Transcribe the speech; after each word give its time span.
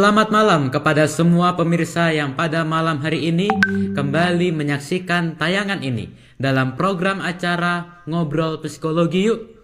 Selamat 0.00 0.32
malam 0.32 0.72
kepada 0.72 1.04
semua 1.04 1.60
pemirsa 1.60 2.08
yang 2.08 2.32
pada 2.32 2.64
malam 2.64 3.04
hari 3.04 3.28
ini 3.28 3.52
kembali 3.92 4.48
menyaksikan 4.48 5.36
tayangan 5.36 5.84
ini 5.84 6.08
dalam 6.40 6.72
program 6.72 7.20
acara 7.20 8.00
Ngobrol 8.08 8.64
Psikologi 8.64 9.28
Yuk. 9.28 9.60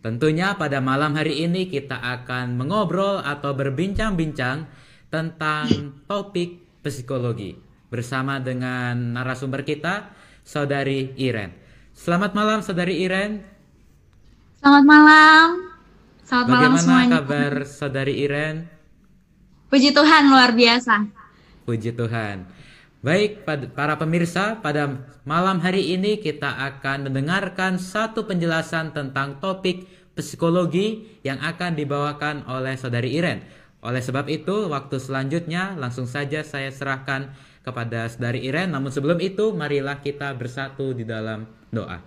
Tentunya 0.00 0.56
pada 0.56 0.80
malam 0.80 1.12
hari 1.12 1.44
ini 1.44 1.68
kita 1.68 2.00
akan 2.00 2.56
mengobrol 2.56 3.20
atau 3.20 3.52
berbincang-bincang 3.52 4.64
tentang 5.12 5.68
topik 6.08 6.64
psikologi 6.80 7.52
bersama 7.92 8.40
dengan 8.40 9.20
narasumber 9.20 9.68
kita, 9.68 10.16
Saudari 10.48 11.12
Iren. 11.20 11.52
Selamat 11.92 12.32
malam 12.32 12.64
Saudari 12.64 13.04
Iren. 13.04 13.44
Selamat 14.64 14.84
malam. 14.88 15.46
Selamat 16.24 16.46
Bagaimana 16.48 16.72
malam 16.72 16.80
semuanya. 16.80 17.10
kabar 17.20 17.52
Saudari 17.68 18.16
Iren? 18.24 18.73
Puji 19.74 19.90
Tuhan 19.90 20.30
luar 20.30 20.54
biasa. 20.54 21.02
Puji 21.66 21.98
Tuhan. 21.98 22.46
Baik 23.02 23.42
para 23.74 23.98
pemirsa, 23.98 24.62
pada 24.62 25.02
malam 25.26 25.58
hari 25.58 25.98
ini 25.98 26.22
kita 26.22 26.46
akan 26.46 27.10
mendengarkan 27.10 27.82
satu 27.82 28.22
penjelasan 28.22 28.94
tentang 28.94 29.42
topik 29.42 29.90
psikologi 30.14 31.18
yang 31.26 31.42
akan 31.42 31.74
dibawakan 31.74 32.46
oleh 32.46 32.78
Saudari 32.78 33.18
Iren. 33.18 33.42
Oleh 33.82 33.98
sebab 33.98 34.30
itu, 34.30 34.70
waktu 34.70 35.02
selanjutnya 35.02 35.74
langsung 35.74 36.06
saja 36.06 36.46
saya 36.46 36.70
serahkan 36.70 37.34
kepada 37.66 38.06
Saudari 38.06 38.46
Iren. 38.46 38.70
Namun 38.70 38.94
sebelum 38.94 39.18
itu, 39.18 39.50
marilah 39.58 39.98
kita 39.98 40.38
bersatu 40.38 40.94
di 40.94 41.02
dalam 41.02 41.50
doa. 41.74 41.98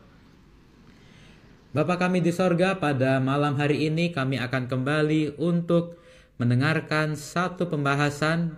Bapa 1.76 2.00
kami 2.00 2.23
di 2.23 2.32
sorga, 2.32 2.80
pada 2.80 3.20
malam 3.20 3.60
hari 3.60 3.92
ini 3.92 4.16
kami 4.16 4.40
akan 4.40 4.72
kembali 4.72 5.36
untuk 5.36 6.07
mendengarkan 6.38 7.18
satu 7.18 7.70
pembahasan 7.70 8.58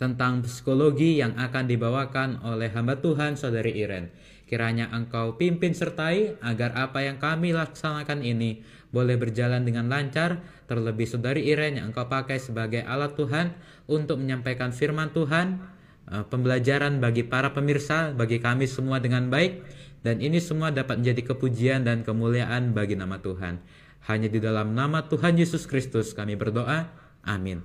tentang 0.00 0.44
psikologi 0.44 1.20
yang 1.20 1.36
akan 1.36 1.68
dibawakan 1.68 2.40
oleh 2.44 2.72
hamba 2.72 3.00
Tuhan 3.00 3.36
Saudari 3.36 3.76
Iren. 3.76 4.08
Kiranya 4.48 4.88
engkau 4.96 5.36
pimpin 5.36 5.76
sertai 5.76 6.40
agar 6.40 6.72
apa 6.72 7.04
yang 7.04 7.20
kami 7.20 7.52
laksanakan 7.52 8.24
ini 8.24 8.64
boleh 8.88 9.20
berjalan 9.20 9.60
dengan 9.60 9.92
lancar, 9.92 10.40
terlebih 10.64 11.04
Saudari 11.04 11.44
Iren 11.44 11.76
yang 11.76 11.92
engkau 11.92 12.08
pakai 12.08 12.40
sebagai 12.40 12.80
alat 12.80 13.12
Tuhan 13.12 13.52
untuk 13.84 14.16
menyampaikan 14.16 14.72
firman 14.72 15.12
Tuhan, 15.12 15.60
eh, 16.08 16.24
pembelajaran 16.24 16.96
bagi 16.96 17.28
para 17.28 17.52
pemirsa, 17.52 18.16
bagi 18.16 18.40
kami 18.40 18.64
semua 18.64 19.04
dengan 19.04 19.28
baik, 19.28 19.60
dan 20.00 20.24
ini 20.24 20.40
semua 20.40 20.72
dapat 20.72 20.96
menjadi 21.04 21.36
kepujian 21.36 21.84
dan 21.84 22.00
kemuliaan 22.00 22.72
bagi 22.72 22.96
nama 22.96 23.20
Tuhan. 23.20 23.60
Hanya 24.06 24.30
di 24.30 24.38
dalam 24.38 24.76
nama 24.76 25.02
Tuhan 25.02 25.34
Yesus 25.34 25.66
Kristus 25.66 26.14
kami 26.14 26.38
berdoa. 26.38 26.86
Amin. 27.26 27.64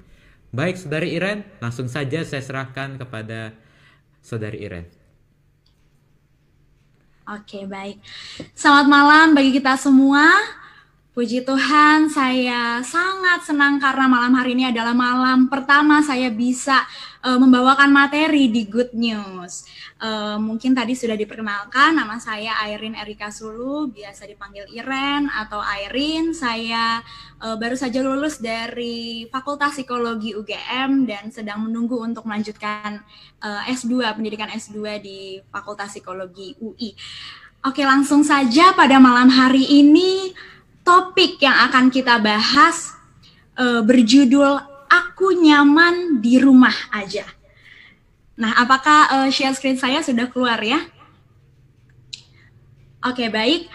Baik, 0.54 0.78
Saudari 0.82 1.14
Iren, 1.14 1.46
langsung 1.62 1.90
saja 1.90 2.22
saya 2.26 2.42
serahkan 2.42 2.98
kepada 2.98 3.54
Saudari 4.22 4.66
Iren. 4.66 4.86
Oke, 7.24 7.64
baik. 7.64 8.04
Selamat 8.52 8.88
malam 8.90 9.28
bagi 9.32 9.56
kita 9.56 9.80
semua. 9.80 10.28
Puji 11.14 11.46
Tuhan, 11.46 12.10
saya 12.10 12.82
sangat 12.82 13.46
senang 13.46 13.78
karena 13.78 14.10
malam 14.10 14.34
hari 14.34 14.58
ini 14.58 14.74
adalah 14.74 14.98
malam 14.98 15.46
pertama 15.46 16.02
saya 16.02 16.34
bisa 16.34 16.90
uh, 17.22 17.38
membawakan 17.38 17.94
materi 17.94 18.50
di 18.50 18.66
Good 18.66 18.98
News. 18.98 19.62
Uh, 20.02 20.42
mungkin 20.42 20.74
tadi 20.74 20.98
sudah 20.98 21.14
diperkenalkan, 21.14 21.94
nama 21.94 22.18
saya 22.18 22.58
Airin 22.66 22.98
Erika 22.98 23.30
Sulu, 23.30 23.94
biasa 23.94 24.26
dipanggil 24.26 24.66
Iren 24.74 25.30
atau 25.30 25.62
Airin. 25.62 26.34
Saya 26.34 27.06
uh, 27.46 27.62
baru 27.62 27.78
saja 27.78 28.02
lulus 28.02 28.42
dari 28.42 29.30
Fakultas 29.30 29.78
Psikologi 29.78 30.34
UGM 30.34 31.06
dan 31.06 31.30
sedang 31.30 31.62
menunggu 31.70 32.02
untuk 32.02 32.26
melanjutkan 32.26 33.06
uh, 33.38 33.62
S2, 33.70 34.18
pendidikan 34.18 34.50
S2 34.50 34.98
di 34.98 35.38
Fakultas 35.54 35.94
Psikologi 35.94 36.58
UI. 36.58 36.98
Oke, 37.70 37.86
langsung 37.86 38.26
saja 38.26 38.74
pada 38.74 38.98
malam 38.98 39.30
hari 39.30 39.62
ini 39.62 40.34
topik 40.84 41.40
yang 41.40 41.56
akan 41.72 41.90
kita 41.90 42.20
bahas 42.20 42.94
uh, 43.58 43.82
berjudul 43.82 44.60
Aku 44.92 45.34
Nyaman 45.34 46.22
di 46.22 46.38
Rumah 46.38 46.94
Aja. 46.94 47.26
Nah, 48.38 48.54
apakah 48.60 49.00
uh, 49.10 49.30
share 49.34 49.56
screen 49.58 49.80
saya 49.80 50.06
sudah 50.06 50.30
keluar 50.30 50.62
ya? 50.62 50.84
Oke, 53.04 53.28
baik. 53.28 53.68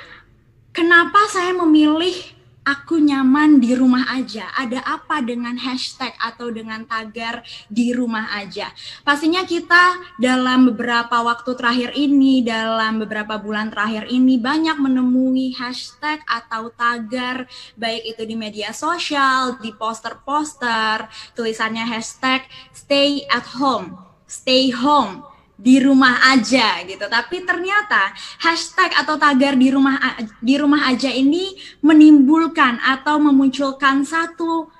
Kenapa 0.70 1.26
saya 1.32 1.52
memilih 1.52 2.38
aku 2.68 3.00
nyaman 3.00 3.64
di 3.64 3.72
rumah 3.72 4.04
aja. 4.12 4.52
Ada 4.52 4.84
apa 4.84 5.24
dengan 5.24 5.56
hashtag 5.56 6.12
atau 6.20 6.52
dengan 6.52 6.84
tagar 6.84 7.40
di 7.72 7.96
rumah 7.96 8.28
aja? 8.36 8.68
Pastinya 9.00 9.48
kita 9.48 10.16
dalam 10.20 10.68
beberapa 10.68 11.24
waktu 11.24 11.56
terakhir 11.56 11.90
ini, 11.96 12.44
dalam 12.44 13.00
beberapa 13.00 13.40
bulan 13.40 13.72
terakhir 13.72 14.12
ini 14.12 14.36
banyak 14.36 14.76
menemui 14.76 15.56
hashtag 15.56 16.20
atau 16.28 16.68
tagar 16.72 17.48
baik 17.76 18.16
itu 18.16 18.22
di 18.28 18.36
media 18.36 18.76
sosial, 18.76 19.56
di 19.60 19.72
poster-poster, 19.72 21.08
tulisannya 21.32 21.88
hashtag 21.88 22.44
stay 22.72 23.24
at 23.32 23.44
home, 23.56 23.96
stay 24.28 24.68
home 24.68 25.28
di 25.58 25.82
rumah 25.82 26.30
aja 26.30 26.86
gitu. 26.86 27.02
Tapi 27.10 27.42
ternyata 27.42 28.14
hashtag 28.38 28.94
atau 28.94 29.19
tagar 29.19 29.58
di 29.58 29.74
rumah 29.74 29.98
di 30.38 30.54
rumah 30.54 30.86
aja 30.86 31.10
ini 31.10 31.58
menimbulkan 31.82 32.78
atau 32.78 33.19
memunculkan 33.19 34.06
satu 34.06 34.70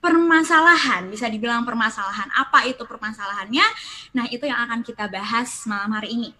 permasalahan, 0.00 1.12
bisa 1.12 1.28
dibilang 1.28 1.68
permasalahan. 1.68 2.32
Apa 2.32 2.64
itu 2.64 2.86
permasalahannya? 2.88 3.66
Nah, 4.16 4.24
itu 4.30 4.46
yang 4.48 4.62
akan 4.64 4.80
kita 4.86 5.10
bahas 5.10 5.66
malam 5.66 5.92
hari 5.98 6.14
ini. 6.14 6.30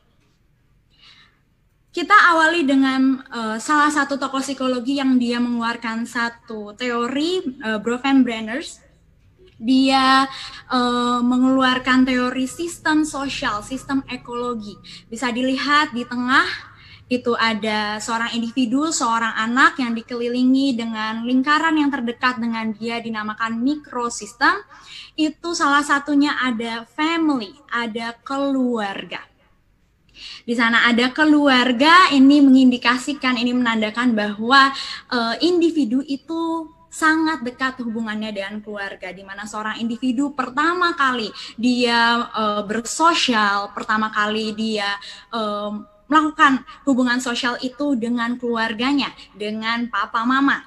Kita 1.90 2.12
awali 2.12 2.62
dengan 2.62 3.24
uh, 3.32 3.56
salah 3.56 3.88
satu 3.88 4.20
tokoh 4.20 4.44
psikologi 4.44 5.00
yang 5.00 5.16
dia 5.16 5.40
mengeluarkan 5.40 6.04
satu 6.04 6.76
teori 6.76 7.56
uh, 7.64 7.80
Broven 7.80 8.20
Brenners 8.20 8.85
dia 9.56 10.28
uh, 10.68 11.20
mengeluarkan 11.24 12.04
teori 12.04 12.44
sistem 12.44 13.08
sosial, 13.08 13.64
sistem 13.64 14.04
ekologi. 14.12 14.76
Bisa 15.08 15.32
dilihat 15.32 15.96
di 15.96 16.04
tengah 16.04 16.44
itu 17.06 17.38
ada 17.38 18.02
seorang 18.02 18.34
individu, 18.34 18.90
seorang 18.90 19.30
anak 19.38 19.78
yang 19.78 19.94
dikelilingi 19.94 20.74
dengan 20.74 21.22
lingkaran 21.22 21.78
yang 21.78 21.86
terdekat 21.86 22.42
dengan 22.42 22.74
dia 22.74 22.98
dinamakan 22.98 23.62
mikrosistem. 23.62 24.58
Itu 25.14 25.54
salah 25.54 25.86
satunya 25.86 26.34
ada 26.34 26.82
family, 26.84 27.54
ada 27.70 28.12
keluarga. 28.26 29.22
Di 30.42 30.56
sana 30.56 30.88
ada 30.88 31.12
keluarga, 31.12 32.10
ini 32.10 32.40
mengindikasikan, 32.40 33.36
ini 33.36 33.52
menandakan 33.52 34.16
bahwa 34.16 34.72
uh, 35.12 35.34
individu 35.44 36.00
itu 36.02 36.72
sangat 36.96 37.44
dekat 37.44 37.84
hubungannya 37.84 38.32
dengan 38.32 38.64
keluarga 38.64 39.12
di 39.12 39.20
mana 39.20 39.44
seorang 39.44 39.76
individu 39.84 40.32
pertama 40.32 40.96
kali 40.96 41.28
dia 41.60 42.24
uh, 42.32 42.64
bersosial, 42.64 43.76
pertama 43.76 44.08
kali 44.08 44.56
dia 44.56 44.96
uh, 45.36 45.76
melakukan 46.08 46.64
hubungan 46.88 47.20
sosial 47.20 47.60
itu 47.60 47.98
dengan 48.00 48.40
keluarganya, 48.40 49.12
dengan 49.36 49.92
papa 49.92 50.24
mama. 50.24 50.64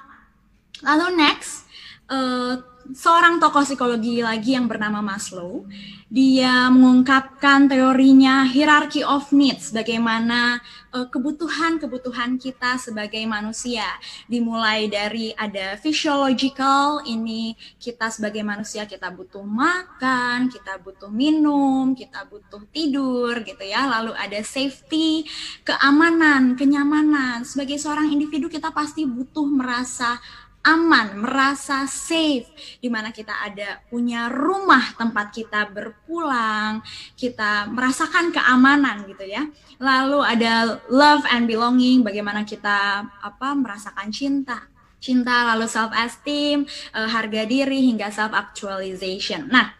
Lalu 0.86 1.18
next, 1.18 1.66
uh, 2.06 2.62
seorang 2.94 3.38
tokoh 3.38 3.62
psikologi 3.62 4.22
lagi 4.22 4.54
yang 4.58 4.66
bernama 4.66 5.02
Maslow. 5.02 5.66
Dia 6.10 6.66
mengungkapkan 6.74 7.70
teorinya 7.70 8.42
hierarchy 8.42 9.06
of 9.06 9.30
needs, 9.30 9.70
bagaimana 9.70 10.58
eh, 10.90 11.06
kebutuhan-kebutuhan 11.06 12.34
uh, 12.34 12.38
kita 12.42 12.82
sebagai 12.82 13.22
manusia. 13.30 13.86
Dimulai 14.26 14.90
dari 14.90 15.30
ada 15.38 15.78
physiological, 15.78 17.06
ini 17.06 17.54
kita 17.78 18.10
sebagai 18.10 18.42
manusia 18.42 18.90
kita 18.90 19.06
butuh 19.14 19.46
makan, 19.46 20.50
kita 20.50 20.82
butuh 20.82 21.14
minum, 21.14 21.94
kita 21.94 22.26
butuh 22.26 22.66
tidur 22.74 23.46
gitu 23.46 23.62
ya. 23.62 23.86
Lalu 23.86 24.10
ada 24.18 24.42
safety, 24.42 25.22
keamanan, 25.62 26.58
kenyamanan. 26.58 27.46
Sebagai 27.46 27.78
seorang 27.78 28.10
individu 28.10 28.50
kita 28.50 28.74
pasti 28.74 29.06
butuh 29.06 29.46
merasa 29.46 30.18
aman, 30.60 31.16
merasa 31.16 31.88
safe, 31.88 32.52
di 32.84 32.92
mana 32.92 33.08
kita 33.08 33.32
ada 33.32 33.80
punya 33.88 34.28
rumah 34.28 34.92
tempat 34.92 35.32
kita 35.32 35.72
berpulang, 35.72 36.84
kita 37.16 37.64
merasakan 37.72 38.28
keamanan 38.28 39.08
gitu 39.08 39.24
ya. 39.24 39.48
Lalu 39.80 40.20
ada 40.20 40.84
love 40.92 41.24
and 41.32 41.48
belonging, 41.48 42.04
bagaimana 42.04 42.44
kita 42.44 43.08
apa 43.08 43.48
merasakan 43.56 44.12
cinta, 44.12 44.68
cinta 45.00 45.56
lalu 45.56 45.64
self 45.64 45.96
esteem, 45.96 46.68
uh, 46.92 47.08
harga 47.08 47.48
diri 47.48 47.88
hingga 47.88 48.12
self 48.12 48.36
actualization. 48.36 49.48
Nah, 49.48 49.72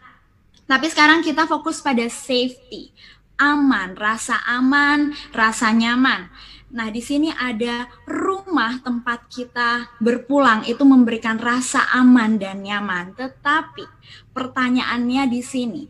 tapi 0.65 0.89
sekarang 0.89 1.21
kita 1.21 1.45
fokus 1.45 1.77
pada 1.85 2.09
safety, 2.09 2.89
aman, 3.37 3.93
rasa 3.93 4.41
aman, 4.49 5.13
rasa 5.29 5.69
nyaman. 5.69 6.29
Nah, 6.71 6.87
di 6.87 7.03
sini 7.03 7.27
ada 7.27 7.83
rumah 8.07 8.79
tempat 8.79 9.27
kita 9.27 9.99
berpulang 9.99 10.63
itu 10.63 10.87
memberikan 10.87 11.35
rasa 11.35 11.83
aman 11.91 12.39
dan 12.39 12.63
nyaman. 12.63 13.11
Tetapi 13.11 13.83
pertanyaannya 14.31 15.23
di 15.27 15.41
sini, 15.43 15.83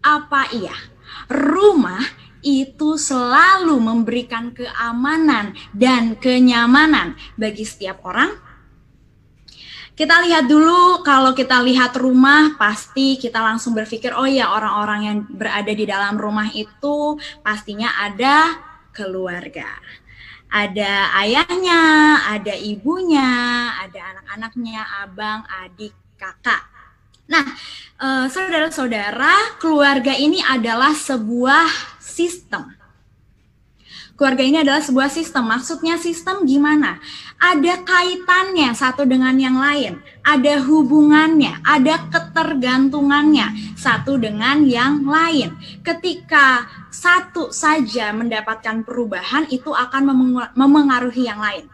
apa 0.00 0.48
iya 0.56 0.72
rumah 1.28 2.00
itu 2.42 2.96
selalu 2.98 3.76
memberikan 3.78 4.50
keamanan 4.56 5.52
dan 5.76 6.16
kenyamanan 6.16 7.14
bagi 7.36 7.68
setiap 7.68 8.00
orang? 8.08 8.32
Kita 9.92 10.24
lihat 10.24 10.48
dulu 10.48 11.04
kalau 11.04 11.36
kita 11.36 11.60
lihat 11.60 11.92
rumah 12.00 12.56
pasti 12.56 13.20
kita 13.20 13.44
langsung 13.44 13.76
berpikir 13.76 14.16
oh 14.16 14.24
ya 14.24 14.48
orang-orang 14.48 15.00
yang 15.04 15.18
berada 15.28 15.68
di 15.68 15.84
dalam 15.84 16.16
rumah 16.16 16.48
itu 16.56 17.20
pastinya 17.44 17.92
ada 18.00 18.56
keluarga. 18.96 19.68
Ada 20.52 21.16
ayahnya, 21.24 21.80
ada 22.28 22.52
ibunya, 22.52 23.32
ada 23.72 24.00
anak-anaknya, 24.12 24.84
abang, 25.00 25.40
adik, 25.48 25.96
kakak. 26.20 26.60
Nah, 27.24 27.56
eh, 27.96 28.26
saudara-saudara, 28.28 29.56
keluarga 29.56 30.12
ini 30.12 30.44
adalah 30.44 30.92
sebuah 30.92 31.96
sistem 31.96 32.81
keluarga 34.22 34.46
ini 34.46 34.62
adalah 34.62 34.78
sebuah 34.78 35.10
sistem. 35.10 35.50
Maksudnya 35.50 35.98
sistem 35.98 36.46
gimana? 36.46 37.02
Ada 37.42 37.82
kaitannya 37.82 38.70
satu 38.70 39.02
dengan 39.02 39.34
yang 39.34 39.58
lain, 39.58 39.98
ada 40.22 40.62
hubungannya, 40.62 41.58
ada 41.66 42.06
ketergantungannya 42.06 43.74
satu 43.74 44.22
dengan 44.22 44.62
yang 44.62 45.02
lain. 45.02 45.58
Ketika 45.82 46.70
satu 46.94 47.50
saja 47.50 48.14
mendapatkan 48.14 48.86
perubahan, 48.86 49.50
itu 49.50 49.74
akan 49.74 50.14
memengaruhi 50.54 51.26
yang 51.26 51.42
lain. 51.42 51.66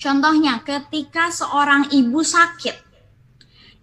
Contohnya, 0.00 0.64
ketika 0.64 1.28
seorang 1.28 1.92
ibu 1.92 2.24
sakit, 2.24 2.80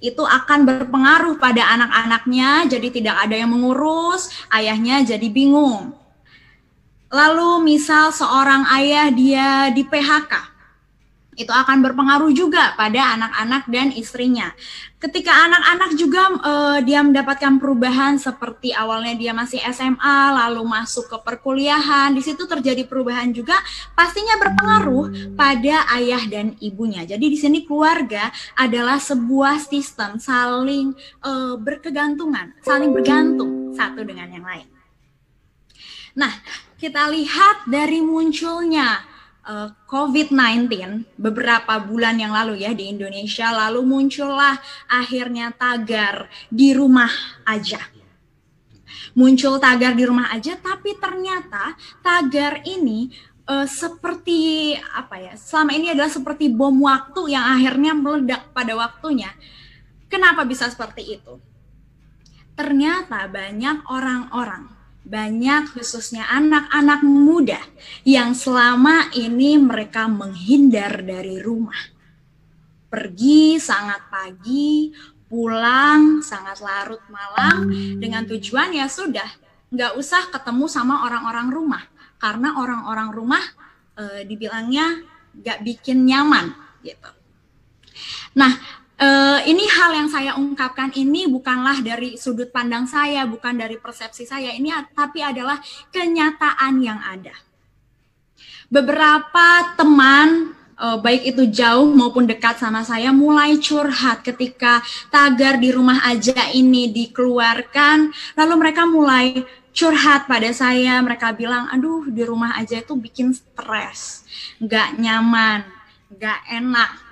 itu 0.01 0.25
akan 0.25 0.65
berpengaruh 0.65 1.37
pada 1.37 1.69
anak-anaknya, 1.69 2.65
jadi 2.65 2.87
tidak 2.89 3.29
ada 3.29 3.45
yang 3.45 3.53
mengurus, 3.53 4.33
ayahnya 4.49 5.05
jadi 5.05 5.29
bingung 5.29 5.93
Lalu 7.15 7.63
misal 7.63 8.12
seorang 8.12 8.67
ayah 8.75 9.07
dia 9.07 9.71
di 9.71 9.88
PHK, 9.88 10.56
itu 11.35 11.51
akan 11.51 11.83
berpengaruh 11.83 12.31
juga 12.31 12.75
pada 12.79 13.15
anak-anak 13.15 13.63
dan 13.67 13.91
istrinya. 13.91 14.51
Ketika 15.00 15.31
anak-anak 15.31 15.91
juga 16.00 16.21
uh, 16.44 16.79
dia 16.83 17.03
mendapatkan 17.03 17.59
perubahan 17.59 18.15
seperti 18.19 18.71
awalnya 18.71 19.15
dia 19.19 19.31
masih 19.35 19.59
SMA 19.71 20.31
lalu 20.31 20.63
masuk 20.67 21.12
ke 21.12 21.17
perkuliahan, 21.23 22.15
di 22.15 22.23
situ 22.23 22.47
terjadi 22.47 22.88
perubahan 22.88 23.31
juga 23.35 23.59
pastinya 23.95 24.39
berpengaruh 24.39 25.35
pada 25.39 25.88
ayah 26.00 26.23
dan 26.27 26.56
ibunya. 26.63 27.07
Jadi 27.07 27.31
di 27.31 27.38
sini 27.39 27.63
keluarga 27.68 28.31
adalah 28.59 29.00
sebuah 29.00 29.59
sistem 29.63 30.19
saling 30.19 30.95
uh, 31.23 31.56
berkegantungan, 31.59 32.59
saling 32.63 32.91
bergantung 32.95 33.75
satu 33.75 34.03
dengan 34.03 34.31
yang 34.31 34.47
lain. 34.47 34.68
Nah, 36.15 36.31
kita 36.85 37.09
lihat 37.09 37.65
dari 37.65 37.97
munculnya 37.97 39.01
uh, 39.41 39.65
eh, 39.65 39.69
COVID-19 39.89 40.69
beberapa 41.17 41.81
bulan 41.81 42.21
yang 42.21 42.29
lalu 42.29 42.61
ya 42.61 42.77
di 42.77 42.93
Indonesia, 42.93 43.49
lalu 43.49 43.81
muncullah 43.81 44.53
akhirnya 44.85 45.49
tagar 45.57 46.29
di 46.45 46.77
rumah 46.77 47.09
aja. 47.41 47.81
Muncul 49.17 49.57
tagar 49.57 49.97
di 49.97 50.05
rumah 50.05 50.29
aja, 50.29 50.61
tapi 50.61 50.93
ternyata 51.01 51.73
tagar 52.05 52.61
ini 52.69 53.09
uh, 53.49 53.65
seperti 53.65 54.77
apa 54.77 55.17
ya? 55.17 55.33
Selama 55.33 55.73
ini 55.73 55.89
adalah 55.89 56.13
seperti 56.13 56.53
bom 56.53 56.85
waktu 56.85 57.33
yang 57.33 57.49
akhirnya 57.49 57.97
meledak 57.97 58.53
pada 58.53 58.77
waktunya. 58.77 59.33
Kenapa 60.05 60.45
bisa 60.45 60.69
seperti 60.69 61.17
itu? 61.17 61.41
Ternyata 62.53 63.25
banyak 63.25 63.89
orang-orang 63.89 64.75
banyak 65.06 65.78
khususnya 65.78 66.25
anak-anak 66.34 67.06
muda 67.06 67.62
yang 68.02 68.34
selama 68.34 69.13
ini 69.13 69.62
mereka 69.62 70.10
menghindar 70.10 71.06
dari 71.06 71.38
rumah. 71.38 71.78
Pergi 72.90 73.62
sangat 73.62 74.10
pagi, 74.10 74.90
pulang 75.30 76.25
sangat 76.25 76.57
larut 76.62 77.02
malam 77.13 77.69
dengan 78.02 78.25
tujuan 78.25 78.74
ya 78.74 78.90
sudah 78.90 79.30
nggak 79.69 79.94
usah 79.98 80.34
ketemu 80.34 80.66
sama 80.66 81.06
orang-orang 81.06 81.54
rumah 81.54 81.84
karena 82.18 82.57
orang-orang 82.57 83.10
rumah 83.13 83.44
e, 83.98 84.25
dibilangnya 84.25 85.06
nggak 85.36 85.60
bikin 85.62 86.07
nyaman 86.07 86.56
gitu. 86.81 87.12
Nah, 88.38 88.52
Uh, 88.95 89.44
ini 89.44 89.68
hal 89.68 89.92
yang 89.92 90.07
saya 90.07 90.39
ungkapkan 90.39 90.88
ini 90.95 91.27
bukanlah 91.27 91.83
dari 91.83 92.15
sudut 92.15 92.47
pandang 92.47 92.88
saya, 92.88 93.27
bukan 93.27 93.59
dari 93.59 93.75
persepsi 93.75 94.24
saya. 94.24 94.56
Ini 94.56 94.71
tapi 94.95 95.19
adalah 95.19 95.59
kenyataan 95.92 96.80
yang 96.80 97.03
ada. 97.03 97.36
Beberapa 98.71 99.75
teman 99.75 100.56
uh, 100.80 100.95
baik 100.95 101.36
itu 101.36 101.44
jauh 101.51 101.92
maupun 101.92 102.24
dekat 102.24 102.56
sama 102.56 102.88
saya 102.88 103.12
mulai 103.12 103.59
curhat 103.59 104.24
ketika 104.24 104.80
tagar 105.12 105.59
di 105.59 105.75
rumah 105.75 106.00
aja 106.07 106.56
ini 106.56 106.88
dikeluarkan, 106.88 108.15
lalu 108.39 108.53
mereka 108.56 108.88
mulai 108.88 109.44
curhat 109.75 110.24
pada 110.24 110.56
saya. 110.56 111.03
Mereka 111.03 111.36
bilang, 111.36 111.68
"Aduh, 111.68 112.07
di 112.07 112.24
rumah 112.24 112.56
aja 112.56 112.80
itu 112.80 112.95
bikin 112.95 113.36
stres, 113.36 114.24
nggak 114.63 115.03
nyaman, 115.03 115.68
nggak 116.15 116.39
enak." 116.47 117.05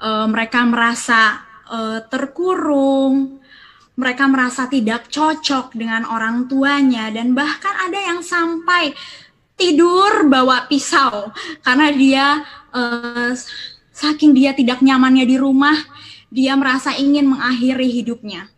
Uh, 0.00 0.26
mereka 0.26 0.64
merasa 0.66 1.44
uh, 1.68 2.00
terkurung, 2.08 3.38
mereka 3.94 4.24
merasa 4.26 4.66
tidak 4.66 5.12
cocok 5.12 5.76
dengan 5.76 6.08
orang 6.08 6.48
tuanya 6.48 7.12
dan 7.12 7.36
bahkan 7.36 7.88
ada 7.88 8.00
yang 8.00 8.20
sampai 8.24 8.96
tidur 9.60 10.24
bawa 10.26 10.64
pisau 10.66 11.30
karena 11.60 11.88
dia 11.92 12.26
uh, 12.72 13.32
saking 13.92 14.32
dia 14.32 14.56
tidak 14.56 14.80
nyamannya 14.80 15.28
di 15.28 15.36
rumah, 15.36 15.76
dia 16.32 16.56
merasa 16.56 16.96
ingin 16.96 17.28
mengakhiri 17.28 17.88
hidupnya 18.00 18.48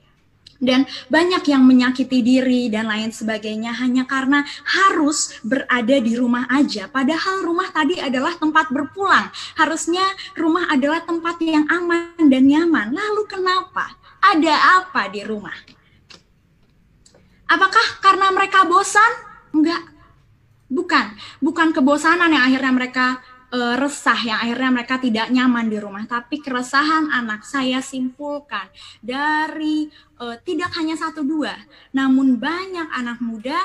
dan 0.62 0.86
banyak 1.10 1.42
yang 1.50 1.66
menyakiti 1.66 2.22
diri 2.22 2.70
dan 2.70 2.86
lain 2.86 3.10
sebagainya 3.10 3.74
hanya 3.82 4.06
karena 4.06 4.46
harus 4.62 5.34
berada 5.42 5.98
di 5.98 6.14
rumah 6.14 6.46
aja. 6.46 6.86
Padahal 6.86 7.42
rumah 7.42 7.66
tadi 7.74 7.98
adalah 7.98 8.38
tempat 8.38 8.70
berpulang. 8.70 9.28
Harusnya 9.58 10.06
rumah 10.38 10.70
adalah 10.70 11.02
tempat 11.02 11.42
yang 11.42 11.66
aman 11.66 12.30
dan 12.30 12.46
nyaman. 12.46 12.94
Lalu 12.94 13.26
kenapa? 13.26 13.98
Ada 14.22 14.86
apa 14.86 15.10
di 15.10 15.26
rumah? 15.26 15.58
Apakah 17.50 17.98
karena 17.98 18.30
mereka 18.30 18.62
bosan? 18.64 19.12
Enggak. 19.50 19.82
Bukan, 20.72 21.04
bukan 21.44 21.68
kebosanan 21.76 22.32
yang 22.32 22.48
akhirnya 22.48 22.72
mereka 22.72 23.20
uh, 23.52 23.76
resah 23.76 24.18
yang 24.24 24.38
akhirnya 24.40 24.70
mereka 24.72 24.96
tidak 24.98 25.28
nyaman 25.28 25.68
di 25.68 25.78
rumah. 25.78 26.04
Tapi 26.08 26.40
keresahan 26.40 27.12
anak 27.12 27.44
saya 27.44 27.84
simpulkan 27.84 28.66
dari 29.04 29.86
uh, 30.18 30.36
tidak 30.40 30.72
hanya 30.80 30.96
satu 30.96 31.22
dua, 31.22 31.52
namun 31.92 32.40
banyak 32.40 32.88
anak 32.90 33.20
muda 33.20 33.60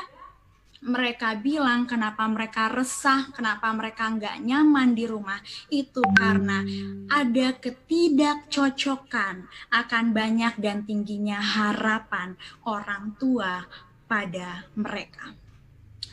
mereka 0.77 1.33
bilang 1.33 1.89
kenapa 1.89 2.29
mereka 2.29 2.69
resah, 2.69 3.33
kenapa 3.33 3.73
mereka 3.73 4.13
nggak 4.13 4.45
nyaman 4.45 4.93
di 4.93 5.09
rumah, 5.09 5.41
itu 5.73 6.05
karena 6.13 6.61
ada 7.09 7.57
ketidakcocokan 7.57 9.49
akan 9.73 10.05
banyak 10.13 10.53
dan 10.61 10.85
tingginya 10.85 11.41
harapan 11.41 12.37
orang 12.69 13.17
tua 13.17 13.65
pada 14.05 14.69
mereka. 14.77 15.33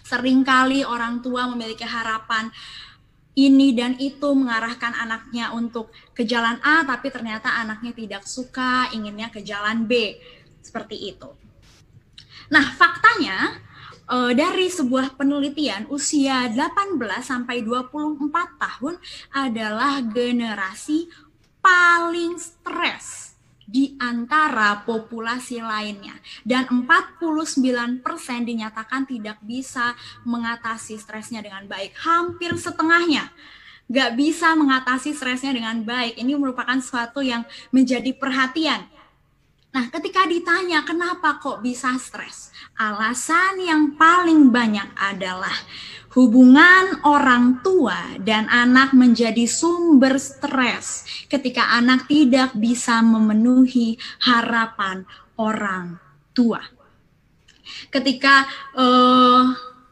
Seringkali 0.05 0.85
orang 0.85 1.25
tua 1.25 1.49
memiliki 1.49 1.85
harapan 1.85 2.49
ini 3.35 3.75
dan 3.75 3.99
itu 3.99 4.31
mengarahkan 4.31 4.95
anaknya 4.95 5.51
untuk 5.51 5.91
ke 6.15 6.23
jalan 6.23 6.59
A 6.63 6.87
tapi 6.87 7.11
ternyata 7.11 7.51
anaknya 7.51 7.91
tidak 7.95 8.23
suka 8.27 8.91
inginnya 8.95 9.31
ke 9.31 9.43
jalan 9.43 9.87
B 9.87 10.19
seperti 10.63 11.15
itu. 11.15 11.29
Nah, 12.49 12.65
faktanya 12.77 13.59
uh, 14.09 14.33
dari 14.37 14.69
sebuah 14.69 15.17
penelitian 15.17 15.89
usia 15.89 16.47
18 16.53 17.01
sampai 17.25 17.65
24 17.65 18.21
tahun 18.61 18.95
adalah 19.33 20.05
generasi 20.05 21.09
paling 21.65 22.37
stres 22.37 23.24
di 23.65 23.97
antara 24.01 24.85
populasi 24.85 25.61
lainnya. 25.61 26.15
Dan 26.45 26.69
49% 26.69 28.01
dinyatakan 28.45 29.09
tidak 29.09 29.41
bisa 29.45 29.97
mengatasi 30.25 31.01
stresnya 31.01 31.41
dengan 31.41 31.65
baik. 31.69 31.97
Hampir 32.01 32.57
setengahnya 32.57 33.33
nggak 33.85 34.17
bisa 34.17 34.57
mengatasi 34.57 35.13
stresnya 35.13 35.53
dengan 35.53 35.85
baik. 35.85 36.17
Ini 36.17 36.33
merupakan 36.41 36.77
sesuatu 36.81 37.21
yang 37.21 37.45
menjadi 37.69 38.17
perhatian. 38.17 38.89
Nah, 39.75 39.91
ketika 39.91 40.23
ditanya 40.31 40.87
kenapa 40.87 41.43
kok 41.43 41.59
bisa 41.59 41.91
stres, 41.99 42.55
alasan 42.79 43.59
yang 43.59 43.99
paling 43.99 44.55
banyak 44.55 44.87
adalah 44.95 45.53
hubungan 46.15 47.03
orang 47.03 47.59
tua 47.61 48.15
dan 48.23 48.47
anak 48.47 48.95
menjadi 48.95 49.51
sumber 49.51 50.17
stres 50.23 51.03
ketika 51.27 51.75
anak 51.75 52.07
tidak 52.07 52.55
bisa 52.55 53.03
memenuhi 53.03 53.99
harapan 54.23 55.03
orang 55.35 55.99
tua. 56.31 56.63
Ketika 57.91 58.47
uh, 58.79 59.43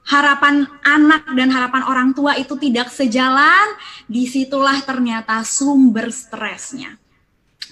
harapan 0.06 0.66
anak 0.86 1.26
dan 1.34 1.50
harapan 1.50 1.82
orang 1.90 2.10
tua 2.14 2.38
itu 2.38 2.54
tidak 2.58 2.90
sejalan, 2.90 3.74
di 4.06 4.30
situlah 4.30 4.78
ternyata 4.86 5.42
sumber 5.42 6.10
stresnya. 6.14 7.01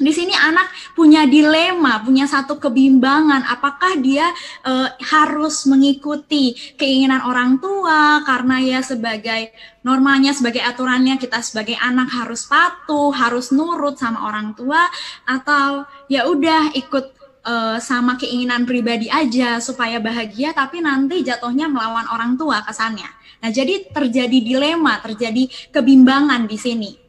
Di 0.00 0.12
sini 0.16 0.32
anak 0.32 0.96
punya 0.96 1.28
dilema, 1.28 2.00
punya 2.00 2.24
satu 2.24 2.56
kebimbangan. 2.56 3.44
Apakah 3.52 4.00
dia 4.00 4.32
e, 4.64 4.72
harus 5.04 5.68
mengikuti 5.68 6.56
keinginan 6.80 7.20
orang 7.28 7.60
tua 7.60 8.24
karena 8.24 8.64
ya 8.64 8.80
sebagai 8.80 9.52
normalnya, 9.84 10.32
sebagai 10.32 10.64
aturannya 10.64 11.20
kita 11.20 11.44
sebagai 11.44 11.76
anak 11.76 12.08
harus 12.16 12.48
patuh, 12.48 13.12
harus 13.12 13.52
nurut 13.52 14.00
sama 14.00 14.24
orang 14.24 14.56
tua, 14.56 14.88
atau 15.28 15.84
ya 16.08 16.24
udah 16.24 16.72
ikut 16.72 17.20
uh, 17.44 17.76
sama 17.80 18.16
keinginan 18.16 18.68
pribadi 18.68 19.08
aja 19.08 19.60
supaya 19.60 20.00
bahagia 20.00 20.52
tapi 20.52 20.84
nanti 20.84 21.24
jatuhnya 21.24 21.68
melawan 21.68 22.08
orang 22.12 22.36
tua 22.36 22.60
kesannya. 22.64 23.08
Nah, 23.40 23.48
jadi 23.48 23.88
terjadi 23.88 24.38
dilema, 24.44 25.00
terjadi 25.00 25.48
kebimbangan 25.72 26.44
di 26.44 26.58
sini. 26.60 26.99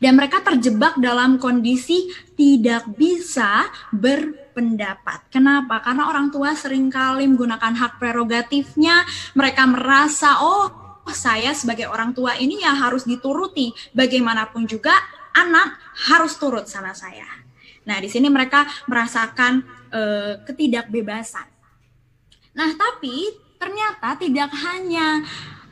Dan 0.00 0.16
mereka 0.18 0.44
terjebak 0.44 0.98
dalam 1.00 1.40
kondisi 1.40 2.10
tidak 2.36 2.88
bisa 2.96 3.68
berpendapat. 3.92 5.28
Kenapa? 5.32 5.80
Karena 5.80 6.08
orang 6.10 6.28
tua 6.28 6.52
sering 6.52 6.92
kali 6.92 7.24
menggunakan 7.28 7.72
hak 7.76 7.96
prerogatifnya, 7.96 9.04
mereka 9.36 9.64
merasa 9.64 10.40
oh 10.44 10.86
saya 11.06 11.54
sebagai 11.54 11.86
orang 11.86 12.10
tua 12.12 12.34
ini 12.36 12.60
ya 12.60 12.74
harus 12.74 13.06
dituruti. 13.06 13.70
Bagaimanapun 13.94 14.66
juga 14.66 14.92
anak 15.36 15.78
harus 16.10 16.34
turut 16.40 16.66
sama 16.66 16.96
saya. 16.96 17.46
Nah, 17.86 18.02
di 18.02 18.10
sini 18.10 18.26
mereka 18.26 18.66
merasakan 18.90 19.62
uh, 19.94 20.42
ketidakbebasan. 20.42 21.46
Nah, 22.56 22.70
tapi 22.74 23.30
ternyata 23.60 24.18
tidak 24.18 24.50
hanya 24.66 25.22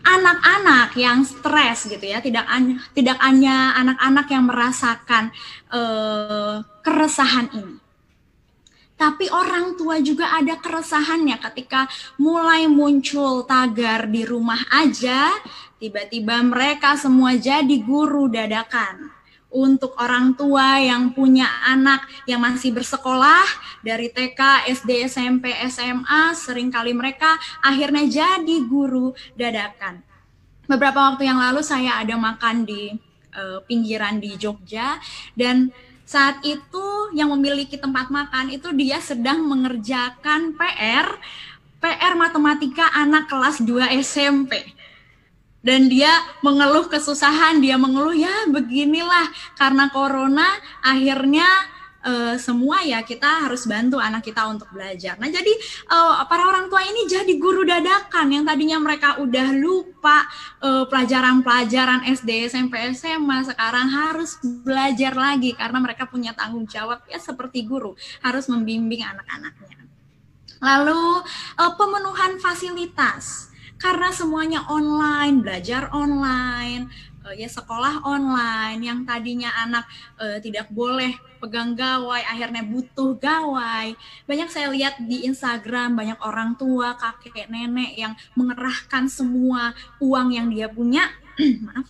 anak-anak 0.04 0.92
yang 1.00 1.24
stres 1.24 1.88
gitu 1.88 2.04
ya, 2.04 2.20
tidak 2.20 2.44
tidak 2.92 3.18
hanya 3.24 3.72
anak-anak 3.80 4.26
yang 4.28 4.44
merasakan 4.44 5.32
uh, 5.72 6.60
keresahan 6.84 7.48
ini. 7.56 7.76
Tapi 8.94 9.26
orang 9.26 9.74
tua 9.74 9.98
juga 9.98 10.38
ada 10.38 10.54
keresahannya 10.54 11.42
ketika 11.50 11.90
mulai 12.14 12.70
muncul 12.70 13.42
tagar 13.42 14.06
di 14.06 14.22
rumah 14.22 14.62
aja, 14.70 15.34
tiba-tiba 15.82 16.38
mereka 16.46 16.94
semua 16.94 17.34
jadi 17.34 17.74
guru 17.82 18.30
dadakan 18.30 19.23
untuk 19.54 19.94
orang 20.02 20.34
tua 20.34 20.82
yang 20.82 21.14
punya 21.14 21.46
anak 21.62 22.02
yang 22.26 22.42
masih 22.42 22.74
bersekolah 22.74 23.46
dari 23.86 24.10
TK, 24.10 24.66
SD, 24.74 25.06
SMP, 25.06 25.54
SMA, 25.70 26.34
sering 26.34 26.74
kali 26.74 26.90
mereka 26.90 27.38
akhirnya 27.62 28.02
jadi 28.10 28.56
guru 28.66 29.14
dadakan. 29.38 30.02
Beberapa 30.66 31.14
waktu 31.14 31.30
yang 31.30 31.38
lalu 31.38 31.62
saya 31.62 32.02
ada 32.02 32.18
makan 32.18 32.66
di 32.66 32.90
uh, 33.36 33.62
pinggiran 33.68 34.18
di 34.18 34.34
Jogja 34.34 34.98
dan 35.38 35.70
saat 36.04 36.42
itu 36.44 37.14
yang 37.16 37.32
memiliki 37.32 37.80
tempat 37.80 38.12
makan 38.12 38.52
itu 38.52 38.68
dia 38.76 39.00
sedang 39.00 39.40
mengerjakan 39.48 40.52
PR 40.52 41.08
PR 41.80 42.14
matematika 42.16 42.92
anak 42.92 43.28
kelas 43.28 43.60
2 43.64 44.00
SMP 44.04 44.72
dan 45.64 45.88
dia 45.88 46.12
mengeluh 46.44 46.86
kesusahan, 46.92 47.58
dia 47.64 47.80
mengeluh 47.80 48.12
ya 48.12 48.44
beginilah 48.52 49.32
karena 49.56 49.88
corona 49.88 50.44
akhirnya 50.84 51.48
uh, 52.04 52.36
semua 52.36 52.84
ya 52.84 53.00
kita 53.00 53.48
harus 53.48 53.64
bantu 53.64 53.96
anak 53.96 54.22
kita 54.22 54.44
untuk 54.44 54.68
belajar. 54.70 55.16
Nah 55.16 55.32
jadi 55.32 55.50
uh, 55.88 56.20
para 56.28 56.44
orang 56.46 56.68
tua 56.68 56.84
ini 56.84 57.08
jadi 57.08 57.32
guru 57.40 57.64
dadakan 57.64 58.28
yang 58.28 58.44
tadinya 58.44 58.78
mereka 58.78 59.18
udah 59.18 59.48
lupa 59.56 60.28
uh, 60.60 60.84
pelajaran-pelajaran 60.86 62.04
SD, 62.12 62.52
SMP, 62.52 62.76
SMA 62.92 63.48
sekarang 63.48 63.88
harus 63.88 64.36
belajar 64.44 65.16
lagi 65.16 65.56
karena 65.56 65.80
mereka 65.80 66.04
punya 66.04 66.36
tanggung 66.36 66.68
jawab 66.68 67.02
ya 67.08 67.16
seperti 67.16 67.64
guru 67.64 67.96
harus 68.20 68.46
membimbing 68.52 69.00
anak-anaknya. 69.00 69.80
Lalu 70.60 71.24
uh, 71.60 71.72
pemenuhan 71.76 72.36
fasilitas 72.40 73.53
karena 73.84 74.08
semuanya 74.16 74.64
online, 74.72 75.44
belajar 75.44 75.92
online, 75.92 76.88
uh, 77.20 77.36
ya 77.36 77.44
sekolah 77.44 78.00
online 78.00 78.80
yang 78.80 79.04
tadinya 79.04 79.52
anak 79.60 79.84
uh, 80.16 80.40
tidak 80.40 80.72
boleh 80.72 81.12
pegang 81.36 81.76
gawai 81.76 82.24
akhirnya 82.24 82.64
butuh 82.64 83.12
gawai. 83.20 83.92
Banyak 84.24 84.48
saya 84.48 84.72
lihat 84.72 85.04
di 85.04 85.28
Instagram 85.28 86.00
banyak 86.00 86.16
orang 86.24 86.56
tua 86.56 86.96
kakek 86.96 87.52
nenek 87.52 87.92
yang 87.92 88.16
mengerahkan 88.32 89.04
semua 89.04 89.76
uang 90.00 90.32
yang 90.32 90.48
dia 90.48 90.72
punya 90.72 91.04
maaf 91.68 91.84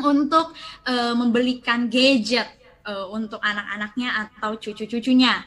untuk 0.00 0.56
uh, 0.88 1.12
membelikan 1.12 1.92
gadget 1.92 2.48
untuk 2.90 3.38
anak-anaknya 3.38 4.26
atau 4.26 4.58
cucu-cucunya 4.58 5.46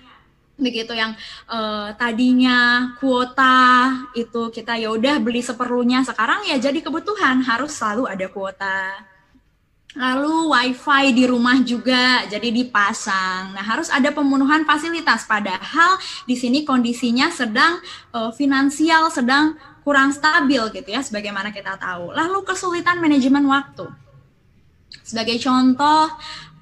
begitu 0.63 0.95
yang 0.95 1.11
uh, 1.51 1.91
tadinya 1.99 2.89
kuota 2.97 3.91
itu 4.15 4.49
kita 4.49 4.79
ya 4.79 4.89
udah 4.89 5.19
beli 5.19 5.43
seperlunya 5.43 6.01
sekarang 6.07 6.47
ya 6.47 6.57
jadi 6.57 6.79
kebutuhan 6.79 7.43
harus 7.43 7.75
selalu 7.75 8.07
ada 8.07 8.27
kuota. 8.31 8.79
Lalu 9.93 10.49
wifi 10.49 11.13
di 11.13 11.29
rumah 11.29 11.61
juga 11.61 12.25
jadi 12.25 12.49
dipasang. 12.49 13.53
Nah 13.53 13.61
harus 13.61 13.93
ada 13.93 14.09
pemenuhan 14.09 14.65
fasilitas 14.65 15.29
padahal 15.29 16.01
di 16.25 16.33
sini 16.33 16.65
kondisinya 16.65 17.29
sedang 17.29 17.77
uh, 18.09 18.33
finansial 18.33 19.13
sedang 19.13 19.53
kurang 19.85 20.09
stabil 20.09 20.63
gitu 20.73 20.89
ya 20.89 21.05
sebagaimana 21.05 21.53
kita 21.53 21.77
tahu. 21.77 22.09
Lalu 22.09 22.41
kesulitan 22.41 22.97
manajemen 22.97 23.45
waktu. 23.45 23.85
Sebagai 25.05 25.37
contoh 25.37 26.09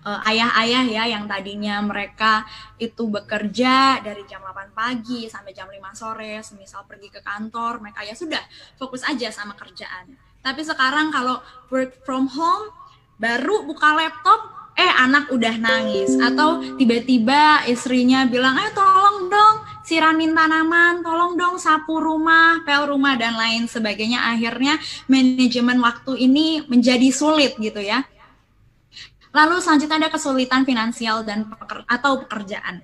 ayah-ayah 0.02 0.84
ya 0.90 1.04
yang 1.06 1.30
tadinya 1.30 1.78
mereka 1.86 2.46
itu 2.82 3.06
bekerja 3.06 4.02
dari 4.02 4.26
jam 4.26 4.42
8 4.42 4.74
pagi 4.74 5.30
sampai 5.30 5.54
jam 5.54 5.70
5 5.70 5.78
sore, 5.94 6.42
semisal 6.42 6.90
pergi 6.90 7.14
ke 7.14 7.22
kantor, 7.22 7.86
mereka 7.86 8.02
ya 8.02 8.18
sudah 8.18 8.42
fokus 8.82 9.06
aja 9.06 9.30
sama 9.30 9.54
kerjaan. 9.54 10.18
Tapi 10.42 10.66
sekarang 10.66 11.14
kalau 11.14 11.38
work 11.70 12.02
from 12.02 12.26
home, 12.26 12.74
baru 13.22 13.62
buka 13.70 13.94
laptop, 13.94 14.74
eh 14.74 14.90
anak 14.90 15.30
udah 15.30 15.56
nangis. 15.62 16.18
Atau 16.18 16.78
tiba-tiba 16.82 17.70
istrinya 17.70 18.26
bilang, 18.26 18.58
eh 18.58 18.74
tolong 18.74 19.30
dong 19.30 19.56
siramin 19.86 20.34
tanaman, 20.34 21.06
tolong 21.06 21.38
dong 21.38 21.62
sapu 21.62 22.02
rumah, 22.02 22.66
pel 22.66 22.90
rumah, 22.90 23.14
dan 23.22 23.38
lain 23.38 23.70
sebagainya. 23.70 24.34
Akhirnya 24.34 24.82
manajemen 25.06 25.78
waktu 25.78 26.26
ini 26.26 26.66
menjadi 26.66 27.14
sulit 27.14 27.54
gitu 27.62 27.86
ya 27.86 28.02
Lalu 29.32 29.64
selanjutnya 29.64 30.08
ada 30.08 30.12
kesulitan 30.12 30.68
finansial 30.68 31.24
dan 31.24 31.48
peker 31.48 31.88
atau 31.88 32.24
pekerjaan. 32.28 32.84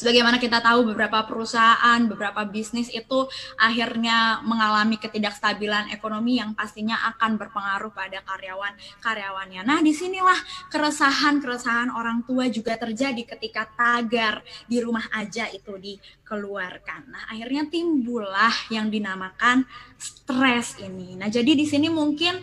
Sebagaimana 0.00 0.40
kita 0.40 0.64
tahu 0.64 0.94
beberapa 0.94 1.28
perusahaan, 1.28 2.00
beberapa 2.08 2.48
bisnis 2.48 2.88
itu 2.88 3.28
akhirnya 3.60 4.40
mengalami 4.48 4.96
ketidakstabilan 4.96 5.92
ekonomi 5.92 6.40
yang 6.40 6.56
pastinya 6.56 6.96
akan 7.12 7.36
berpengaruh 7.36 7.92
pada 7.92 8.24
karyawan-karyawannya. 8.24 9.60
Nah, 9.60 9.84
di 9.84 9.92
sinilah 9.92 10.40
keresahan-keresahan 10.72 11.92
orang 11.92 12.24
tua 12.24 12.48
juga 12.48 12.80
terjadi 12.80 13.28
ketika 13.36 13.68
tagar 13.76 14.40
di 14.64 14.80
rumah 14.80 15.04
aja 15.12 15.52
itu 15.52 15.76
dikeluarkan. 15.76 17.12
Nah, 17.12 17.22
akhirnya 17.28 17.68
timbullah 17.68 18.72
yang 18.72 18.88
dinamakan 18.88 19.68
stres 20.00 20.80
ini. 20.80 21.12
Nah, 21.12 21.28
jadi 21.28 21.52
di 21.52 21.68
sini 21.68 21.92
mungkin 21.92 22.40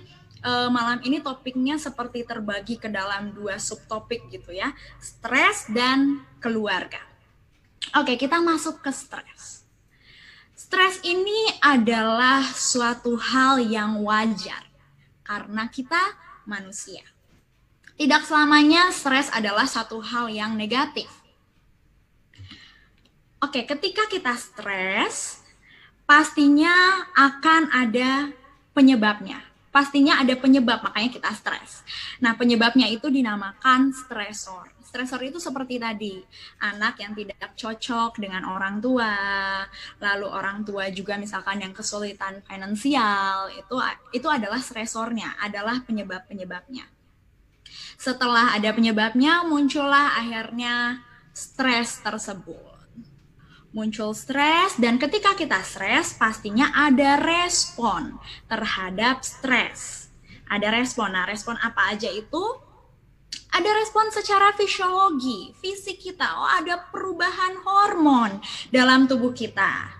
uh, 0.47 0.69
malam 0.71 1.03
ini 1.03 1.19
topiknya 1.19 1.75
seperti 1.75 2.23
terbagi 2.23 2.79
ke 2.79 2.87
dalam 2.87 3.35
dua 3.35 3.59
subtopik 3.59 4.31
gitu 4.31 4.55
ya, 4.55 4.71
stres 5.03 5.67
dan 5.67 6.23
keluarga. 6.39 7.03
Oke, 7.99 8.15
kita 8.15 8.39
masuk 8.39 8.79
ke 8.79 8.91
stres. 8.95 9.67
Stres 10.55 11.03
ini 11.03 11.59
adalah 11.63 12.43
suatu 12.43 13.15
hal 13.19 13.59
yang 13.61 14.03
wajar 14.03 14.63
karena 15.27 15.67
kita 15.67 15.99
manusia. 16.47 17.03
Tidak 17.97 18.23
selamanya 18.23 18.93
stres 18.93 19.31
adalah 19.33 19.65
satu 19.65 19.99
hal 20.03 20.29
yang 20.29 20.53
negatif. 20.53 21.09
Oke, 23.37 23.69
ketika 23.69 24.09
kita 24.09 24.33
stres, 24.33 25.45
pastinya 26.09 27.05
akan 27.13 27.69
ada 27.69 28.33
penyebabnya 28.73 29.46
pastinya 29.77 30.17
ada 30.17 30.33
penyebab, 30.33 30.81
makanya 30.81 31.21
kita 31.21 31.29
stres. 31.37 31.85
Nah, 32.17 32.33
penyebabnya 32.33 32.89
itu 32.89 33.13
dinamakan 33.13 33.93
stresor. 33.93 34.73
Stresor 34.81 35.21
itu 35.21 35.37
seperti 35.37 35.77
tadi, 35.77 36.17
anak 36.65 36.97
yang 36.97 37.13
tidak 37.13 37.53
cocok 37.53 38.17
dengan 38.17 38.49
orang 38.49 38.81
tua, 38.81 39.13
lalu 40.01 40.25
orang 40.25 40.65
tua 40.65 40.89
juga 40.89 41.21
misalkan 41.21 41.61
yang 41.61 41.77
kesulitan 41.77 42.41
finansial, 42.41 43.53
itu 43.53 43.77
itu 44.17 44.25
adalah 44.25 44.57
stresornya, 44.57 45.37
adalah 45.37 45.85
penyebab-penyebabnya. 45.85 46.89
Setelah 48.01 48.57
ada 48.57 48.73
penyebabnya, 48.73 49.45
muncullah 49.45 50.17
akhirnya 50.17 51.05
stres 51.37 52.01
tersebut 52.01 52.76
muncul 53.77 54.17
stres 54.17 54.73
dan 54.81 54.97
ketika 54.97 55.37
kita 55.37 55.61
stres 55.61 56.17
pastinya 56.17 56.73
ada 56.73 57.21
respon 57.21 58.17
terhadap 58.49 59.21
stres. 59.21 60.09
Ada 60.49 60.73
respon. 60.73 61.13
Nah, 61.13 61.29
respon 61.29 61.61
apa 61.61 61.93
aja 61.93 62.09
itu? 62.09 62.41
Ada 63.53 63.69
respon 63.77 64.09
secara 64.09 64.57
fisiologi, 64.57 65.53
fisik 65.61 66.01
kita. 66.01 66.25
Oh, 66.25 66.49
ada 66.49 66.89
perubahan 66.89 67.61
hormon 67.61 68.41
dalam 68.73 69.05
tubuh 69.05 69.29
kita. 69.29 69.93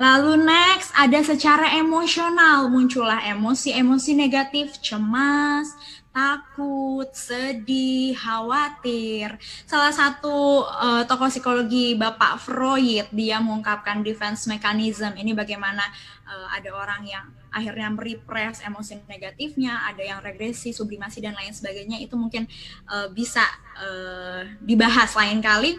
Lalu 0.00 0.40
next 0.40 0.96
ada 0.96 1.20
secara 1.20 1.76
emosional, 1.76 2.72
muncullah 2.72 3.20
emosi-emosi 3.36 4.16
negatif, 4.16 4.80
cemas, 4.80 5.76
takut, 6.10 7.06
sedih, 7.14 8.18
khawatir. 8.18 9.38
Salah 9.62 9.94
satu 9.94 10.66
uh, 10.66 11.02
tokoh 11.06 11.30
psikologi 11.30 11.94
Bapak 11.94 12.42
Freud 12.42 13.06
dia 13.14 13.38
mengungkapkan 13.38 14.02
defense 14.02 14.50
mechanism. 14.50 15.14
Ini 15.14 15.32
bagaimana 15.38 15.86
uh, 16.26 16.50
ada 16.50 16.70
orang 16.74 17.06
yang 17.06 17.26
akhirnya 17.54 17.90
merepress 17.94 18.62
emosi 18.66 19.06
negatifnya, 19.06 19.86
ada 19.86 20.02
yang 20.02 20.18
regresi, 20.18 20.74
sublimasi 20.74 21.22
dan 21.22 21.38
lain 21.38 21.54
sebagainya. 21.54 22.02
Itu 22.02 22.18
mungkin 22.18 22.50
uh, 22.90 23.06
bisa 23.14 23.46
uh, 23.78 24.42
dibahas 24.58 25.14
lain 25.14 25.38
kali. 25.38 25.78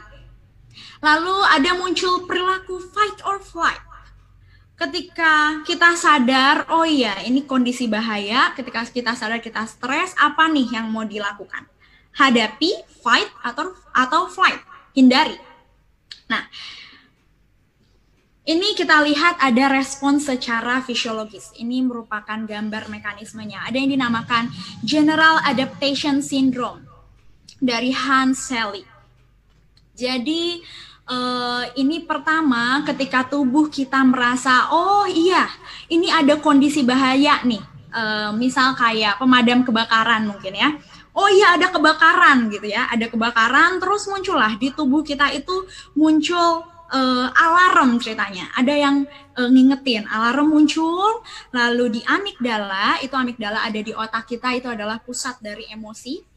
Lalu 1.04 1.36
ada 1.52 1.76
muncul 1.76 2.24
perilaku 2.24 2.80
fight 2.80 3.20
or 3.28 3.44
flight 3.44 3.91
ketika 4.82 5.62
kita 5.62 5.94
sadar, 5.94 6.66
oh 6.74 6.82
iya 6.82 7.22
ini 7.22 7.46
kondisi 7.46 7.86
bahaya, 7.86 8.50
ketika 8.58 8.82
kita 8.90 9.14
sadar 9.14 9.38
kita 9.38 9.62
stres, 9.70 10.18
apa 10.18 10.50
nih 10.50 10.74
yang 10.74 10.90
mau 10.90 11.06
dilakukan? 11.06 11.70
Hadapi, 12.18 12.82
fight 13.06 13.30
atau 13.46 13.78
atau 13.94 14.26
flight, 14.26 14.58
hindari. 14.98 15.38
Nah, 16.26 16.44
ini 18.42 18.74
kita 18.74 19.06
lihat 19.06 19.38
ada 19.38 19.70
respon 19.70 20.18
secara 20.18 20.82
fisiologis. 20.82 21.54
Ini 21.62 21.86
merupakan 21.86 22.42
gambar 22.42 22.90
mekanismenya. 22.90 23.70
Ada 23.70 23.78
yang 23.78 23.94
dinamakan 23.94 24.50
General 24.82 25.46
Adaptation 25.46 26.26
Syndrome 26.26 26.90
dari 27.62 27.94
Hans 27.94 28.50
Selye. 28.50 28.90
Jadi 29.94 30.66
uh, 31.12 31.64
ini 31.76 32.08
pertama 32.08 32.82
ketika 32.88 33.28
tubuh 33.28 33.68
kita 33.68 34.00
merasa 34.08 34.72
oh 34.72 35.04
iya 35.06 35.52
ini 35.92 36.08
ada 36.08 36.40
kondisi 36.40 36.88
bahaya 36.88 37.44
nih. 37.44 37.64
Uh, 37.92 38.32
misal 38.40 38.72
kayak 38.80 39.20
pemadam 39.20 39.68
kebakaran 39.68 40.24
mungkin 40.24 40.56
ya. 40.56 40.72
Oh 41.12 41.28
iya 41.28 41.60
ada 41.60 41.68
kebakaran 41.68 42.48
gitu 42.48 42.72
ya 42.72 42.88
ada 42.88 43.12
kebakaran 43.12 43.84
terus 43.84 44.08
muncullah 44.08 44.56
di 44.56 44.72
tubuh 44.72 45.04
kita 45.04 45.28
itu 45.36 45.68
muncul 46.00 46.64
uh, 46.88 47.28
alarm 47.36 48.00
ceritanya. 48.00 48.48
Ada 48.56 48.74
yang 48.80 49.04
uh, 49.36 49.50
ngingetin 49.52 50.08
alarm 50.08 50.56
muncul 50.56 51.20
lalu 51.52 52.00
di 52.00 52.02
amigdala 52.08 53.04
itu 53.04 53.12
amigdala 53.12 53.68
ada 53.68 53.80
di 53.84 53.92
otak 53.92 54.24
kita 54.24 54.56
itu 54.56 54.72
adalah 54.72 55.04
pusat 55.04 55.36
dari 55.44 55.68
emosi 55.68 56.31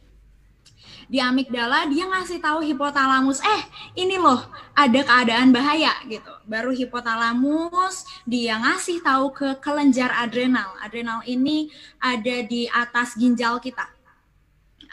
di 1.08 1.20
amigdala 1.20 1.86
dia 1.88 2.08
ngasih 2.08 2.40
tahu 2.40 2.64
hipotalamus 2.64 3.40
eh 3.44 3.62
ini 3.98 4.16
loh 4.16 4.40
ada 4.74 5.00
keadaan 5.06 5.54
bahaya 5.54 5.92
gitu. 6.10 6.32
Baru 6.48 6.74
hipotalamus 6.74 8.04
dia 8.26 8.58
ngasih 8.58 9.00
tahu 9.04 9.30
ke 9.32 9.48
kelenjar 9.62 10.10
adrenal. 10.16 10.74
Adrenal 10.82 11.22
ini 11.24 11.70
ada 12.02 12.42
di 12.44 12.66
atas 12.68 13.14
ginjal 13.14 13.62
kita. 13.62 13.86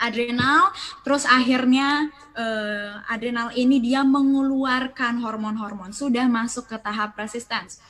Adrenal 0.01 0.73
terus 1.05 1.29
akhirnya 1.29 2.09
uh, 2.33 3.05
adrenal 3.05 3.53
ini 3.53 3.77
dia 3.81 4.01
mengeluarkan 4.05 5.21
hormon-hormon. 5.21 5.93
Sudah 5.93 6.25
masuk 6.25 6.69
ke 6.69 6.77
tahap 6.81 7.17
resistance. 7.17 7.81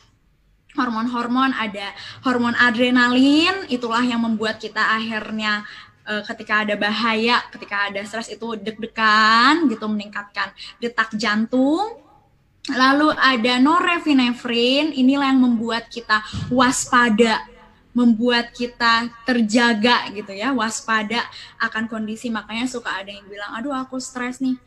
Hormon-hormon 0.72 1.52
ada 1.52 1.92
hormon 2.24 2.56
adrenalin 2.56 3.68
itulah 3.68 4.08
yang 4.08 4.24
membuat 4.24 4.56
kita 4.56 4.80
akhirnya 4.80 5.68
uh, 6.08 6.24
ketika 6.26 6.66
ada 6.66 6.76
bahaya, 6.78 7.42
ketika 7.54 7.90
ada 7.90 8.02
stres 8.06 8.30
itu 8.30 8.58
deg-degan 8.58 9.70
gitu 9.70 9.86
meningkatkan 9.90 10.54
detak 10.78 11.14
jantung. 11.18 12.00
Lalu 12.70 13.10
ada 13.18 13.58
norepinefrin, 13.58 14.94
inilah 14.94 15.34
yang 15.34 15.42
membuat 15.42 15.90
kita 15.90 16.22
waspada, 16.54 17.42
membuat 17.90 18.54
kita 18.54 19.10
terjaga 19.26 20.14
gitu 20.14 20.30
ya, 20.30 20.54
waspada 20.54 21.26
akan 21.58 21.90
kondisi. 21.90 22.30
Makanya 22.30 22.70
suka 22.70 23.02
ada 23.02 23.10
yang 23.10 23.26
bilang, 23.26 23.58
aduh 23.58 23.74
aku 23.74 23.98
stres 23.98 24.38
nih, 24.46 24.62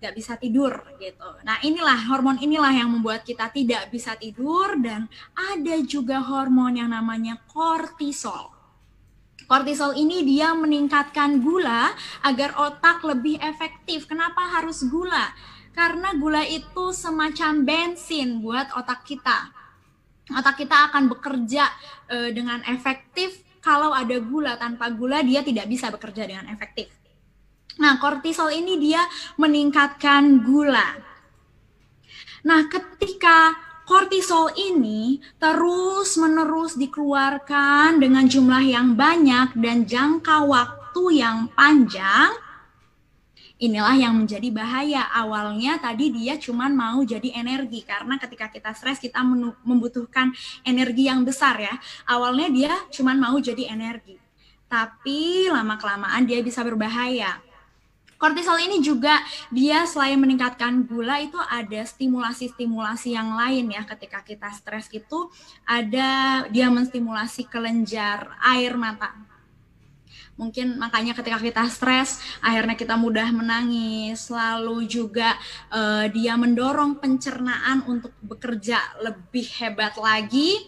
gak 0.00 0.16
bisa 0.16 0.40
tidur 0.40 0.72
gitu. 0.96 1.28
Nah 1.44 1.60
inilah 1.60 2.08
hormon 2.08 2.40
inilah 2.40 2.72
yang 2.72 2.88
membuat 2.88 3.28
kita 3.28 3.52
tidak 3.52 3.92
bisa 3.92 4.16
tidur 4.16 4.80
dan 4.80 5.04
ada 5.36 5.76
juga 5.84 6.24
hormon 6.24 6.80
yang 6.80 6.96
namanya 6.96 7.36
kortisol. 7.52 8.53
Kortisol 9.44 9.92
ini 9.96 10.24
dia 10.24 10.56
meningkatkan 10.56 11.44
gula 11.44 11.92
agar 12.24 12.56
otak 12.56 13.04
lebih 13.04 13.36
efektif. 13.44 14.08
Kenapa 14.08 14.40
harus 14.56 14.84
gula? 14.88 15.32
Karena 15.76 16.16
gula 16.16 16.40
itu 16.46 16.94
semacam 16.94 17.66
bensin 17.66 18.40
buat 18.40 18.72
otak 18.72 19.04
kita. 19.04 19.52
Otak 20.32 20.64
kita 20.64 20.88
akan 20.88 21.12
bekerja 21.12 21.68
e, 22.08 22.16
dengan 22.32 22.64
efektif 22.64 23.44
kalau 23.60 23.92
ada 23.92 24.16
gula. 24.22 24.56
Tanpa 24.56 24.88
gula 24.88 25.20
dia 25.20 25.44
tidak 25.44 25.68
bisa 25.68 25.92
bekerja 25.92 26.24
dengan 26.24 26.48
efektif. 26.48 26.88
Nah, 27.82 27.98
kortisol 27.98 28.54
ini 28.54 28.78
dia 28.78 29.02
meningkatkan 29.36 30.40
gula. 30.46 30.94
Nah, 32.44 32.60
ketika 32.70 33.63
kortisol 33.84 34.48
ini 34.56 35.20
terus-menerus 35.36 36.80
dikeluarkan 36.80 38.00
dengan 38.00 38.24
jumlah 38.24 38.64
yang 38.64 38.96
banyak 38.96 39.52
dan 39.60 39.84
jangka 39.84 40.48
waktu 40.48 41.20
yang 41.20 41.52
panjang, 41.52 42.32
inilah 43.60 43.94
yang 43.94 44.16
menjadi 44.16 44.48
bahaya. 44.48 45.04
Awalnya 45.12 45.76
tadi 45.78 46.08
dia 46.10 46.40
cuma 46.40 46.72
mau 46.72 47.04
jadi 47.04 47.36
energi 47.36 47.84
karena 47.84 48.16
ketika 48.16 48.48
kita 48.48 48.72
stres 48.72 48.98
kita 48.98 49.20
membutuhkan 49.62 50.32
energi 50.64 51.06
yang 51.06 51.22
besar 51.22 51.60
ya. 51.60 51.74
Awalnya 52.08 52.48
dia 52.48 52.72
cuma 52.88 53.12
mau 53.12 53.36
jadi 53.36 53.68
energi. 53.68 54.16
Tapi 54.64 55.52
lama 55.52 55.76
kelamaan 55.76 56.24
dia 56.24 56.40
bisa 56.40 56.64
berbahaya. 56.64 57.43
Kortisol 58.24 58.56
ini 58.56 58.80
juga 58.80 59.20
dia 59.52 59.84
selain 59.84 60.16
meningkatkan 60.16 60.88
gula 60.88 61.20
itu 61.20 61.36
ada 61.36 61.84
stimulasi-stimulasi 61.84 63.12
yang 63.12 63.36
lain 63.36 63.68
ya 63.68 63.84
ketika 63.84 64.24
kita 64.24 64.48
stres 64.48 64.88
itu 64.96 65.28
ada 65.68 66.40
dia 66.48 66.72
menstimulasi 66.72 67.44
kelenjar 67.44 68.32
air 68.40 68.80
mata. 68.80 69.12
Mungkin 70.40 70.80
makanya 70.80 71.12
ketika 71.12 71.36
kita 71.36 71.68
stres 71.68 72.16
akhirnya 72.40 72.80
kita 72.80 72.96
mudah 72.96 73.28
menangis, 73.28 74.32
lalu 74.32 74.88
juga 74.88 75.36
uh, 75.68 76.08
dia 76.08 76.40
mendorong 76.40 76.96
pencernaan 77.04 77.84
untuk 77.84 78.16
bekerja 78.24 79.04
lebih 79.04 79.52
hebat 79.60 80.00
lagi. 80.00 80.64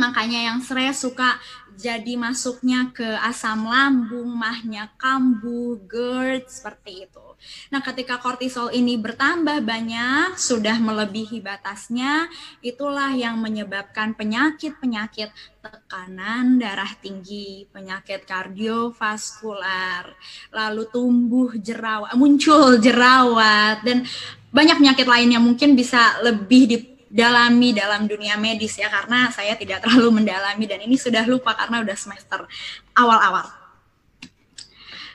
Makanya 0.00 0.48
yang 0.48 0.64
stres 0.64 1.04
suka 1.04 1.36
jadi 1.80 2.12
masuknya 2.20 2.92
ke 2.92 3.08
asam 3.24 3.64
lambung, 3.64 4.28
mahnya 4.28 4.92
kambuh, 5.00 5.80
GERD, 5.88 6.44
seperti 6.46 7.08
itu. 7.08 7.26
Nah, 7.72 7.80
ketika 7.80 8.20
kortisol 8.20 8.68
ini 8.68 9.00
bertambah 9.00 9.64
banyak, 9.64 10.36
sudah 10.36 10.76
melebihi 10.76 11.40
batasnya, 11.40 12.28
itulah 12.60 13.16
yang 13.16 13.40
menyebabkan 13.40 14.12
penyakit-penyakit 14.12 15.32
tekanan 15.64 16.60
darah 16.60 16.92
tinggi, 17.00 17.64
penyakit 17.72 18.28
kardiovaskular, 18.28 20.12
lalu 20.52 20.82
tumbuh 20.92 21.56
jerawat, 21.56 22.12
muncul 22.12 22.76
jerawat, 22.76 23.80
dan 23.88 24.04
banyak 24.52 24.76
penyakit 24.76 25.06
lain 25.08 25.30
yang 25.32 25.44
mungkin 25.44 25.72
bisa 25.72 26.20
lebih 26.20 26.62
di 26.68 26.76
dalami 27.10 27.74
dalam 27.74 28.06
dunia 28.06 28.38
medis 28.38 28.78
ya 28.78 28.86
karena 28.86 29.34
saya 29.34 29.58
tidak 29.58 29.82
terlalu 29.82 30.22
mendalami 30.22 30.64
dan 30.70 30.78
ini 30.78 30.94
sudah 30.94 31.26
lupa 31.26 31.58
karena 31.58 31.82
udah 31.82 31.96
semester 31.98 32.46
awal-awal. 32.94 33.50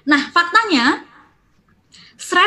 Nah, 0.05 0.21
faktanya 0.29 1.07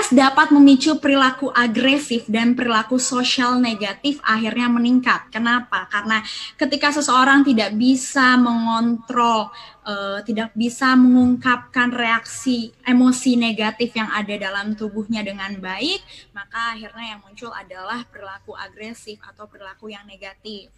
Stres 0.08 0.24
dapat 0.24 0.56
memicu 0.56 0.96
perilaku 1.04 1.52
agresif 1.52 2.24
dan 2.32 2.56
perilaku 2.56 2.96
sosial 2.96 3.60
negatif 3.60 4.16
akhirnya 4.24 4.64
meningkat. 4.64 5.28
Kenapa? 5.28 5.84
Karena 5.92 6.24
ketika 6.56 6.96
seseorang 6.96 7.44
tidak 7.44 7.76
bisa 7.76 8.40
mengontrol, 8.40 9.52
uh, 9.84 10.24
tidak 10.24 10.56
bisa 10.56 10.96
mengungkapkan 10.96 11.92
reaksi 11.92 12.72
emosi 12.88 13.36
negatif 13.36 13.92
yang 13.92 14.08
ada 14.08 14.32
dalam 14.40 14.72
tubuhnya 14.72 15.20
dengan 15.20 15.60
baik, 15.60 16.00
maka 16.32 16.72
akhirnya 16.72 17.12
yang 17.12 17.20
muncul 17.20 17.52
adalah 17.52 18.00
perilaku 18.08 18.56
agresif 18.56 19.20
atau 19.20 19.44
perilaku 19.44 19.92
yang 19.92 20.08
negatif. 20.08 20.72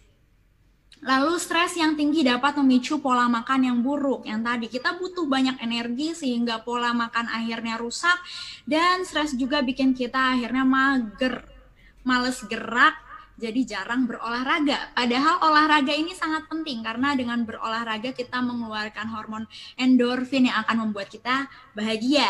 Lalu 1.01 1.33
stres 1.41 1.73
yang 1.81 1.97
tinggi 1.97 2.21
dapat 2.21 2.61
memicu 2.61 3.01
pola 3.01 3.25
makan 3.25 3.65
yang 3.65 3.77
buruk. 3.81 4.29
Yang 4.29 4.41
tadi 4.45 4.65
kita 4.69 4.89
butuh 5.01 5.25
banyak 5.25 5.57
energi 5.57 6.13
sehingga 6.13 6.61
pola 6.61 6.93
makan 6.93 7.25
akhirnya 7.25 7.81
rusak 7.81 8.21
dan 8.69 9.01
stres 9.01 9.33
juga 9.33 9.65
bikin 9.65 9.97
kita 9.97 10.37
akhirnya 10.37 10.61
mager, 10.61 11.41
males 12.05 12.37
gerak, 12.45 12.93
jadi 13.41 13.61
jarang 13.65 14.05
berolahraga. 14.05 14.93
Padahal 14.93 15.41
olahraga 15.41 15.89
ini 15.89 16.13
sangat 16.13 16.45
penting 16.45 16.85
karena 16.85 17.17
dengan 17.17 17.41
berolahraga 17.49 18.13
kita 18.13 18.37
mengeluarkan 18.37 19.09
hormon 19.09 19.49
endorfin 19.81 20.53
yang 20.53 20.61
akan 20.61 20.85
membuat 20.85 21.09
kita 21.09 21.49
bahagia. 21.73 22.29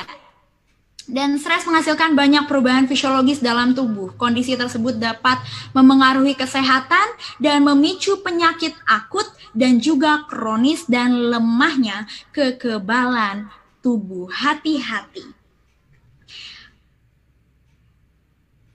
Dan 1.10 1.42
stres 1.42 1.66
menghasilkan 1.66 2.14
banyak 2.14 2.46
perubahan 2.46 2.86
fisiologis 2.86 3.42
dalam 3.42 3.74
tubuh. 3.74 4.14
Kondisi 4.20 4.54
tersebut 4.54 5.02
dapat 5.02 5.42
memengaruhi 5.74 6.38
kesehatan 6.38 7.08
dan 7.42 7.66
memicu 7.66 8.22
penyakit 8.22 8.78
akut 8.86 9.26
dan 9.58 9.82
juga 9.82 10.26
kronis 10.30 10.86
dan 10.86 11.32
lemahnya 11.32 12.06
kekebalan 12.32 13.50
tubuh. 13.82 14.30
Hati-hati. 14.30 15.42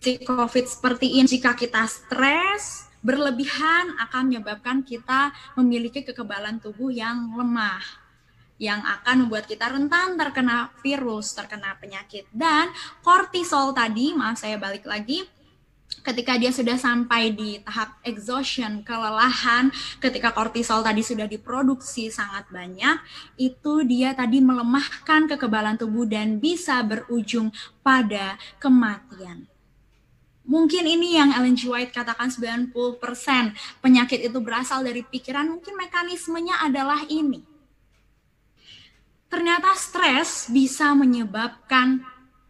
COVID 0.07 0.71
seperti 0.71 1.19
ini, 1.19 1.27
jika 1.27 1.59
kita 1.59 1.83
stres, 1.91 2.87
berlebihan 3.03 3.99
akan 3.99 4.31
menyebabkan 4.31 4.87
kita 4.87 5.35
memiliki 5.59 6.07
kekebalan 6.07 6.63
tubuh 6.63 6.95
yang 6.95 7.35
lemah 7.35 8.06
yang 8.57 8.81
akan 8.81 9.27
membuat 9.29 9.45
kita 9.45 9.69
rentan 9.69 10.17
terkena 10.17 10.73
virus, 10.81 11.37
terkena 11.37 11.77
penyakit. 11.77 12.25
Dan 12.33 12.73
kortisol 13.05 13.77
tadi, 13.77 14.17
maaf 14.17 14.41
saya 14.41 14.57
balik 14.57 14.89
lagi, 14.89 15.25
ketika 16.03 16.41
dia 16.41 16.51
sudah 16.51 16.81
sampai 16.81 17.37
di 17.37 17.61
tahap 17.61 18.01
exhaustion, 18.03 18.81
kelelahan, 18.81 19.69
ketika 20.01 20.33
kortisol 20.33 20.81
tadi 20.81 21.05
sudah 21.05 21.29
diproduksi 21.29 22.09
sangat 22.09 22.49
banyak, 22.49 22.97
itu 23.37 23.85
dia 23.85 24.17
tadi 24.17 24.41
melemahkan 24.41 25.29
kekebalan 25.37 25.77
tubuh 25.77 26.09
dan 26.09 26.41
bisa 26.41 26.81
berujung 26.81 27.53
pada 27.85 28.41
kematian. 28.57 29.47
Mungkin 30.47 30.87
ini 30.87 31.19
yang 31.19 31.35
Ellen 31.35 31.59
G. 31.59 31.67
White 31.67 31.91
katakan 31.91 32.31
90% 32.31 32.71
penyakit 33.83 34.31
itu 34.31 34.39
berasal 34.39 34.87
dari 34.87 35.03
pikiran, 35.03 35.51
mungkin 35.51 35.75
mekanismenya 35.75 36.63
adalah 36.63 37.03
ini 37.11 37.56
ternyata 39.27 39.75
stres 39.75 40.49
bisa 40.51 40.95
menyebabkan 40.95 42.03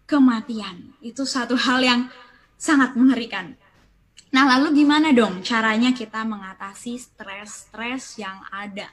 kematian. 0.06 0.94
Itu 1.02 1.26
satu 1.26 1.58
hal 1.58 1.82
yang 1.82 2.00
sangat 2.56 2.96
mengerikan. 2.96 3.58
Nah, 4.32 4.44
lalu 4.56 4.82
gimana 4.82 5.14
dong 5.14 5.40
caranya 5.40 5.94
kita 5.96 6.26
mengatasi 6.26 6.98
stres-stres 6.98 8.20
yang 8.20 8.42
ada? 8.52 8.90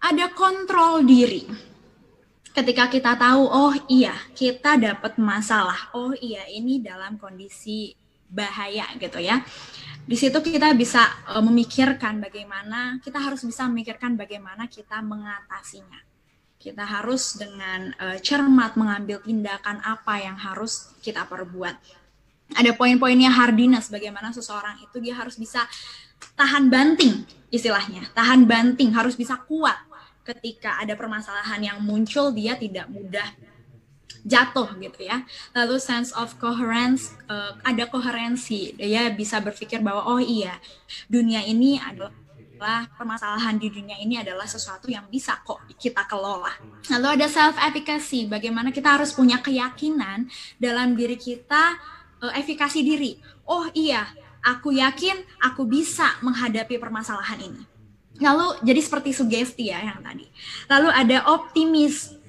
Ada 0.00 0.32
kontrol 0.32 1.04
diri. 1.04 1.44
Ketika 2.50 2.88
kita 2.88 3.14
tahu, 3.14 3.44
oh 3.46 3.74
iya, 3.86 4.16
kita 4.34 4.80
dapat 4.80 5.20
masalah. 5.20 5.92
Oh 5.94 6.16
iya, 6.16 6.48
ini 6.50 6.80
dalam 6.82 7.20
kondisi 7.20 7.94
bahaya 8.30 8.86
gitu 8.96 9.18
ya 9.18 9.42
di 10.10 10.18
situ 10.18 10.42
kita 10.42 10.74
bisa 10.74 11.06
uh, 11.30 11.38
memikirkan 11.38 12.18
bagaimana 12.18 12.98
kita 12.98 13.22
harus 13.22 13.46
bisa 13.46 13.70
memikirkan 13.70 14.18
bagaimana 14.18 14.66
kita 14.66 14.98
mengatasinya. 15.04 16.02
Kita 16.58 16.82
harus 16.82 17.38
dengan 17.38 17.94
uh, 17.94 18.18
cermat 18.18 18.74
mengambil 18.74 19.22
tindakan 19.22 19.78
apa 19.80 20.18
yang 20.18 20.34
harus 20.34 20.90
kita 20.98 21.24
perbuat. 21.30 21.78
Ada 22.58 22.74
poin-poinnya 22.74 23.30
hardiness, 23.30 23.86
bagaimana 23.86 24.34
seseorang 24.34 24.82
itu 24.82 24.98
dia 24.98 25.14
harus 25.14 25.38
bisa 25.38 25.62
tahan 26.34 26.66
banting 26.66 27.22
istilahnya, 27.54 28.10
tahan 28.10 28.50
banting, 28.50 28.90
harus 28.90 29.14
bisa 29.14 29.38
kuat 29.46 29.78
ketika 30.26 30.74
ada 30.82 30.98
permasalahan 30.98 31.62
yang 31.62 31.78
muncul 31.86 32.34
dia 32.34 32.58
tidak 32.58 32.90
mudah 32.90 33.30
jatuh 34.24 34.68
gitu 34.78 35.00
ya. 35.06 35.24
Lalu 35.56 35.76
sense 35.80 36.12
of 36.16 36.36
coherence 36.36 37.14
uh, 37.28 37.56
ada 37.64 37.88
koherensi. 37.88 38.76
Dia 38.76 39.12
bisa 39.12 39.40
berpikir 39.40 39.80
bahwa 39.80 40.06
oh 40.06 40.20
iya, 40.20 40.56
dunia 41.08 41.44
ini 41.44 41.80
adalah 41.80 42.12
permasalahan 42.92 43.56
di 43.56 43.72
dunia 43.72 43.96
ini 43.96 44.20
adalah 44.20 44.44
sesuatu 44.44 44.92
yang 44.92 45.08
bisa 45.08 45.40
kok 45.40 45.64
kita 45.80 46.04
kelola. 46.04 46.52
Lalu 46.92 47.06
ada 47.16 47.26
self 47.26 47.56
efficacy, 47.56 48.28
bagaimana 48.28 48.68
kita 48.68 49.00
harus 49.00 49.16
punya 49.16 49.40
keyakinan 49.40 50.28
dalam 50.60 50.92
diri 50.92 51.16
kita 51.16 51.80
uh, 52.20 52.32
efikasi 52.36 52.84
diri. 52.84 53.16
Oh 53.48 53.64
iya, 53.72 54.04
aku 54.44 54.76
yakin 54.76 55.16
aku 55.40 55.64
bisa 55.64 56.20
menghadapi 56.20 56.76
permasalahan 56.76 57.40
ini. 57.40 57.62
Lalu 58.20 58.60
jadi 58.60 58.80
seperti 58.84 59.16
sugesti 59.16 59.72
ya 59.72 59.80
yang 59.80 60.04
tadi. 60.04 60.28
Lalu 60.68 60.88
ada 60.92 61.24
optimis 61.32 62.19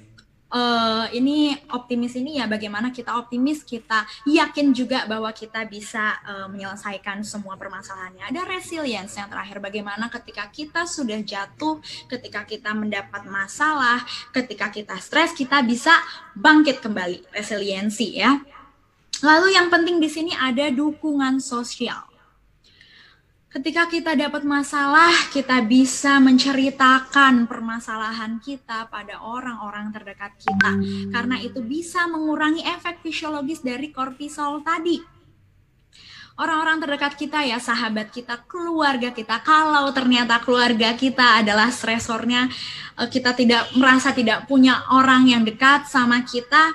uh, 0.52 1.08
ini 1.16 1.56
optimis 1.72 2.14
ini 2.20 2.38
ya 2.38 2.46
bagaimana 2.46 2.92
kita 2.92 3.16
optimis 3.18 3.64
kita 3.64 4.04
yakin 4.28 4.76
juga 4.76 5.08
bahwa 5.08 5.32
kita 5.32 5.66
bisa 5.66 6.20
uh, 6.28 6.48
menyelesaikan 6.52 7.24
semua 7.24 7.56
permasalahannya. 7.56 8.30
Ada 8.30 8.46
resilience 8.46 9.18
yang 9.18 9.32
terakhir 9.32 9.64
bagaimana 9.64 10.12
ketika 10.12 10.52
kita 10.52 10.84
sudah 10.86 11.18
jatuh 11.24 11.80
ketika 12.12 12.44
kita 12.44 12.76
mendapat 12.76 13.26
masalah 13.26 14.04
ketika 14.36 14.70
kita 14.70 15.00
stres 15.00 15.32
kita 15.32 15.64
bisa 15.64 15.96
bangkit 16.36 16.84
kembali. 16.84 17.32
Resiliensi 17.32 18.20
ya. 18.20 18.38
Lalu 19.22 19.54
yang 19.56 19.70
penting 19.70 20.02
di 20.02 20.10
sini 20.10 20.34
ada 20.34 20.68
dukungan 20.74 21.38
sosial 21.40 22.11
Ketika 23.52 23.84
kita 23.92 24.16
dapat 24.16 24.48
masalah, 24.48 25.12
kita 25.28 25.60
bisa 25.68 26.24
menceritakan 26.24 27.52
permasalahan 27.52 28.40
kita 28.40 28.88
pada 28.88 29.20
orang-orang 29.20 29.92
terdekat 29.92 30.40
kita, 30.40 30.80
karena 31.12 31.36
itu 31.36 31.60
bisa 31.60 32.08
mengurangi 32.08 32.64
efek 32.64 33.04
fisiologis 33.04 33.60
dari 33.60 33.92
kortisol 33.92 34.64
tadi. 34.64 35.04
Orang-orang 36.40 36.80
terdekat 36.80 37.20
kita, 37.20 37.44
ya, 37.44 37.60
sahabat 37.60 38.16
kita, 38.16 38.40
keluarga 38.48 39.12
kita, 39.12 39.44
kalau 39.44 39.92
ternyata 39.92 40.40
keluarga 40.40 40.96
kita 40.96 41.44
adalah 41.44 41.68
stresornya, 41.76 42.48
eh, 43.04 43.10
kita 43.12 43.36
tidak 43.36 43.68
merasa 43.76 44.16
tidak 44.16 44.48
punya 44.48 44.88
orang 44.96 45.28
yang 45.28 45.44
dekat 45.44 45.92
sama 45.92 46.24
kita, 46.24 46.72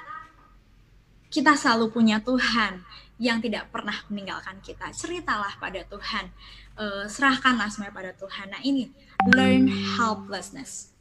kita 1.33 1.57
selalu 1.57 1.89
punya 1.89 2.21
Tuhan 2.21 2.85
yang 3.17 3.41
tidak 3.41 3.73
pernah 3.73 3.97
meninggalkan 4.13 4.61
kita. 4.61 4.93
Ceritalah 4.93 5.57
pada 5.57 5.81
Tuhan 5.89 6.29
uh, 6.77 7.05
serahkanlah 7.09 7.69
semuanya 7.73 7.95
pada 7.95 8.13
Tuhan. 8.15 8.53
Nah 8.53 8.63
ini 8.63 8.93
learn 9.33 9.69
helplessness. 9.99 10.93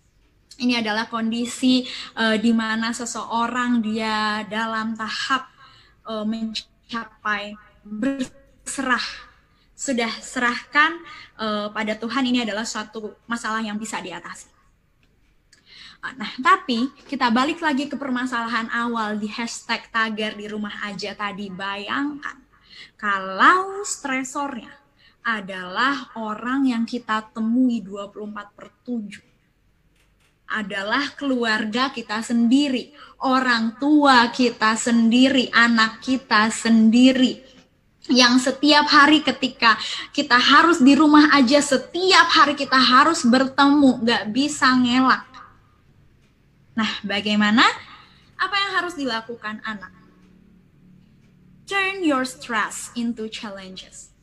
Ini 0.55 0.79
adalah 0.79 1.11
kondisi 1.11 1.83
uh, 2.15 2.39
di 2.39 2.55
mana 2.55 2.95
seseorang 2.95 3.83
dia 3.83 4.47
dalam 4.47 4.95
tahap 4.95 5.51
uh, 6.07 6.23
mencapai 6.23 7.59
berserah 7.83 9.03
sudah 9.75 10.07
serahkan 10.23 10.95
uh, 11.35 11.67
pada 11.75 11.99
Tuhan 11.99 12.23
ini 12.23 12.47
adalah 12.47 12.63
suatu 12.63 13.19
masalah 13.27 13.59
yang 13.59 13.75
bisa 13.75 13.99
diatasi. 13.99 14.55
Nah, 16.05 16.29
tapi 16.37 16.93
kita 17.09 17.33
balik 17.33 17.65
lagi 17.65 17.89
ke 17.89 17.97
permasalahan 17.97 18.69
awal 18.69 19.17
di 19.17 19.25
hashtag 19.25 19.89
tagar 19.89 20.37
di 20.37 20.45
rumah 20.45 20.85
aja 20.85 21.17
tadi. 21.17 21.49
Bayangkan 21.49 22.45
kalau 22.93 23.81
stresornya 23.81 24.84
adalah 25.25 26.13
orang 26.13 26.69
yang 26.69 26.85
kita 26.85 27.33
temui 27.33 27.81
24 27.81 28.53
per 28.53 28.69
7 28.85 29.33
adalah 30.45 31.09
keluarga 31.17 31.89
kita 31.89 32.21
sendiri, 32.21 32.93
orang 33.25 33.81
tua 33.81 34.29
kita 34.29 34.77
sendiri, 34.77 35.49
anak 35.49 36.05
kita 36.05 36.53
sendiri. 36.53 37.41
Yang 38.05 38.53
setiap 38.53 38.85
hari 38.85 39.25
ketika 39.25 39.73
kita 40.13 40.37
harus 40.37 40.77
di 40.77 40.93
rumah 40.93 41.33
aja, 41.33 41.57
setiap 41.57 42.29
hari 42.29 42.53
kita 42.53 42.77
harus 42.77 43.25
bertemu, 43.25 44.05
gak 44.05 44.29
bisa 44.29 44.69
ngelak. 44.77 45.25
Nah, 46.77 47.01
bagaimana? 47.01 47.65
Apa 48.37 48.53
yang 48.53 48.71
harus 48.77 48.93
dilakukan 48.93 49.65
anak? 49.65 49.89
Turn 51.65 52.05
your 52.05 52.29
stress 52.29 52.93
into 52.93 53.25
challenges 53.25 54.14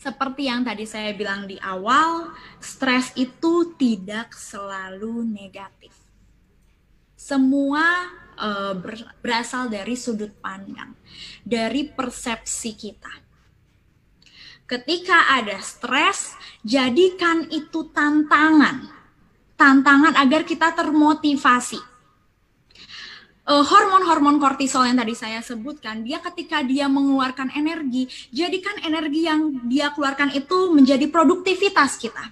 seperti 0.00 0.48
yang 0.48 0.64
tadi 0.64 0.88
saya 0.88 1.12
bilang 1.12 1.44
di 1.44 1.60
awal, 1.60 2.32
stres 2.56 3.12
itu 3.20 3.76
tidak 3.76 4.32
selalu 4.32 5.28
negatif. 5.28 5.92
Semua 7.12 8.08
uh, 8.40 8.72
berasal 9.20 9.68
dari 9.68 9.92
sudut 10.00 10.32
pandang, 10.40 10.96
dari 11.44 11.84
persepsi 11.84 12.72
kita. 12.72 13.12
Ketika 14.64 15.36
ada 15.36 15.60
stres, 15.60 16.32
jadikan 16.64 17.44
itu 17.52 17.92
tantangan. 17.92 18.88
Tantangan 19.60 20.16
agar 20.16 20.48
kita 20.48 20.72
termotivasi 20.72 21.89
hormon-hormon 23.48 24.36
kortisol 24.36 24.84
yang 24.84 25.00
tadi 25.00 25.16
saya 25.16 25.40
sebutkan, 25.40 26.04
dia 26.04 26.20
ketika 26.20 26.60
dia 26.60 26.86
mengeluarkan 26.86 27.50
energi, 27.56 28.06
jadikan 28.30 28.76
energi 28.84 29.26
yang 29.26 29.66
dia 29.66 29.90
keluarkan 29.90 30.30
itu 30.36 30.70
menjadi 30.70 31.08
produktivitas 31.08 31.96
kita. 31.96 32.30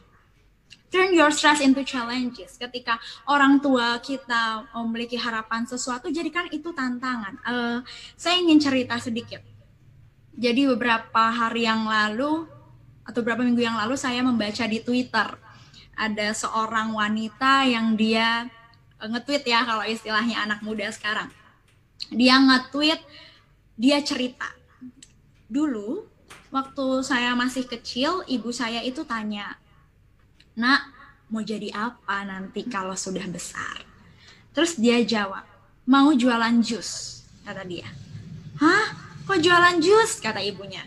Turn 0.88 1.12
your 1.12 1.28
stress 1.28 1.60
into 1.60 1.84
challenges. 1.84 2.56
Ketika 2.56 2.96
orang 3.28 3.60
tua 3.60 4.00
kita 4.00 4.72
memiliki 4.72 5.20
harapan 5.20 5.68
sesuatu, 5.68 6.08
jadikan 6.08 6.48
itu 6.48 6.72
tantangan. 6.72 7.36
Uh, 7.44 7.78
saya 8.16 8.40
ingin 8.40 8.56
cerita 8.56 8.96
sedikit. 8.96 9.44
Jadi 10.32 10.64
beberapa 10.64 11.28
hari 11.28 11.68
yang 11.68 11.84
lalu 11.84 12.48
atau 13.04 13.20
beberapa 13.20 13.44
minggu 13.44 13.60
yang 13.60 13.76
lalu 13.76 14.00
saya 14.00 14.24
membaca 14.24 14.64
di 14.64 14.80
Twitter 14.80 15.28
ada 15.98 16.28
seorang 16.30 16.94
wanita 16.94 17.66
yang 17.66 17.98
dia 17.98 18.46
nge-tweet 19.06 19.46
ya 19.46 19.62
kalau 19.62 19.86
istilahnya 19.86 20.42
anak 20.42 20.58
muda 20.66 20.90
sekarang. 20.90 21.30
Dia 22.10 22.42
nge-tweet, 22.42 22.98
dia 23.78 24.02
cerita. 24.02 24.50
Dulu 25.46 26.02
waktu 26.50 26.86
saya 27.06 27.38
masih 27.38 27.70
kecil, 27.70 28.26
ibu 28.26 28.50
saya 28.50 28.82
itu 28.82 29.06
tanya, 29.06 29.54
"Nak, 30.58 30.82
mau 31.30 31.44
jadi 31.46 31.70
apa 31.70 32.26
nanti 32.26 32.66
kalau 32.66 32.98
sudah 32.98 33.22
besar?" 33.30 33.86
Terus 34.50 34.74
dia 34.74 34.98
jawab, 35.06 35.46
"Mau 35.86 36.10
jualan 36.10 36.58
jus," 36.58 37.22
kata 37.46 37.62
dia. 37.62 37.86
"Hah? 38.58 39.14
Kok 39.30 39.38
jualan 39.38 39.78
jus?" 39.78 40.18
kata 40.18 40.42
ibunya. 40.42 40.82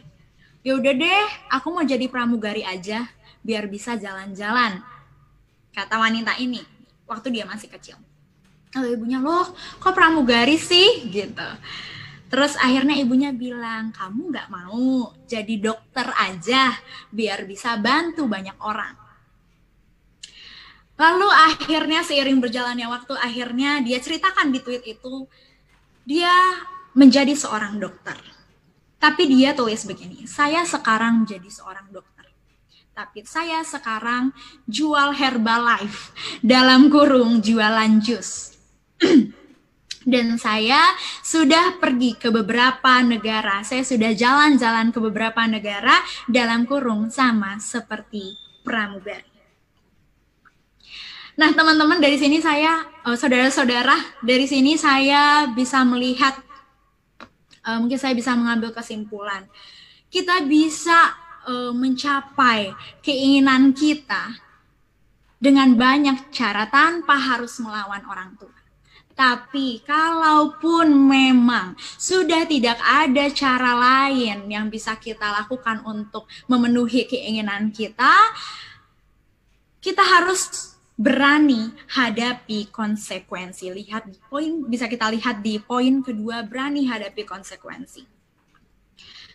"Ya 0.67 0.75
udah 0.75 0.91
deh, 0.91 1.27
aku 1.47 1.71
mau 1.71 1.87
jadi 1.87 2.11
pramugari 2.11 2.67
aja 2.67 3.07
biar 3.39 3.71
bisa 3.71 3.95
jalan-jalan." 3.95 4.83
Kata 5.71 5.95
wanita 5.95 6.35
ini 6.35 6.80
waktu 7.11 7.27
dia 7.35 7.43
masih 7.43 7.67
kecil. 7.67 7.99
Lalu 8.71 8.95
ibunya, 8.95 9.19
loh 9.19 9.51
kok 9.83 9.91
pramugari 9.91 10.55
sih? 10.55 11.11
gitu. 11.11 11.49
Terus 12.31 12.55
akhirnya 12.55 12.95
ibunya 12.95 13.35
bilang, 13.35 13.91
kamu 13.91 14.31
nggak 14.31 14.47
mau 14.47 15.11
jadi 15.27 15.59
dokter 15.59 16.07
aja 16.15 16.71
biar 17.11 17.43
bisa 17.43 17.75
bantu 17.75 18.23
banyak 18.31 18.55
orang. 18.63 18.95
Lalu 20.95 21.27
akhirnya 21.27 22.07
seiring 22.07 22.39
berjalannya 22.39 22.87
waktu, 22.87 23.19
akhirnya 23.19 23.83
dia 23.83 23.99
ceritakan 23.99 24.55
di 24.55 24.63
tweet 24.63 24.85
itu, 24.87 25.27
dia 26.07 26.31
menjadi 26.95 27.35
seorang 27.35 27.75
dokter. 27.83 28.15
Tapi 29.01 29.27
dia 29.27 29.51
tulis 29.51 29.83
begini, 29.83 30.23
saya 30.23 30.63
sekarang 30.63 31.25
menjadi 31.25 31.49
seorang 31.51 31.89
dokter 31.91 32.20
tapi 32.91 33.23
saya 33.23 33.63
sekarang 33.63 34.35
jual 34.67 35.15
Herbalife 35.15 36.11
dalam 36.43 36.91
kurung 36.91 37.39
jualan 37.39 38.03
jus. 38.03 38.59
Dan 40.01 40.33
saya 40.41 40.97
sudah 41.21 41.77
pergi 41.77 42.17
ke 42.17 42.33
beberapa 42.33 43.05
negara. 43.05 43.61
Saya 43.61 43.85
sudah 43.85 44.17
jalan-jalan 44.17 44.89
ke 44.89 44.97
beberapa 44.97 45.45
negara 45.45 45.93
dalam 46.25 46.65
kurung 46.65 47.13
sama 47.13 47.61
seperti 47.61 48.33
pramugari. 48.65 49.29
Nah, 51.37 51.53
teman-teman 51.53 52.01
dari 52.01 52.17
sini 52.17 52.41
saya 52.41 52.81
saudara 53.13 53.47
saudara-saudara, 53.53 53.97
dari 54.25 54.49
sini 54.49 54.73
saya 54.73 55.45
bisa 55.53 55.85
melihat 55.85 56.33
uh, 57.65 57.77
mungkin 57.77 58.01
saya 58.01 58.17
bisa 58.17 58.33
mengambil 58.33 58.73
kesimpulan. 58.73 59.45
Kita 60.11 60.43
bisa 60.43 61.20
uh, 61.47 61.73
mencapai 61.73 62.73
keinginan 63.01 63.73
kita 63.73 64.37
dengan 65.41 65.73
banyak 65.73 66.29
cara 66.29 66.69
tanpa 66.69 67.17
harus 67.17 67.57
melawan 67.57 68.05
orang 68.05 68.37
tua. 68.37 68.53
Tapi 69.11 69.83
kalaupun 69.83 70.87
memang 70.93 71.75
sudah 71.99 72.47
tidak 72.47 72.79
ada 72.81 73.25
cara 73.33 73.71
lain 73.75 74.49
yang 74.49 74.69
bisa 74.71 74.97
kita 74.97 75.29
lakukan 75.41 75.83
untuk 75.85 76.25
memenuhi 76.49 77.05
keinginan 77.09 77.69
kita, 77.73 78.13
kita 79.81 80.01
harus 80.01 80.73
berani 80.95 81.73
hadapi 81.91 82.69
konsekuensi. 82.69 83.73
Lihat 83.73 84.29
poin 84.29 84.65
bisa 84.69 84.85
kita 84.85 85.09
lihat 85.09 85.41
di 85.41 85.57
poin 85.59 86.01
kedua 86.01 86.45
berani 86.45 86.87
hadapi 86.87 87.25
konsekuensi 87.25 88.20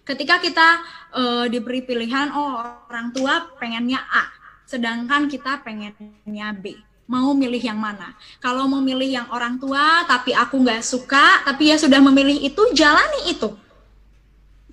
ketika 0.07 0.39
kita 0.39 0.69
uh, 1.13 1.45
diberi 1.51 1.83
pilihan 1.83 2.31
oh 2.31 2.63
orang 2.87 3.11
tua 3.11 3.51
pengennya 3.59 3.99
A 4.07 4.25
sedangkan 4.67 5.31
kita 5.31 5.63
pengennya 5.63 6.51
B. 6.59 6.75
Mau 7.07 7.39
milih 7.39 7.63
yang 7.63 7.79
mana? 7.79 8.19
Kalau 8.43 8.67
mau 8.67 8.83
milih 8.83 9.07
yang 9.07 9.29
orang 9.31 9.63
tua 9.63 10.03
tapi 10.11 10.35
aku 10.35 10.59
nggak 10.59 10.83
suka 10.83 11.47
tapi 11.47 11.71
ya 11.71 11.79
sudah 11.79 12.03
memilih 12.03 12.35
itu 12.43 12.63
jalani 12.75 13.31
itu. 13.31 13.55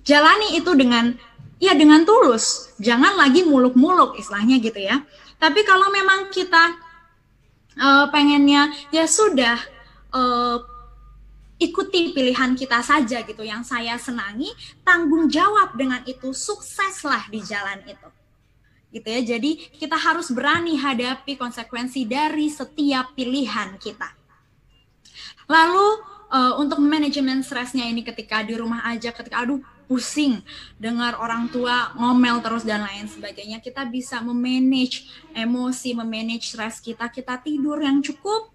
Jalani 0.02 0.58
itu 0.58 0.70
dengan 0.74 1.14
ya 1.62 1.78
dengan 1.78 2.02
tulus. 2.02 2.74
Jangan 2.82 3.14
lagi 3.14 3.46
muluk-muluk 3.46 4.18
istilahnya 4.18 4.58
gitu 4.58 4.82
ya. 4.82 5.06
Tapi 5.38 5.62
kalau 5.62 5.94
memang 5.94 6.26
kita 6.34 6.74
uh, 7.78 8.10
pengennya 8.10 8.74
ya 8.90 9.06
sudah 9.06 9.54
uh, 10.10 10.58
ikuti 11.64 12.12
pilihan 12.12 12.52
kita 12.52 12.84
saja 12.84 13.24
gitu. 13.24 13.40
Yang 13.40 13.72
saya 13.72 13.96
senangi 13.96 14.52
tanggung 14.84 15.32
jawab 15.32 15.72
dengan 15.74 16.04
itu 16.04 16.30
sukseslah 16.36 17.32
di 17.32 17.40
jalan 17.40 17.80
itu. 17.88 18.08
Gitu 18.94 19.08
ya. 19.08 19.20
Jadi 19.36 19.50
kita 19.80 19.96
harus 19.98 20.30
berani 20.30 20.76
hadapi 20.78 21.34
konsekuensi 21.34 22.06
dari 22.06 22.52
setiap 22.52 23.16
pilihan 23.16 23.80
kita. 23.80 24.12
Lalu 25.50 25.86
uh, 26.30 26.54
untuk 26.60 26.80
manajemen 26.80 27.44
stresnya 27.44 27.84
ini 27.84 28.06
ketika 28.06 28.40
di 28.40 28.56
rumah 28.56 28.86
aja 28.88 29.12
ketika 29.12 29.44
aduh 29.44 29.60
pusing 29.84 30.40
dengar 30.80 31.20
orang 31.20 31.52
tua 31.52 31.92
ngomel 31.92 32.40
terus 32.40 32.64
dan 32.64 32.80
lain 32.88 33.04
sebagainya 33.04 33.60
kita 33.60 33.84
bisa 33.84 34.24
memanage 34.24 35.04
emosi 35.36 35.92
memanage 35.92 36.54
stres 36.54 36.80
kita. 36.80 37.10
Kita 37.12 37.42
tidur 37.42 37.82
yang 37.82 38.00
cukup 38.00 38.53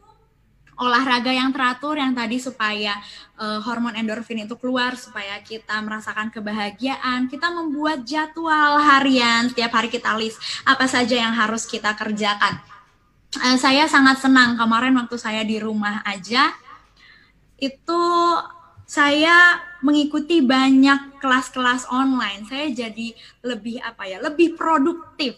olahraga 0.80 1.30
yang 1.30 1.52
teratur 1.52 2.00
yang 2.00 2.16
tadi 2.16 2.40
supaya 2.40 2.96
uh, 3.36 3.60
hormon 3.62 3.94
endorfin 4.00 4.48
itu 4.48 4.56
keluar 4.56 4.96
supaya 4.96 5.38
kita 5.44 5.76
merasakan 5.84 6.32
kebahagiaan 6.32 7.28
kita 7.28 7.52
membuat 7.52 8.08
jadwal 8.08 8.80
harian 8.80 9.52
setiap 9.52 9.76
hari 9.76 9.92
kita 9.92 10.16
list 10.16 10.40
apa 10.64 10.88
saja 10.88 11.20
yang 11.20 11.36
harus 11.36 11.68
kita 11.68 11.92
kerjakan. 11.94 12.58
Uh, 13.38 13.60
saya 13.60 13.86
sangat 13.86 14.24
senang 14.24 14.56
kemarin 14.56 14.96
waktu 14.96 15.20
saya 15.20 15.44
di 15.44 15.60
rumah 15.60 16.02
aja 16.08 16.56
itu 17.60 18.02
saya 18.90 19.62
mengikuti 19.86 20.42
banyak 20.42 21.22
kelas-kelas 21.22 21.86
online. 21.94 22.48
Saya 22.50 22.74
jadi 22.74 23.14
lebih 23.46 23.78
apa 23.86 24.10
ya 24.10 24.18
lebih 24.18 24.58
produktif 24.58 25.38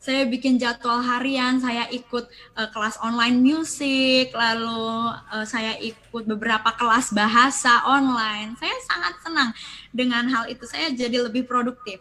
saya 0.00 0.24
bikin 0.24 0.56
jadwal 0.56 1.04
harian, 1.04 1.60
saya 1.60 1.84
ikut 1.92 2.24
uh, 2.56 2.68
kelas 2.72 2.96
online 3.04 3.36
musik, 3.36 4.32
lalu 4.32 5.12
uh, 5.28 5.44
saya 5.44 5.76
ikut 5.76 6.24
beberapa 6.24 6.72
kelas 6.72 7.12
bahasa 7.12 7.84
online. 7.84 8.56
Saya 8.56 8.72
sangat 8.88 9.14
senang 9.20 9.50
dengan 9.92 10.24
hal 10.32 10.48
itu. 10.48 10.64
Saya 10.64 10.88
jadi 10.88 11.28
lebih 11.28 11.44
produktif. 11.44 12.00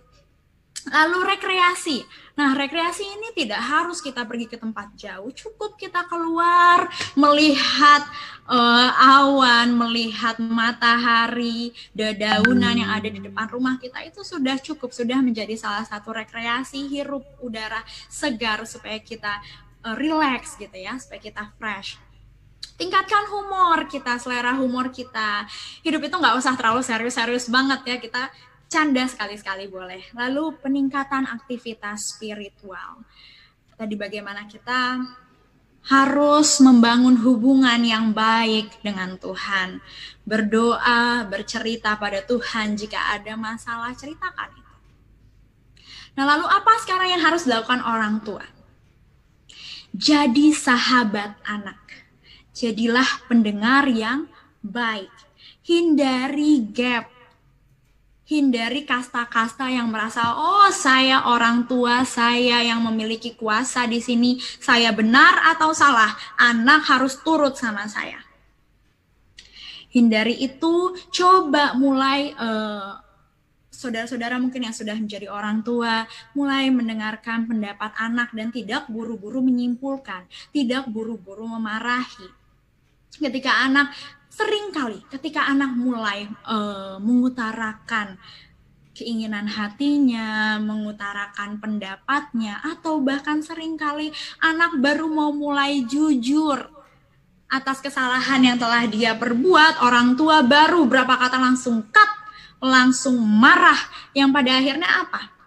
Lalu 0.88 1.36
rekreasi. 1.36 2.08
Nah, 2.40 2.56
rekreasi 2.56 3.04
ini 3.04 3.36
tidak 3.36 3.60
harus 3.60 4.00
kita 4.00 4.24
pergi 4.24 4.48
ke 4.48 4.56
tempat 4.56 4.96
jauh, 4.96 5.28
cukup 5.36 5.76
kita 5.76 6.08
keluar 6.08 6.88
melihat 7.20 8.08
uh, 8.50 8.90
awan, 8.98 9.78
melihat 9.78 10.42
matahari, 10.42 11.70
dedaunan 11.94 12.74
yang 12.74 12.90
ada 12.90 13.08
di 13.08 13.22
depan 13.22 13.46
rumah 13.48 13.78
kita 13.78 14.02
itu 14.02 14.26
sudah 14.26 14.58
cukup, 14.58 14.90
sudah 14.90 15.22
menjadi 15.22 15.54
salah 15.54 15.86
satu 15.86 16.10
rekreasi 16.10 16.90
hirup 16.90 17.24
udara 17.40 17.86
segar 18.10 18.66
supaya 18.66 18.98
kita 18.98 19.38
uh, 19.86 19.96
relax 19.96 20.58
gitu 20.58 20.76
ya, 20.76 20.98
supaya 20.98 21.22
kita 21.22 21.54
fresh 21.62 22.02
tingkatkan 22.80 23.28
humor 23.28 23.92
kita, 23.92 24.16
selera 24.24 24.56
humor 24.56 24.88
kita. 24.88 25.44
Hidup 25.84 26.00
itu 26.00 26.16
nggak 26.16 26.40
usah 26.40 26.56
terlalu 26.56 26.80
serius-serius 26.80 27.52
banget 27.52 27.84
ya, 27.84 27.96
kita 28.00 28.32
canda 28.72 29.04
sekali-sekali 29.04 29.68
boleh. 29.68 30.00
Lalu 30.16 30.56
peningkatan 30.64 31.28
aktivitas 31.28 32.16
spiritual. 32.16 33.04
Tadi 33.76 33.96
bagaimana 34.00 34.48
kita 34.48 34.96
harus 35.90 36.62
membangun 36.62 37.18
hubungan 37.18 37.82
yang 37.82 38.14
baik 38.14 38.78
dengan 38.86 39.18
Tuhan. 39.18 39.82
Berdoa, 40.22 41.26
bercerita 41.26 41.98
pada 41.98 42.22
Tuhan 42.22 42.78
jika 42.78 43.18
ada 43.18 43.34
masalah, 43.34 43.90
ceritakan 43.98 44.54
itu. 44.54 44.74
Nah, 46.14 46.30
lalu 46.30 46.46
apa 46.46 46.74
sekarang 46.86 47.10
yang 47.18 47.24
harus 47.26 47.50
dilakukan 47.50 47.82
orang 47.82 48.22
tua? 48.22 48.46
Jadi 49.90 50.54
sahabat 50.54 51.42
anak. 51.42 51.82
Jadilah 52.54 53.26
pendengar 53.26 53.90
yang 53.90 54.30
baik. 54.62 55.10
Hindari 55.66 56.70
gap 56.70 57.10
hindari 58.30 58.86
kasta-kasta 58.86 59.74
yang 59.74 59.90
merasa 59.90 60.38
oh 60.38 60.70
saya 60.70 61.26
orang 61.26 61.66
tua 61.66 62.06
saya 62.06 62.62
yang 62.62 62.86
memiliki 62.86 63.34
kuasa 63.34 63.90
di 63.90 63.98
sini. 63.98 64.38
Saya 64.62 64.94
benar 64.94 65.50
atau 65.58 65.74
salah? 65.74 66.14
Anak 66.38 66.86
harus 66.86 67.18
turut 67.26 67.58
sama 67.58 67.90
saya. 67.90 68.22
Hindari 69.90 70.38
itu 70.38 70.94
coba 71.10 71.74
mulai 71.74 72.30
uh, 72.38 73.02
saudara-saudara 73.74 74.38
mungkin 74.38 74.70
yang 74.70 74.76
sudah 74.78 74.94
menjadi 74.94 75.34
orang 75.34 75.66
tua 75.66 76.06
mulai 76.38 76.70
mendengarkan 76.70 77.50
pendapat 77.50 77.98
anak 77.98 78.30
dan 78.38 78.54
tidak 78.54 78.86
buru-buru 78.86 79.42
menyimpulkan 79.42 80.30
tidak 80.54 80.86
buru-buru 80.86 81.50
memarahi. 81.50 82.30
Ketika 83.10 83.66
anak 83.66 83.90
sering 84.30 84.72
kali 84.72 85.02
ketika 85.10 85.50
anak 85.50 85.74
mulai 85.74 86.30
uh, 86.46 87.02
mengutarakan 87.02 88.16
keinginan 89.00 89.48
hatinya, 89.48 90.60
mengutarakan 90.60 91.56
pendapatnya, 91.64 92.60
atau 92.68 93.00
bahkan 93.00 93.40
sering 93.40 93.80
kali 93.80 94.12
anak 94.44 94.76
baru 94.84 95.08
mau 95.08 95.32
mulai 95.32 95.88
jujur 95.88 96.60
atas 97.50 97.82
kesalahan 97.82 98.44
yang 98.44 98.58
telah 98.60 98.86
dia 98.86 99.16
perbuat, 99.16 99.82
orang 99.82 100.20
tua 100.20 100.44
baru 100.44 100.86
berapa 100.86 101.16
kata 101.16 101.40
langsung 101.40 101.88
cut, 101.90 102.12
langsung 102.62 103.18
marah, 103.24 103.80
yang 104.12 104.30
pada 104.36 104.60
akhirnya 104.60 105.08
apa? 105.08 105.39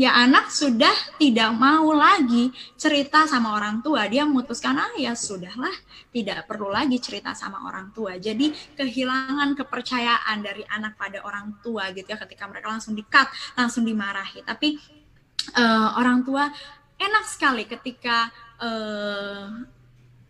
Ya 0.00 0.16
anak 0.16 0.48
sudah 0.48 1.20
tidak 1.20 1.52
mau 1.52 1.92
lagi 1.92 2.48
cerita 2.80 3.28
sama 3.28 3.52
orang 3.52 3.84
tua. 3.84 4.08
Dia 4.08 4.24
memutuskan, 4.24 4.80
ah 4.80 4.96
ya 4.96 5.12
sudahlah, 5.12 5.76
tidak 6.08 6.48
perlu 6.48 6.72
lagi 6.72 6.96
cerita 6.96 7.36
sama 7.36 7.68
orang 7.68 7.92
tua. 7.92 8.16
Jadi 8.16 8.48
kehilangan 8.80 9.52
kepercayaan 9.60 10.40
dari 10.40 10.64
anak 10.72 10.96
pada 10.96 11.20
orang 11.20 11.60
tua 11.60 11.92
gitu 11.92 12.08
ya 12.08 12.16
ketika 12.16 12.48
mereka 12.48 12.72
langsung 12.72 12.96
dikat, 12.96 13.28
langsung 13.60 13.84
dimarahi. 13.84 14.40
Tapi 14.40 14.80
uh, 15.60 16.00
orang 16.00 16.24
tua 16.24 16.48
enak 16.96 17.24
sekali 17.28 17.68
ketika 17.68 18.32
uh, 18.56 19.52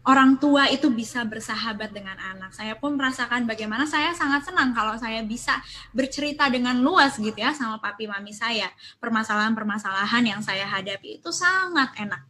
orang 0.04 0.40
tua 0.40 0.68
itu 0.72 0.88
bisa 0.88 1.20
bersahabat 1.28 1.92
dengan 1.92 2.16
anak. 2.16 2.56
Saya 2.56 2.76
pun 2.76 2.96
merasakan 2.96 3.44
bagaimana 3.44 3.84
saya 3.84 4.16
sangat 4.16 4.48
senang 4.48 4.72
kalau 4.72 4.96
saya 4.96 5.20
bisa 5.20 5.60
bercerita 5.92 6.48
dengan 6.48 6.80
luas 6.80 7.20
gitu 7.20 7.36
ya 7.36 7.52
sama 7.52 7.76
papi 7.82 8.08
mami 8.08 8.32
saya. 8.32 8.72
Permasalahan-permasalahan 9.02 10.24
yang 10.24 10.40
saya 10.40 10.64
hadapi 10.64 11.20
itu 11.20 11.28
sangat 11.32 11.92
enak. 12.00 12.22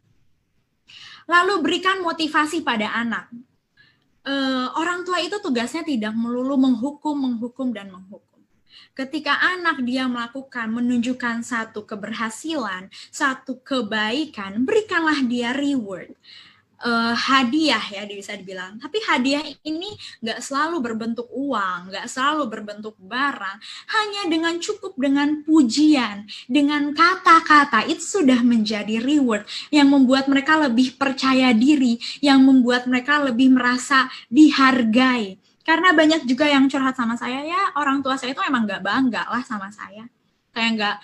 Lalu 1.31 1.63
berikan 1.63 2.03
motivasi 2.03 2.67
pada 2.67 2.91
anak. 2.91 3.31
E, 4.27 4.35
orang 4.75 5.07
tua 5.07 5.23
itu 5.23 5.39
tugasnya 5.39 5.87
tidak 5.87 6.11
melulu 6.11 6.59
menghukum, 6.59 7.15
menghukum, 7.15 7.71
dan 7.71 7.95
menghukum. 7.95 8.43
Ketika 8.99 9.39
anak 9.39 9.87
dia 9.87 10.11
melakukan, 10.11 10.67
menunjukkan 10.75 11.47
satu 11.47 11.87
keberhasilan, 11.87 12.91
satu 13.15 13.63
kebaikan, 13.63 14.67
berikanlah 14.67 15.23
dia 15.23 15.55
reward 15.55 16.11
uh, 16.85 17.14
hadiah 17.14 17.83
ya 17.93 18.03
bisa 18.09 18.35
dibilang. 18.37 18.81
Tapi 18.81 18.99
hadiah 19.05 19.45
ini 19.64 19.93
nggak 20.25 20.40
selalu 20.40 20.81
berbentuk 20.81 21.29
uang, 21.31 21.93
nggak 21.93 22.07
selalu 22.09 22.49
berbentuk 22.49 22.97
barang. 22.99 23.59
Hanya 23.93 24.23
dengan 24.33 24.57
cukup 24.59 24.97
dengan 24.97 25.45
pujian, 25.45 26.27
dengan 26.49 26.93
kata-kata 26.97 27.87
itu 27.87 28.21
sudah 28.21 28.40
menjadi 28.40 29.01
reward 29.01 29.45
yang 29.73 29.93
membuat 29.93 30.27
mereka 30.27 30.57
lebih 30.61 30.97
percaya 30.97 31.53
diri, 31.53 32.01
yang 32.25 32.40
membuat 32.43 32.88
mereka 32.88 33.21
lebih 33.21 33.53
merasa 33.53 34.09
dihargai. 34.33 35.37
Karena 35.61 35.93
banyak 35.95 36.25
juga 36.27 36.49
yang 36.49 36.66
curhat 36.66 36.97
sama 36.97 37.14
saya 37.14 37.47
ya 37.47 37.62
orang 37.77 38.01
tua 38.01 38.16
saya 38.16 38.33
itu 38.35 38.43
emang 38.43 38.66
nggak 38.66 38.83
bangga 38.83 39.29
lah 39.29 39.45
sama 39.45 39.69
saya. 39.71 40.09
Kayak 40.51 40.71
nggak 40.75 40.97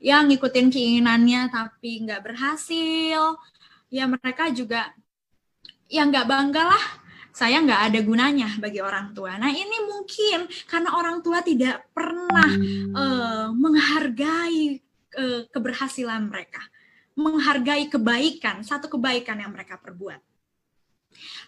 yang 0.00 0.28
ngikutin 0.28 0.68
keinginannya 0.68 1.48
tapi 1.48 2.04
nggak 2.04 2.20
berhasil. 2.20 3.38
Ya 3.90 4.06
mereka 4.06 4.52
juga 4.54 4.94
ya 5.90 6.06
nggak 6.06 6.26
bangga 6.30 6.62
lah 6.70 6.84
saya 7.30 7.62
nggak 7.62 7.82
ada 7.90 8.00
gunanya 8.02 8.48
bagi 8.58 8.82
orang 8.82 9.14
tua. 9.14 9.38
Nah 9.38 9.50
ini 9.54 9.86
mungkin 9.86 10.50
karena 10.66 10.98
orang 10.98 11.22
tua 11.22 11.40
tidak 11.46 11.88
pernah 11.94 12.50
uh, 12.94 13.46
menghargai 13.54 14.82
uh, 15.14 15.42
keberhasilan 15.48 16.26
mereka, 16.26 16.62
menghargai 17.14 17.86
kebaikan, 17.86 18.66
satu 18.66 18.90
kebaikan 18.90 19.38
yang 19.38 19.54
mereka 19.54 19.78
perbuat. 19.78 20.20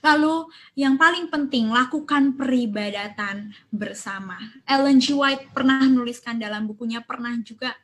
Lalu 0.03 0.51
yang 0.75 0.99
paling 0.99 1.31
penting 1.31 1.71
lakukan 1.71 2.35
peribadatan 2.35 3.55
bersama. 3.71 4.39
Ellen 4.67 4.99
G. 4.99 5.15
White 5.15 5.55
pernah 5.55 5.83
menuliskan 5.87 6.39
dalam 6.39 6.67
bukunya 6.67 7.03
pernah 7.03 7.35
juga 7.43 7.75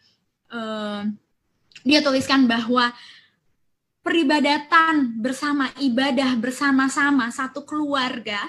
uh, 0.51 1.07
dia 1.87 2.03
tuliskan 2.03 2.51
bahwa 2.51 2.91
peribadatan 4.09 5.21
bersama, 5.21 5.69
ibadah 5.77 6.33
bersama-sama 6.41 7.29
satu 7.29 7.69
keluarga 7.69 8.41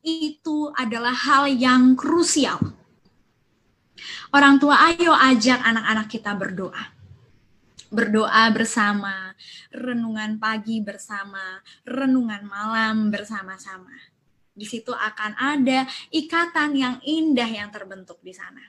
itu 0.00 0.72
adalah 0.72 1.12
hal 1.12 1.52
yang 1.52 1.92
krusial. 1.92 2.56
Orang 4.32 4.56
tua, 4.56 4.88
ayo 4.88 5.12
ajak 5.12 5.60
anak-anak 5.60 6.08
kita 6.08 6.32
berdoa. 6.32 6.96
Berdoa 7.92 8.48
bersama, 8.56 9.36
renungan 9.68 10.40
pagi 10.40 10.80
bersama, 10.80 11.60
renungan 11.84 12.48
malam 12.48 13.12
bersama-sama. 13.12 13.92
Di 14.56 14.64
situ 14.64 14.96
akan 14.96 15.36
ada 15.36 15.84
ikatan 16.08 16.72
yang 16.72 16.96
indah 17.04 17.52
yang 17.52 17.68
terbentuk 17.68 18.16
di 18.24 18.32
sana. 18.32 18.64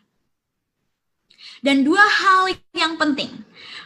Dan 1.63 1.87
dua 1.87 2.03
hal 2.03 2.51
yang 2.75 2.99
penting 2.99 3.31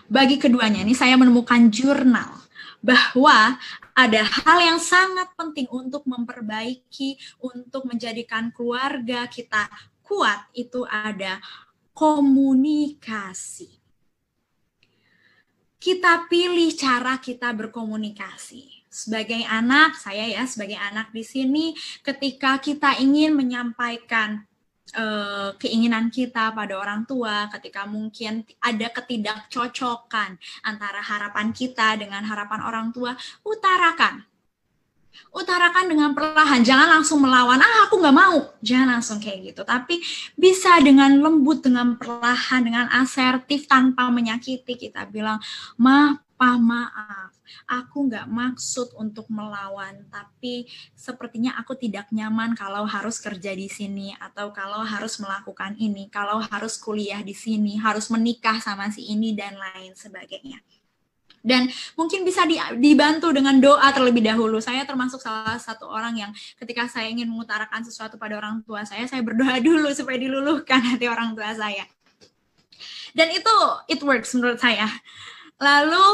bagi 0.10 0.42
keduanya 0.42 0.82
ini 0.82 0.98
saya 0.98 1.14
menemukan 1.22 1.70
jurnal 1.70 2.47
bahwa 2.88 3.60
ada 3.92 4.24
hal 4.24 4.58
yang 4.64 4.80
sangat 4.80 5.28
penting 5.36 5.68
untuk 5.68 6.08
memperbaiki, 6.08 7.20
untuk 7.44 7.84
menjadikan 7.84 8.48
keluarga 8.56 9.28
kita 9.28 9.68
kuat, 10.00 10.48
itu 10.56 10.88
ada 10.88 11.44
komunikasi. 11.92 13.76
Kita 15.78 16.32
pilih 16.32 16.72
cara 16.80 17.20
kita 17.20 17.52
berkomunikasi. 17.52 18.88
Sebagai 18.88 19.44
anak, 19.46 20.00
saya 20.00 20.26
ya 20.26 20.48
sebagai 20.48 20.80
anak 20.80 21.12
di 21.12 21.22
sini, 21.22 21.76
ketika 22.02 22.58
kita 22.58 22.98
ingin 23.04 23.36
menyampaikan 23.36 24.48
uh, 24.96 25.52
keinginan 25.60 26.08
kita 26.08 26.56
pada 26.56 26.80
orang 26.80 27.04
tua 27.04 27.52
ketika 27.52 27.84
mungkin 27.84 28.48
ada 28.62 28.88
ketidakcocokan 28.94 30.40
antara 30.64 31.02
harapan 31.04 31.52
kita 31.52 32.00
dengan 32.00 32.24
harapan 32.24 32.62
orang 32.64 32.88
tua 32.96 33.18
utarakan. 33.44 34.24
Utarakan 35.34 35.90
dengan 35.90 36.14
perlahan. 36.14 36.62
Jangan 36.62 37.02
langsung 37.02 37.26
melawan 37.26 37.58
ah 37.58 37.90
aku 37.90 37.98
nggak 37.98 38.16
mau. 38.16 38.54
Jangan 38.62 39.02
langsung 39.02 39.18
kayak 39.18 39.50
gitu. 39.50 39.62
Tapi 39.66 39.98
bisa 40.38 40.78
dengan 40.78 41.10
lembut 41.18 41.66
dengan 41.66 41.98
perlahan 41.98 42.62
dengan 42.62 42.86
asertif 42.94 43.66
tanpa 43.66 44.14
menyakiti 44.14 44.78
kita. 44.78 45.10
Bilang 45.10 45.42
ma 45.82 46.14
pa 46.38 46.56
maaf 46.62 47.38
aku 47.68 48.12
nggak 48.12 48.28
maksud 48.28 48.96
untuk 49.00 49.28
melawan, 49.32 50.08
tapi 50.12 50.68
sepertinya 50.96 51.56
aku 51.60 51.76
tidak 51.76 52.12
nyaman 52.12 52.56
kalau 52.56 52.84
harus 52.88 53.20
kerja 53.20 53.56
di 53.56 53.68
sini 53.72 54.16
atau 54.20 54.52
kalau 54.52 54.84
harus 54.84 55.20
melakukan 55.20 55.76
ini, 55.80 56.12
kalau 56.12 56.44
harus 56.44 56.80
kuliah 56.80 57.24
di 57.24 57.36
sini, 57.36 57.80
harus 57.80 58.12
menikah 58.12 58.60
sama 58.60 58.92
si 58.92 59.08
ini 59.08 59.36
dan 59.36 59.56
lain 59.56 59.96
sebagainya. 59.96 60.60
Dan 61.48 61.72
mungkin 61.96 62.28
bisa 62.28 62.44
dibantu 62.76 63.32
dengan 63.32 63.56
doa 63.64 63.88
terlebih 63.96 64.20
dahulu. 64.20 64.60
Saya 64.60 64.84
termasuk 64.84 65.24
salah 65.24 65.56
satu 65.56 65.88
orang 65.88 66.20
yang 66.20 66.32
ketika 66.60 66.92
saya 66.92 67.08
ingin 67.08 67.32
mengutarakan 67.32 67.88
sesuatu 67.88 68.20
pada 68.20 68.36
orang 68.36 68.60
tua 68.68 68.84
saya, 68.84 69.08
saya 69.08 69.24
berdoa 69.24 69.56
dulu 69.68 69.88
supaya 69.96 70.20
diluluhkan 70.20 70.84
hati 70.84 71.08
orang 71.08 71.32
tua 71.32 71.56
saya. 71.56 71.88
Dan 73.16 73.32
itu 73.32 73.56
it 73.88 74.04
works 74.04 74.36
menurut 74.36 74.60
saya. 74.60 74.92
Lalu 75.58 76.08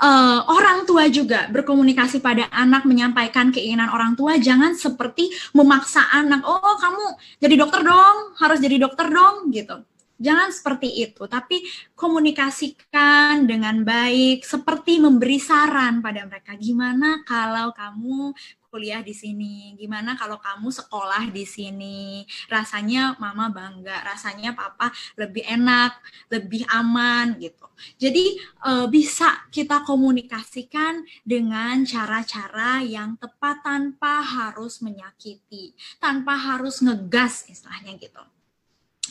uh, 0.00 0.40
orang 0.50 0.88
tua 0.88 1.06
juga 1.12 1.46
berkomunikasi 1.52 2.18
pada 2.18 2.50
anak 2.50 2.82
menyampaikan 2.88 3.54
keinginan 3.54 3.92
orang 3.92 4.18
tua 4.18 4.36
jangan 4.40 4.74
seperti 4.74 5.30
memaksa 5.54 6.02
anak 6.10 6.42
oh 6.42 6.76
kamu 6.80 7.04
jadi 7.38 7.54
dokter 7.62 7.84
dong 7.86 8.16
harus 8.40 8.58
jadi 8.58 8.76
dokter 8.82 9.06
dong 9.08 9.52
gitu. 9.54 9.84
Jangan 10.22 10.54
seperti 10.54 10.88
itu 11.02 11.22
tapi 11.26 11.66
komunikasikan 11.98 13.42
dengan 13.42 13.82
baik 13.82 14.46
seperti 14.46 15.02
memberi 15.02 15.42
saran 15.42 15.98
pada 15.98 16.22
mereka 16.30 16.54
gimana 16.54 17.26
kalau 17.26 17.74
kamu 17.74 18.30
kuliah 18.72 19.04
di 19.04 19.12
sini? 19.12 19.76
Gimana 19.76 20.16
kalau 20.16 20.40
kamu 20.40 20.72
sekolah 20.72 21.28
di 21.28 21.44
sini? 21.44 22.24
Rasanya 22.48 23.20
mama 23.20 23.52
bangga, 23.52 24.00
rasanya 24.08 24.56
papa 24.56 24.88
lebih 25.20 25.44
enak, 25.44 26.00
lebih 26.32 26.64
aman 26.72 27.36
gitu. 27.36 27.68
Jadi 28.00 28.40
uh, 28.64 28.88
bisa 28.88 29.44
kita 29.52 29.84
komunikasikan 29.84 31.04
dengan 31.20 31.84
cara-cara 31.84 32.80
yang 32.80 33.20
tepat 33.20 33.60
tanpa 33.60 34.24
harus 34.24 34.80
menyakiti, 34.80 35.76
tanpa 36.00 36.32
harus 36.40 36.80
ngegas 36.80 37.44
istilahnya 37.52 38.00
gitu. 38.00 38.24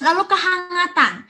Lalu 0.01 0.26
kehangatan 0.26 1.30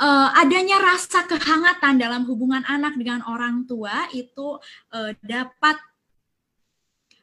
uh, 0.00 0.28
adanya 0.34 0.80
rasa 0.80 1.28
kehangatan 1.28 2.00
dalam 2.00 2.24
hubungan 2.24 2.64
anak 2.64 2.96
dengan 2.96 3.20
orang 3.28 3.68
tua 3.68 4.08
itu 4.16 4.56
uh, 4.96 5.12
dapat 5.20 5.76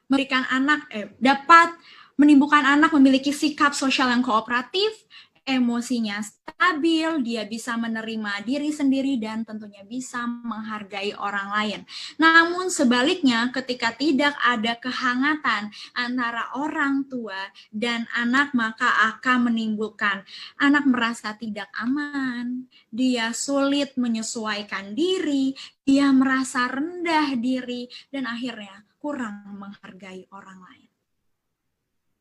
memberikan 0.08 0.44
anak 0.48 0.88
eh, 0.90 1.12
dapat 1.20 1.76
menimbulkan 2.18 2.66
anak 2.66 2.90
memiliki 2.96 3.30
sikap 3.30 3.76
sosial 3.76 4.10
yang 4.10 4.26
kooperatif 4.26 5.06
emosinya 5.48 6.20
stabil, 6.20 7.24
dia 7.24 7.48
bisa 7.48 7.80
menerima 7.80 8.44
diri 8.44 8.68
sendiri 8.68 9.16
dan 9.16 9.48
tentunya 9.48 9.80
bisa 9.80 10.28
menghargai 10.28 11.16
orang 11.16 11.48
lain. 11.48 11.80
Namun 12.20 12.68
sebaliknya 12.68 13.48
ketika 13.48 13.96
tidak 13.96 14.36
ada 14.44 14.76
kehangatan 14.76 15.72
antara 15.96 16.52
orang 16.52 17.08
tua 17.08 17.48
dan 17.72 18.04
anak 18.12 18.52
maka 18.52 19.16
akan 19.16 19.48
menimbulkan 19.48 20.20
anak 20.60 20.84
merasa 20.84 21.32
tidak 21.40 21.72
aman, 21.80 22.68
dia 22.92 23.32
sulit 23.32 23.96
menyesuaikan 23.96 24.92
diri, 24.92 25.56
dia 25.80 26.12
merasa 26.12 26.68
rendah 26.68 27.32
diri 27.40 27.88
dan 28.12 28.28
akhirnya 28.28 28.87
kurang 28.98 29.56
menghargai 29.58 30.26
orang 30.34 30.60
lain 30.62 30.88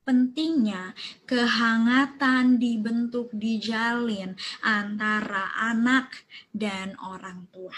pentingnya 0.08 0.96
kehangatan 1.28 2.56
dibentuk 2.56 3.28
dijalin 3.36 4.40
antara 4.64 5.52
anak 5.60 6.24
dan 6.56 6.96
orang 7.04 7.52
tua. 7.52 7.76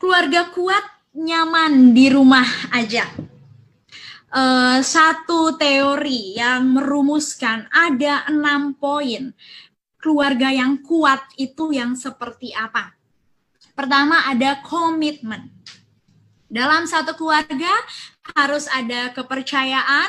Keluarga 0.00 0.48
kuat 0.48 1.12
nyaman 1.12 1.92
di 1.92 2.08
rumah 2.08 2.48
aja. 2.72 3.04
Uh, 4.28 4.80
satu 4.80 5.56
teori 5.56 6.36
yang 6.36 6.76
merumuskan 6.76 7.64
ada 7.72 8.28
enam 8.28 8.76
poin 8.76 9.32
keluarga 9.96 10.52
yang 10.52 10.84
kuat 10.84 11.20
itu 11.40 11.72
yang 11.72 11.96
seperti 11.96 12.52
apa. 12.52 12.92
Pertama 13.72 14.28
ada 14.28 14.60
komitmen. 14.60 15.57
Dalam 16.48 16.88
satu 16.88 17.12
keluarga 17.12 17.68
harus 18.32 18.64
ada 18.72 19.12
kepercayaan, 19.12 20.08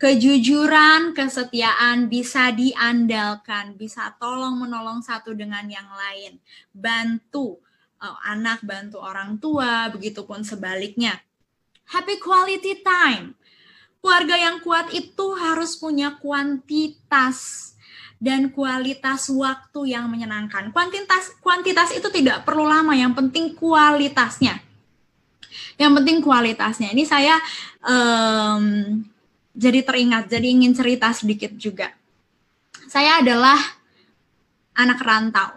kejujuran, 0.00 1.12
kesetiaan, 1.12 2.08
bisa 2.08 2.48
diandalkan, 2.56 3.76
bisa 3.76 4.16
tolong 4.16 4.64
menolong 4.64 5.04
satu 5.04 5.36
dengan 5.36 5.68
yang 5.68 5.84
lain, 5.92 6.40
bantu 6.72 7.60
uh, 8.00 8.16
anak, 8.32 8.64
bantu 8.64 8.96
orang 9.04 9.36
tua, 9.36 9.92
begitupun 9.92 10.40
sebaliknya. 10.40 11.20
Happy 11.92 12.16
quality 12.16 12.80
time. 12.80 13.36
Keluarga 14.00 14.40
yang 14.40 14.64
kuat 14.64 14.88
itu 14.96 15.36
harus 15.36 15.76
punya 15.76 16.16
kuantitas 16.16 17.76
dan 18.16 18.48
kualitas 18.56 19.28
waktu 19.28 19.92
yang 19.92 20.08
menyenangkan. 20.08 20.72
Kuantitas 20.72 21.36
kuantitas 21.44 21.92
itu 21.92 22.08
tidak 22.08 22.48
perlu 22.48 22.64
lama, 22.64 22.96
yang 22.96 23.12
penting 23.12 23.52
kualitasnya. 23.52 24.67
Yang 25.78 25.92
penting 26.02 26.18
kualitasnya. 26.20 26.90
Ini 26.90 27.06
saya 27.06 27.38
um, 27.86 28.98
jadi 29.54 29.86
teringat, 29.86 30.26
jadi 30.26 30.46
ingin 30.50 30.74
cerita 30.74 31.14
sedikit 31.14 31.54
juga. 31.54 31.94
Saya 32.90 33.22
adalah 33.22 33.58
anak 34.74 34.98
rantau. 35.02 35.50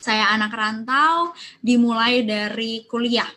Saya 0.00 0.32
anak 0.34 0.50
rantau 0.50 1.34
dimulai 1.62 2.26
dari 2.26 2.84
kuliah. 2.90 3.28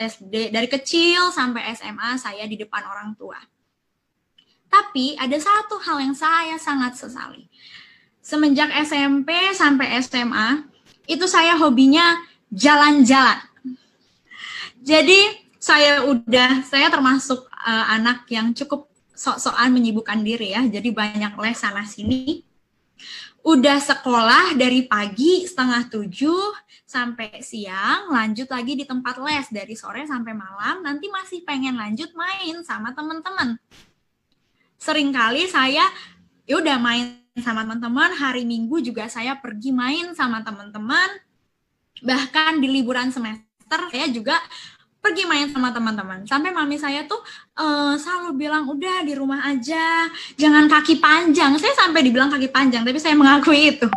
SD 0.00 0.48
dari 0.48 0.64
kecil 0.64 1.28
sampai 1.28 1.76
SMA 1.76 2.16
saya 2.16 2.48
di 2.48 2.56
depan 2.56 2.80
orang 2.88 3.12
tua. 3.20 3.36
Tapi 4.70 5.18
ada 5.20 5.36
satu 5.36 5.76
hal 5.82 6.00
yang 6.00 6.16
saya 6.16 6.56
sangat 6.56 6.96
sesali. 6.96 7.44
Semenjak 8.24 8.70
SMP 8.86 9.52
sampai 9.52 9.98
SMA, 10.00 10.64
itu 11.10 11.26
saya 11.26 11.58
hobinya 11.58 12.16
jalan-jalan. 12.54 13.49
Jadi 14.80 15.20
saya 15.60 16.08
udah 16.08 16.64
saya 16.64 16.88
termasuk 16.88 17.44
uh, 17.52 17.86
anak 17.92 18.24
yang 18.32 18.56
cukup 18.56 18.88
sok-sokan 19.12 19.68
menyibukkan 19.76 20.24
diri 20.24 20.56
ya. 20.56 20.64
Jadi 20.64 20.88
banyak 20.88 21.36
les 21.36 21.58
sana 21.60 21.84
sini. 21.84 22.40
Udah 23.40 23.80
sekolah 23.80 24.56
dari 24.56 24.84
pagi 24.84 25.48
setengah 25.48 25.88
tujuh 25.88 26.56
sampai 26.84 27.40
siang, 27.40 28.12
lanjut 28.12 28.44
lagi 28.52 28.76
di 28.76 28.84
tempat 28.84 29.16
les 29.20 29.48
dari 29.48 29.72
sore 29.76 30.04
sampai 30.04 30.36
malam. 30.36 30.84
Nanti 30.84 31.08
masih 31.08 31.44
pengen 31.44 31.76
lanjut 31.76 32.12
main 32.16 32.60
sama 32.64 32.92
teman-teman. 32.92 33.56
Seringkali 34.80 35.44
saya 35.48 35.84
ya 36.48 36.56
udah 36.56 36.76
main 36.80 37.20
sama 37.40 37.64
teman-teman. 37.64 38.16
Hari 38.16 38.44
Minggu 38.48 38.80
juga 38.80 39.08
saya 39.08 39.36
pergi 39.36 39.72
main 39.72 40.12
sama 40.16 40.40
teman-teman. 40.40 41.20
Bahkan 42.00 42.60
di 42.60 42.68
liburan 42.68 43.12
semester 43.12 43.49
saya 43.70 44.10
juga 44.10 44.36
pergi 45.00 45.24
main 45.24 45.48
sama 45.48 45.72
teman-teman. 45.72 46.28
Sampai 46.28 46.52
mami 46.52 46.76
saya 46.76 47.08
tuh 47.08 47.18
uh, 47.56 47.96
selalu 47.96 48.36
bilang 48.36 48.68
udah 48.68 49.00
di 49.02 49.16
rumah 49.16 49.40
aja, 49.48 50.06
jangan 50.36 50.68
kaki 50.68 51.00
panjang. 51.00 51.56
Saya 51.56 51.72
sampai 51.74 52.04
dibilang 52.04 52.28
kaki 52.28 52.52
panjang, 52.52 52.84
tapi 52.84 53.00
saya 53.00 53.16
mengakui 53.16 53.76
itu. 53.76 53.88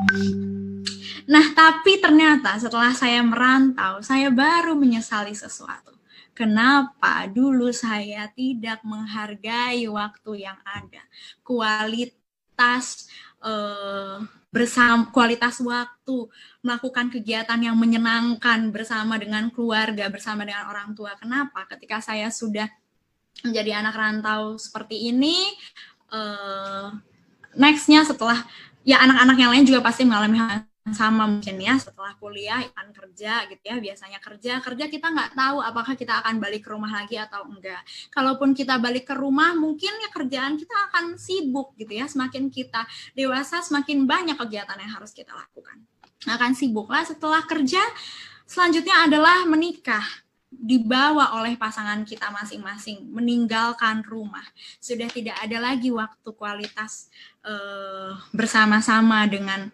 Nah, 1.27 1.45
tapi 1.55 1.99
ternyata 1.99 2.55
setelah 2.59 2.91
saya 2.95 3.23
merantau, 3.23 3.99
saya 4.03 4.31
baru 4.31 4.75
menyesali 4.75 5.35
sesuatu. 5.35 5.91
Kenapa 6.33 7.29
dulu 7.29 7.69
saya 7.69 8.25
tidak 8.33 8.81
menghargai 8.81 9.85
waktu 9.85 10.49
yang 10.49 10.57
ada, 10.65 11.03
kualitas 11.45 13.05
uh, 13.45 14.17
bersama 14.53 15.09
kualitas 15.09 15.57
waktu, 15.65 16.29
melakukan 16.61 17.09
kegiatan 17.09 17.57
yang 17.57 17.73
menyenangkan 17.73 18.69
bersama 18.69 19.17
dengan 19.17 19.49
keluarga, 19.49 20.05
bersama 20.13 20.45
dengan 20.45 20.69
orang 20.69 20.93
tua. 20.93 21.17
Kenapa? 21.17 21.65
Ketika 21.65 21.97
saya 22.05 22.29
sudah 22.29 22.69
menjadi 23.41 23.81
anak 23.81 23.97
rantau 23.97 24.61
seperti 24.61 25.09
ini, 25.09 25.49
uh, 26.13 26.93
nextnya 27.57 28.05
setelah 28.05 28.45
ya 28.85 29.01
anak-anak 29.01 29.37
yang 29.41 29.51
lain 29.57 29.65
juga 29.65 29.81
pasti 29.81 30.05
mengalami 30.05 30.37
hal 30.37 30.69
sama 30.91 31.23
mungkin 31.31 31.63
ya 31.63 31.79
setelah 31.79 32.11
kuliah 32.19 32.59
akan 32.75 32.91
kerja 32.91 33.47
gitu 33.47 33.63
ya 33.63 33.79
biasanya 33.79 34.19
kerja. 34.19 34.59
Kerja 34.59 34.85
kita 34.91 35.07
nggak 35.15 35.31
tahu 35.31 35.63
apakah 35.63 35.95
kita 35.95 36.19
akan 36.19 36.43
balik 36.43 36.67
ke 36.67 36.69
rumah 36.75 36.91
lagi 36.91 37.15
atau 37.15 37.47
enggak. 37.47 37.79
Kalaupun 38.11 38.51
kita 38.51 38.75
balik 38.83 39.07
ke 39.07 39.15
rumah 39.15 39.55
mungkin 39.55 39.95
ya 40.03 40.11
kerjaan 40.11 40.59
kita 40.59 40.75
akan 40.91 41.15
sibuk 41.15 41.71
gitu 41.79 41.95
ya. 41.95 42.11
Semakin 42.11 42.51
kita 42.51 42.83
dewasa 43.15 43.63
semakin 43.63 44.03
banyak 44.03 44.35
kegiatan 44.35 44.75
yang 44.75 44.91
harus 44.91 45.15
kita 45.15 45.31
lakukan. 45.31 45.79
Akan 46.27 46.51
sibuk. 46.51 46.91
Lah 46.91 47.07
setelah 47.07 47.47
kerja 47.47 47.79
selanjutnya 48.43 49.07
adalah 49.07 49.47
menikah. 49.47 50.03
Dibawa 50.53 51.33
oleh 51.41 51.57
pasangan 51.57 52.05
kita 52.05 52.29
masing-masing 52.29 53.09
meninggalkan 53.09 54.05
rumah. 54.05 54.45
Sudah 54.77 55.09
tidak 55.09 55.33
ada 55.41 55.57
lagi 55.57 55.89
waktu 55.89 56.29
kualitas 56.35 57.09
uh, 57.41 58.13
bersama-sama 58.29 59.25
dengan 59.25 59.73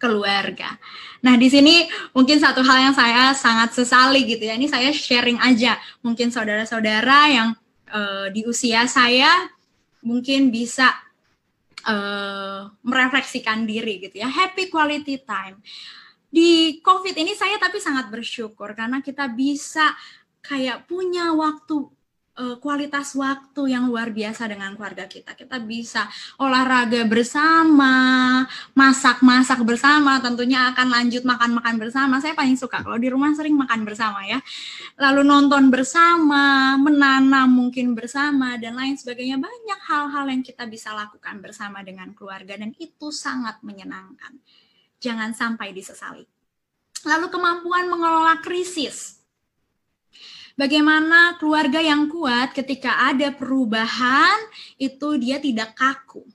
keluarga. 0.00 0.80
Nah, 1.20 1.36
di 1.36 1.52
sini 1.52 1.84
mungkin 2.16 2.40
satu 2.40 2.64
hal 2.64 2.90
yang 2.90 2.96
saya 2.96 3.36
sangat 3.36 3.76
sesali 3.76 4.24
gitu 4.24 4.48
ya. 4.48 4.56
Ini 4.56 4.66
saya 4.66 4.88
sharing 4.90 5.36
aja. 5.36 5.76
Mungkin 6.00 6.32
saudara-saudara 6.32 7.20
yang 7.28 7.48
uh, 7.92 8.32
di 8.32 8.48
usia 8.48 8.88
saya 8.88 9.52
mungkin 10.00 10.48
bisa 10.48 10.88
uh, 11.84 12.72
merefleksikan 12.80 13.68
diri 13.68 14.00
gitu 14.00 14.24
ya. 14.24 14.32
Happy 14.32 14.72
quality 14.72 15.20
time. 15.20 15.60
Di 16.30 16.80
COVID 16.80 17.12
ini 17.20 17.36
saya 17.36 17.60
tapi 17.60 17.76
sangat 17.82 18.08
bersyukur 18.08 18.72
karena 18.72 19.04
kita 19.04 19.28
bisa 19.28 19.92
kayak 20.40 20.88
punya 20.88 21.36
waktu 21.36 21.99
uh, 22.40 22.56
kualitas 22.56 23.12
waktu 23.12 23.76
yang 23.76 23.92
luar 23.92 24.08
biasa 24.08 24.48
dengan 24.48 24.72
keluarga 24.72 25.04
kita. 25.04 25.36
Kita 25.36 25.60
bisa 25.60 26.08
olahraga 26.40 27.04
bersama, 27.04 27.92
masak-masak 28.72 29.60
bersama, 29.62 30.16
tentunya 30.24 30.72
akan 30.72 30.88
lanjut 30.88 31.22
makan-makan 31.28 31.76
bersama. 31.76 32.16
Saya 32.18 32.32
paling 32.32 32.56
suka 32.56 32.80
kalau 32.80 32.96
di 32.96 33.12
rumah 33.12 33.36
sering 33.36 33.54
makan 33.54 33.84
bersama 33.84 34.24
ya. 34.24 34.40
Lalu 34.96 35.22
nonton 35.28 35.68
bersama, 35.68 36.74
menanam 36.80 37.52
mungkin 37.52 37.92
bersama 37.92 38.56
dan 38.56 38.80
lain 38.80 38.96
sebagainya. 38.96 39.36
Banyak 39.36 39.80
hal-hal 39.84 40.24
yang 40.32 40.40
kita 40.40 40.64
bisa 40.64 40.96
lakukan 40.96 41.44
bersama 41.44 41.84
dengan 41.84 42.16
keluarga 42.16 42.56
dan 42.56 42.72
itu 42.80 43.12
sangat 43.12 43.60
menyenangkan. 43.60 44.40
Jangan 45.00 45.36
sampai 45.36 45.76
disesali. 45.76 46.24
Lalu 47.00 47.32
kemampuan 47.32 47.88
mengelola 47.88 48.44
krisis 48.44 49.19
Bagaimana 50.58 51.38
keluarga 51.38 51.78
yang 51.78 52.10
kuat 52.10 52.50
ketika 52.50 53.06
ada 53.06 53.30
perubahan 53.30 54.38
itu 54.80 55.14
dia 55.20 55.38
tidak 55.38 55.78
kaku. 55.78 56.26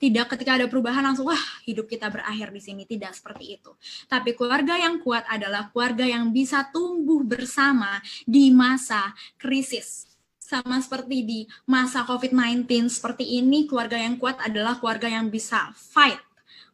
Tidak 0.00 0.32
ketika 0.32 0.56
ada 0.56 0.64
perubahan 0.64 1.04
langsung 1.04 1.28
wah 1.28 1.44
hidup 1.68 1.84
kita 1.84 2.08
berakhir 2.08 2.48
di 2.56 2.60
sini 2.64 2.88
tidak 2.88 3.12
seperti 3.12 3.60
itu. 3.60 3.76
Tapi 4.08 4.32
keluarga 4.32 4.80
yang 4.80 4.96
kuat 5.04 5.28
adalah 5.28 5.68
keluarga 5.68 6.08
yang 6.08 6.32
bisa 6.32 6.72
tumbuh 6.72 7.20
bersama 7.20 8.00
di 8.24 8.48
masa 8.48 9.12
krisis. 9.36 10.08
Sama 10.40 10.80
seperti 10.80 11.22
di 11.22 11.40
masa 11.68 12.02
COVID-19 12.08 12.88
seperti 12.88 13.38
ini 13.38 13.68
keluarga 13.68 14.00
yang 14.00 14.16
kuat 14.16 14.40
adalah 14.40 14.80
keluarga 14.80 15.06
yang 15.06 15.28
bisa 15.28 15.68
fight, 15.76 16.18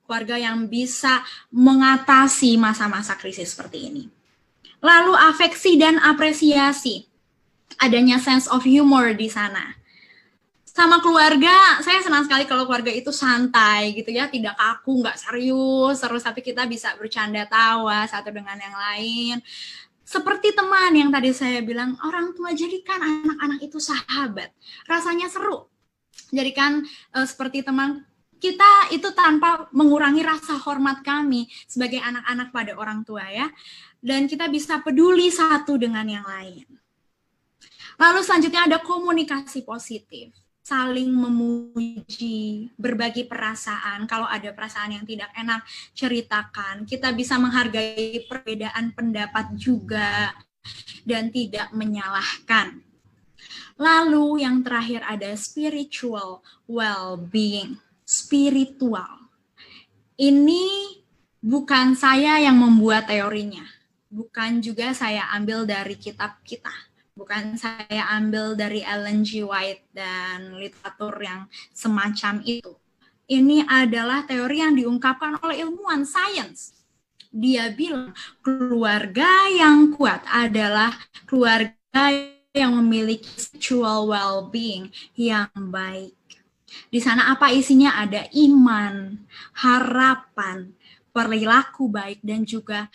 keluarga 0.06 0.38
yang 0.38 0.70
bisa 0.70 1.26
mengatasi 1.50 2.54
masa-masa 2.56 3.18
krisis 3.18 3.52
seperti 3.52 3.90
ini. 3.90 4.15
Lalu 4.86 5.18
afeksi 5.18 5.74
dan 5.74 5.98
apresiasi. 5.98 7.10
Adanya 7.82 8.22
sense 8.22 8.46
of 8.46 8.62
humor 8.62 9.18
di 9.18 9.26
sana. 9.26 9.74
Sama 10.62 11.02
keluarga 11.02 11.82
saya 11.82 12.04
senang 12.04 12.22
sekali 12.22 12.46
kalau 12.46 12.68
keluarga 12.68 12.92
itu 12.92 13.10
santai 13.10 13.96
gitu 13.96 14.12
ya 14.12 14.28
tidak 14.28 14.54
kaku 14.60 15.00
nggak 15.00 15.16
serius 15.16 16.04
terus 16.04 16.20
tapi 16.20 16.44
kita 16.44 16.68
bisa 16.68 16.92
bercanda 17.00 17.48
tawa 17.50 18.06
satu 18.06 18.30
dengan 18.30 18.54
yang 18.54 18.76
lain. 18.76 19.36
Seperti 20.06 20.54
teman 20.54 20.94
yang 20.94 21.10
tadi 21.10 21.34
saya 21.34 21.58
bilang 21.66 21.98
orang 22.06 22.30
tua 22.38 22.54
jadikan 22.54 23.02
anak-anak 23.02 23.58
itu 23.66 23.82
sahabat 23.82 24.54
rasanya 24.86 25.26
seru. 25.26 25.66
Jadikan 26.30 26.86
uh, 27.10 27.26
seperti 27.26 27.66
teman 27.66 28.06
kita 28.36 28.92
itu 28.92 29.08
tanpa 29.16 29.68
mengurangi 29.72 30.20
rasa 30.20 30.60
hormat 30.60 31.00
kami 31.00 31.48
sebagai 31.64 32.00
anak-anak 32.00 32.48
pada 32.52 32.72
orang 32.76 33.00
tua 33.02 33.24
ya 33.28 33.48
dan 34.00 34.28
kita 34.28 34.46
bisa 34.52 34.80
peduli 34.84 35.32
satu 35.32 35.76
dengan 35.80 36.04
yang 36.04 36.26
lain 36.26 36.64
lalu 37.96 38.20
selanjutnya 38.20 38.68
ada 38.68 38.78
komunikasi 38.84 39.64
positif 39.64 40.32
saling 40.66 41.06
memuji, 41.06 42.74
berbagi 42.74 43.30
perasaan. 43.30 44.02
Kalau 44.10 44.26
ada 44.26 44.50
perasaan 44.50 44.98
yang 44.98 45.06
tidak 45.06 45.30
enak, 45.38 45.62
ceritakan. 45.94 46.82
Kita 46.82 47.14
bisa 47.14 47.38
menghargai 47.38 48.26
perbedaan 48.26 48.90
pendapat 48.90 49.54
juga 49.54 50.34
dan 51.06 51.30
tidak 51.30 51.70
menyalahkan. 51.70 52.82
Lalu 53.78 54.42
yang 54.42 54.66
terakhir 54.66 55.06
ada 55.06 55.30
spiritual 55.38 56.42
well-being, 56.66 57.78
spiritual. 58.06 59.26
Ini 60.16 60.96
bukan 61.42 61.98
saya 61.98 62.40
yang 62.40 62.56
membuat 62.56 63.10
teorinya, 63.10 63.66
bukan 64.08 64.64
juga 64.64 64.96
saya 64.96 65.28
ambil 65.36 65.68
dari 65.68 65.98
kitab 65.98 66.40
kita 66.46 66.72
bukan 67.16 67.56
saya 67.56 68.12
ambil 68.20 68.52
dari 68.52 68.84
Ellen 68.84 69.24
G. 69.24 69.40
White 69.40 69.88
dan 69.96 70.60
literatur 70.60 71.16
yang 71.24 71.48
semacam 71.72 72.44
itu. 72.44 72.76
Ini 73.26 73.66
adalah 73.66 74.22
teori 74.28 74.62
yang 74.62 74.76
diungkapkan 74.76 75.40
oleh 75.42 75.64
ilmuwan 75.66 76.06
sains. 76.06 76.76
Dia 77.32 77.74
bilang 77.74 78.14
keluarga 78.44 79.50
yang 79.50 79.90
kuat 79.96 80.22
adalah 80.30 80.94
keluarga 81.26 81.74
yang 82.54 82.78
memiliki 82.78 83.26
sexual 83.34 84.06
well-being 84.06 84.92
yang 85.18 85.50
baik. 85.56 86.14
Di 86.66 86.98
sana 86.98 87.30
apa 87.30 87.50
isinya? 87.54 87.98
Ada 88.02 88.28
iman, 88.34 89.16
harapan, 89.62 90.74
perilaku 91.14 91.88
baik, 91.88 92.20
dan 92.22 92.42
juga 92.42 92.90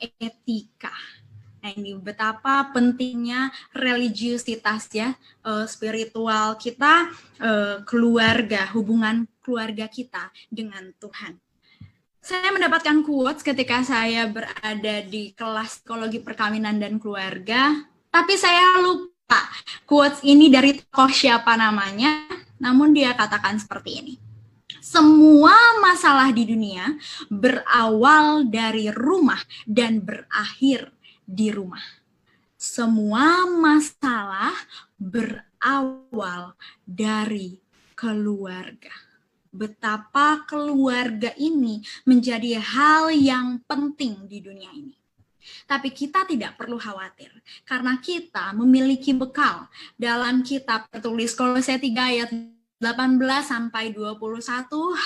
etika 0.00 0.92
Nah 1.64 1.72
ini 1.80 1.96
betapa 1.96 2.68
pentingnya 2.76 3.48
religiusitas 3.72 4.92
ya, 4.92 5.16
uh, 5.48 5.64
spiritual 5.64 6.60
kita, 6.60 7.08
uh, 7.40 7.80
keluarga, 7.88 8.68
hubungan 8.76 9.24
keluarga 9.40 9.88
kita 9.88 10.28
dengan 10.52 10.92
Tuhan. 11.00 11.40
Saya 12.20 12.52
mendapatkan 12.52 13.00
quotes 13.00 13.40
ketika 13.40 13.80
saya 13.80 14.28
berada 14.28 14.96
di 15.08 15.32
kelas 15.32 15.80
psikologi 15.80 16.20
perkawinan 16.20 16.76
dan 16.76 17.00
keluarga, 17.00 17.80
tapi 18.12 18.36
saya 18.36 18.84
lupa 18.84 19.48
quotes 19.88 20.20
ini 20.20 20.52
dari 20.52 20.76
tokoh 20.76 21.08
siapa 21.08 21.56
namanya, 21.56 22.28
namun 22.64 22.96
dia 22.96 23.12
katakan 23.12 23.60
seperti 23.60 24.00
ini. 24.00 24.14
Semua 24.80 25.52
masalah 25.84 26.32
di 26.32 26.48
dunia 26.48 26.96
berawal 27.28 28.48
dari 28.48 28.88
rumah 28.88 29.40
dan 29.68 30.00
berakhir 30.00 30.88
di 31.28 31.52
rumah. 31.52 31.84
Semua 32.56 33.44
masalah 33.44 34.56
berawal 34.96 36.56
dari 36.88 37.60
keluarga. 37.92 38.92
Betapa 39.52 40.48
keluarga 40.48 41.30
ini 41.36 41.84
menjadi 42.08 42.56
hal 42.60 43.12
yang 43.12 43.60
penting 43.68 44.24
di 44.24 44.40
dunia 44.40 44.72
ini. 44.72 44.96
Tapi 45.68 45.92
kita 45.92 46.24
tidak 46.24 46.56
perlu 46.56 46.80
khawatir 46.80 47.28
karena 47.68 48.00
kita 48.00 48.56
memiliki 48.56 49.12
bekal 49.12 49.68
dalam 49.96 50.40
kitab 50.40 50.88
tertulis 50.88 51.36
Kolose 51.36 51.76
3 51.76 51.84
ayat 51.84 52.30
18 52.84 53.16
sampai 53.40 53.96
21 53.96 54.44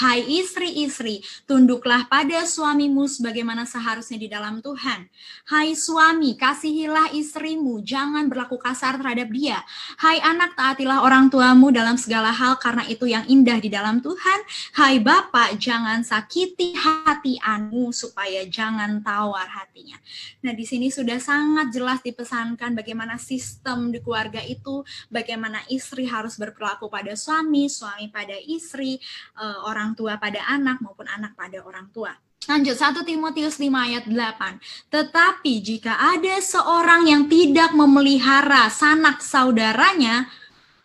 Hai 0.02 0.26
istri-istri 0.26 1.22
tunduklah 1.46 2.10
pada 2.10 2.42
suamimu 2.42 3.06
sebagaimana 3.06 3.62
seharusnya 3.62 4.18
di 4.18 4.26
dalam 4.26 4.58
Tuhan. 4.58 5.06
Hai 5.46 5.78
suami 5.78 6.34
kasihilah 6.34 7.14
istrimu 7.14 7.78
jangan 7.86 8.26
berlaku 8.26 8.58
kasar 8.58 8.98
terhadap 8.98 9.30
dia. 9.30 9.62
Hai 9.94 10.18
anak 10.18 10.58
taatilah 10.58 11.06
orang 11.06 11.30
tuamu 11.30 11.70
dalam 11.70 11.94
segala 11.94 12.34
hal 12.34 12.58
karena 12.58 12.82
itu 12.90 13.06
yang 13.06 13.22
indah 13.30 13.62
di 13.62 13.70
dalam 13.70 14.02
Tuhan. 14.02 14.40
Hai 14.74 14.98
bapak 14.98 15.54
jangan 15.62 16.02
sakiti 16.02 16.74
hati 16.74 17.38
anu 17.38 17.94
supaya 17.94 18.42
jangan 18.50 18.98
tawar 19.06 19.46
hatinya. 19.46 19.94
Nah 20.42 20.50
di 20.50 20.66
sini 20.66 20.90
sudah 20.90 21.22
sangat 21.22 21.70
jelas 21.70 22.02
dipesankan 22.02 22.74
bagaimana 22.74 23.22
sistem 23.22 23.94
di 23.94 24.02
keluarga 24.02 24.42
itu 24.42 24.82
bagaimana 25.14 25.62
istri 25.70 26.10
harus 26.10 26.34
berperilaku 26.34 26.90
pada 26.90 27.14
suami 27.14 27.67
suami 27.68 28.10
pada 28.10 28.34
istri, 28.34 28.98
uh, 29.38 29.68
orang 29.68 29.94
tua 29.94 30.16
pada 30.16 30.44
anak 30.48 30.80
maupun 30.82 31.06
anak 31.06 31.36
pada 31.38 31.62
orang 31.62 31.88
tua. 31.94 32.12
Lanjut 32.48 32.80
1 32.80 33.04
Timotius 33.04 33.60
5 33.60 33.68
ayat 33.68 34.04
8. 34.08 34.88
Tetapi 34.88 35.52
jika 35.60 36.00
ada 36.16 36.40
seorang 36.40 37.04
yang 37.04 37.28
tidak 37.28 37.76
memelihara 37.76 38.72
sanak 38.72 39.20
saudaranya, 39.20 40.24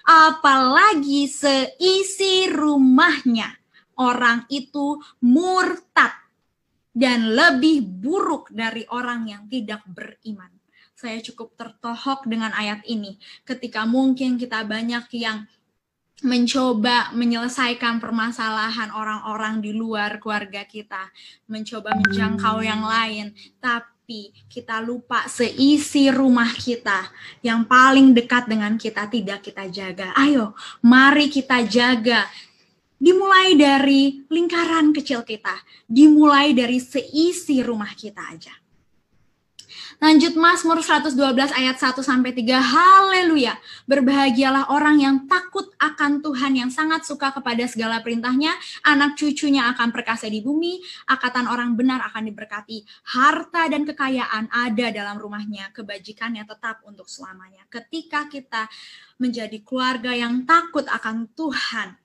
apalagi 0.04 1.32
seisi 1.32 2.52
rumahnya, 2.52 3.48
orang 3.96 4.44
itu 4.52 5.00
murtad 5.24 6.12
dan 6.92 7.32
lebih 7.32 7.82
buruk 7.82 8.52
dari 8.52 8.84
orang 8.92 9.32
yang 9.32 9.44
tidak 9.48 9.82
beriman. 9.88 10.52
Saya 10.94 11.20
cukup 11.20 11.56
tertohok 11.56 12.28
dengan 12.30 12.54
ayat 12.54 12.86
ini 12.88 13.18
ketika 13.44 13.84
mungkin 13.84 14.36
kita 14.36 14.64
banyak 14.64 15.08
yang 15.16 15.48
mencoba 16.24 17.12
menyelesaikan 17.12 18.00
permasalahan 18.00 18.96
orang-orang 18.96 19.60
di 19.60 19.76
luar 19.76 20.24
keluarga 20.24 20.64
kita, 20.64 21.12
mencoba 21.52 21.92
menjangkau 22.00 22.64
yang 22.64 22.80
lain, 22.80 23.36
tapi 23.60 24.32
kita 24.48 24.80
lupa 24.80 25.28
seisi 25.28 26.08
rumah 26.08 26.48
kita 26.56 27.12
yang 27.44 27.68
paling 27.68 28.16
dekat 28.16 28.48
dengan 28.48 28.80
kita 28.80 29.12
tidak 29.12 29.44
kita 29.44 29.68
jaga. 29.68 30.16
Ayo, 30.16 30.56
mari 30.80 31.28
kita 31.28 31.60
jaga. 31.68 32.24
Dimulai 33.04 33.60
dari 33.60 34.24
lingkaran 34.32 34.96
kecil 34.96 35.28
kita, 35.28 35.60
dimulai 35.84 36.56
dari 36.56 36.80
seisi 36.80 37.60
rumah 37.60 37.92
kita 37.92 38.32
aja. 38.32 38.63
Lanjut 40.04 40.36
Mazmur 40.36 40.84
112 40.84 41.16
ayat 41.56 41.80
1 41.80 42.04
sampai 42.04 42.36
3. 42.36 42.60
Haleluya. 42.60 43.56
Berbahagialah 43.88 44.68
orang 44.76 45.00
yang 45.00 45.16
takut 45.32 45.72
akan 45.80 46.20
Tuhan 46.20 46.60
yang 46.60 46.68
sangat 46.68 47.08
suka 47.08 47.32
kepada 47.32 47.64
segala 47.72 48.04
perintahnya. 48.04 48.52
Anak 48.84 49.16
cucunya 49.16 49.72
akan 49.72 49.96
perkasa 49.96 50.28
di 50.28 50.44
bumi. 50.44 50.84
Akatan 51.08 51.48
orang 51.48 51.80
benar 51.80 52.04
akan 52.12 52.28
diberkati. 52.28 52.84
Harta 53.16 53.72
dan 53.72 53.88
kekayaan 53.88 54.52
ada 54.52 54.92
dalam 54.92 55.16
rumahnya. 55.16 55.72
Kebajikannya 55.72 56.44
tetap 56.52 56.84
untuk 56.84 57.08
selamanya. 57.08 57.64
Ketika 57.72 58.28
kita 58.28 58.68
menjadi 59.24 59.56
keluarga 59.64 60.12
yang 60.12 60.44
takut 60.44 60.84
akan 60.84 61.32
Tuhan, 61.32 62.03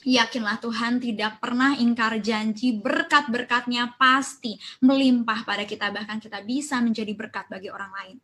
Yakinlah 0.00 0.64
Tuhan 0.64 0.96
tidak 0.96 1.44
pernah 1.44 1.76
ingkar 1.76 2.16
janji, 2.24 2.72
berkat-berkatnya 2.72 4.00
pasti 4.00 4.56
melimpah 4.80 5.44
pada 5.44 5.68
kita, 5.68 5.92
bahkan 5.92 6.16
kita 6.16 6.40
bisa 6.40 6.80
menjadi 6.80 7.12
berkat 7.12 7.44
bagi 7.52 7.68
orang 7.68 7.92
lain. 7.92 8.16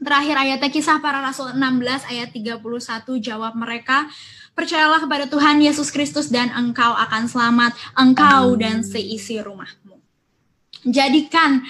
Terakhir 0.00 0.34
ayatnya 0.34 0.72
kisah 0.72 0.98
para 1.04 1.20
rasul 1.20 1.52
16 1.52 2.08
ayat 2.08 2.32
31 2.32 2.58
jawab 3.20 3.52
mereka, 3.52 4.08
percayalah 4.56 5.04
kepada 5.04 5.28
Tuhan 5.28 5.60
Yesus 5.60 5.92
Kristus 5.92 6.32
dan 6.32 6.48
engkau 6.56 6.96
akan 6.96 7.28
selamat, 7.28 7.76
engkau 7.94 8.56
dan 8.56 8.80
seisi 8.80 9.38
rumahmu. 9.44 10.00
Jadikan 10.88 11.62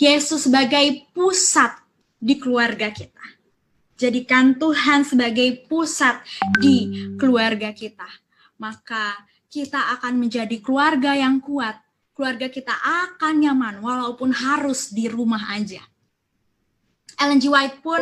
Yesus 0.00 0.48
sebagai 0.48 1.04
pusat 1.12 1.76
di 2.16 2.40
keluarga 2.40 2.88
kita. 2.88 3.22
Jadikan 4.00 4.56
Tuhan 4.56 5.04
sebagai 5.04 5.68
pusat 5.68 6.24
di 6.58 7.12
keluarga 7.20 7.70
kita. 7.70 8.25
Maka 8.56 9.16
kita 9.46 9.96
akan 9.98 10.20
menjadi 10.20 10.58
keluarga 10.60 11.16
yang 11.16 11.40
kuat. 11.40 11.80
Keluarga 12.16 12.48
kita 12.48 12.72
akan 12.72 13.44
nyaman 13.44 13.84
walaupun 13.84 14.32
harus 14.32 14.88
di 14.88 15.04
rumah 15.04 15.52
aja. 15.52 15.84
Ellen 17.16 17.40
G. 17.40 17.48
White 17.48 17.80
pun 17.80 17.96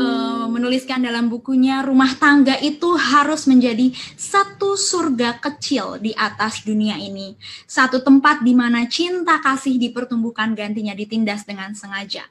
uh, 0.00 0.48
menuliskan 0.48 1.04
dalam 1.04 1.28
bukunya 1.28 1.84
rumah 1.84 2.16
tangga 2.16 2.56
itu 2.64 2.96
harus 2.96 3.44
menjadi 3.44 3.92
satu 4.16 4.72
surga 4.80 5.36
kecil 5.36 6.00
di 6.00 6.16
atas 6.16 6.64
dunia 6.64 6.96
ini. 6.96 7.36
Satu 7.68 8.00
tempat 8.00 8.40
di 8.40 8.56
mana 8.56 8.88
cinta 8.88 9.36
kasih 9.44 9.76
dipertumbuhkan 9.76 10.56
gantinya 10.56 10.96
ditindas 10.96 11.44
dengan 11.44 11.76
sengaja. 11.76 12.24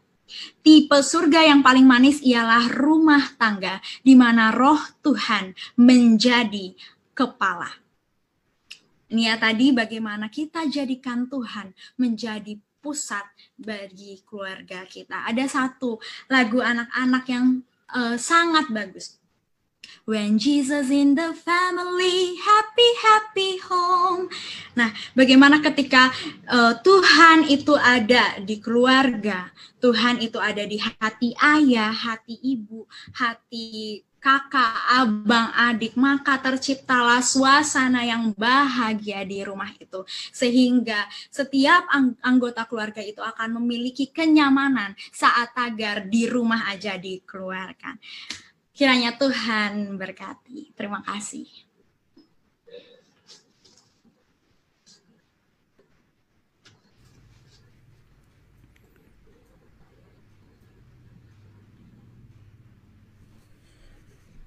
Tipe 0.66 0.98
surga 1.06 1.54
yang 1.54 1.62
paling 1.62 1.86
manis 1.86 2.18
ialah 2.26 2.66
rumah 2.66 3.38
tangga 3.38 3.78
di 4.02 4.18
mana 4.18 4.50
roh 4.50 4.82
Tuhan 5.06 5.54
menjadi 5.78 6.74
kepala. 7.14 7.70
Ini 9.14 9.30
ya 9.30 9.36
tadi 9.38 9.70
bagaimana 9.70 10.26
kita 10.28 10.66
jadikan 10.66 11.30
Tuhan 11.30 11.70
menjadi 12.02 12.58
pusat 12.82 13.24
bagi 13.56 14.20
keluarga 14.28 14.84
kita. 14.84 15.30
Ada 15.30 15.48
satu 15.48 16.02
lagu 16.28 16.60
anak-anak 16.60 17.26
yang 17.30 17.64
uh, 17.94 18.20
sangat 18.20 18.68
bagus. 18.74 19.22
When 20.04 20.36
Jesus 20.36 20.92
in 20.92 21.16
the 21.16 21.32
family, 21.32 22.36
happy 22.40 22.90
happy 23.00 23.52
home. 23.64 24.28
Nah, 24.76 24.92
bagaimana 25.16 25.64
ketika 25.64 26.12
uh, 26.50 26.76
Tuhan 26.84 27.48
itu 27.48 27.76
ada 27.76 28.40
di 28.44 28.60
keluarga, 28.60 29.48
Tuhan 29.80 30.20
itu 30.20 30.40
ada 30.40 30.64
di 30.68 30.80
hati 30.80 31.36
ayah, 31.40 31.92
hati 31.92 32.36
ibu, 32.36 32.84
hati 33.16 34.04
kakak, 34.24 34.72
abang, 34.88 35.52
adik, 35.52 36.00
maka 36.00 36.40
terciptalah 36.40 37.20
suasana 37.20 38.08
yang 38.08 38.32
bahagia 38.32 39.28
di 39.28 39.44
rumah 39.44 39.68
itu. 39.76 40.08
Sehingga 40.32 41.04
setiap 41.28 41.92
anggota 42.24 42.64
keluarga 42.64 43.04
itu 43.04 43.20
akan 43.20 43.60
memiliki 43.60 44.16
kenyamanan 44.16 44.96
saat 45.12 45.52
tagar 45.52 46.08
di 46.08 46.24
rumah 46.32 46.72
aja 46.72 46.96
dikeluarkan. 46.96 48.00
Kiranya 48.72 49.20
Tuhan 49.20 50.00
berkati. 50.00 50.72
Terima 50.74 51.04
kasih. 51.04 51.63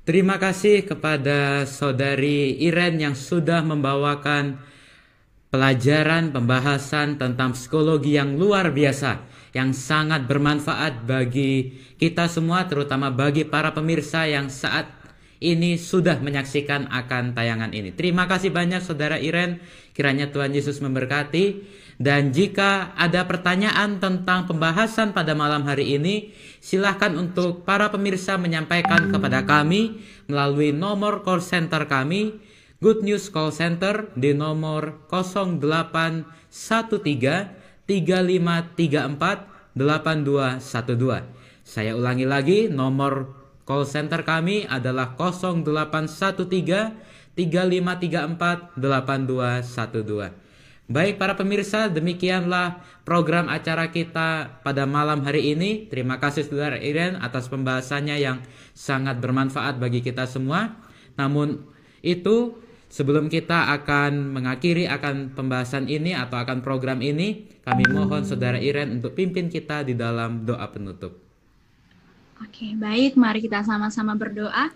Terima 0.06 0.38
kasih 0.38 0.86
kepada 0.86 1.66
saudari 1.66 2.54
Iren 2.62 3.02
yang 3.02 3.18
sudah 3.18 3.58
membawakan 3.66 4.54
pelajaran 5.50 6.30
pembahasan 6.30 7.18
tentang 7.18 7.58
psikologi 7.58 8.14
yang 8.14 8.38
luar 8.38 8.70
biasa 8.70 9.26
yang 9.50 9.74
sangat 9.74 10.30
bermanfaat 10.30 11.02
bagi 11.10 11.74
kita 11.98 12.30
semua 12.30 12.70
terutama 12.70 13.10
bagi 13.10 13.42
para 13.42 13.74
pemirsa 13.74 14.30
yang 14.30 14.46
saat 14.46 14.86
ini 15.40 15.76
sudah 15.76 16.18
menyaksikan 16.20 16.88
akan 16.88 17.36
tayangan 17.36 17.72
ini. 17.76 17.92
Terima 17.92 18.24
kasih 18.24 18.48
banyak 18.52 18.80
saudara 18.80 19.20
Iren, 19.20 19.60
kiranya 19.92 20.32
Tuhan 20.32 20.52
Yesus 20.56 20.80
memberkati. 20.80 21.76
Dan 21.96 22.28
jika 22.28 22.92
ada 22.92 23.24
pertanyaan 23.24 23.96
tentang 23.96 24.44
pembahasan 24.44 25.16
pada 25.16 25.32
malam 25.32 25.64
hari 25.64 25.96
ini, 25.96 26.36
silahkan 26.60 27.16
untuk 27.16 27.64
para 27.64 27.88
pemirsa 27.88 28.36
menyampaikan 28.36 29.08
kepada 29.08 29.48
kami 29.48 30.04
melalui 30.28 30.76
nomor 30.76 31.24
call 31.24 31.40
center 31.40 31.88
kami, 31.88 32.36
Good 32.84 33.00
News 33.00 33.32
Call 33.32 33.56
Center 33.56 34.12
di 34.12 34.36
nomor 34.36 35.08
0813 35.08 36.52
3534 37.88 39.72
8212. 39.72 41.64
Saya 41.64 41.96
ulangi 41.96 42.28
lagi, 42.28 42.68
nomor 42.68 43.45
call 43.66 43.84
center 43.84 44.22
kami 44.22 44.64
adalah 44.70 45.18
0813 45.18 46.94
3534 47.36 48.78
8212. 48.78 50.46
Baik 50.86 51.18
para 51.18 51.34
pemirsa, 51.34 51.90
demikianlah 51.90 52.78
program 53.02 53.50
acara 53.50 53.90
kita 53.90 54.62
pada 54.62 54.86
malam 54.86 55.26
hari 55.26 55.50
ini. 55.50 55.90
Terima 55.90 56.22
kasih 56.22 56.46
saudara 56.46 56.78
Iren 56.78 57.18
atas 57.18 57.50
pembahasannya 57.50 58.22
yang 58.22 58.38
sangat 58.70 59.18
bermanfaat 59.18 59.82
bagi 59.82 59.98
kita 59.98 60.30
semua. 60.30 60.78
Namun 61.18 61.66
itu 62.06 62.62
sebelum 62.86 63.26
kita 63.26 63.74
akan 63.82 64.30
mengakhiri 64.30 64.86
akan 64.86 65.34
pembahasan 65.34 65.90
ini 65.90 66.14
atau 66.14 66.38
akan 66.38 66.62
program 66.62 67.02
ini, 67.02 67.50
kami 67.66 67.82
mohon 67.90 68.22
saudara 68.22 68.62
Iren 68.62 69.02
untuk 69.02 69.18
pimpin 69.18 69.50
kita 69.50 69.82
di 69.82 69.98
dalam 69.98 70.46
doa 70.46 70.70
penutup. 70.70 71.25
Oke, 72.44 72.76
baik, 72.76 73.16
mari 73.16 73.38
kita 73.44 73.64
sama-sama 73.64 74.12
berdoa. 74.20 74.68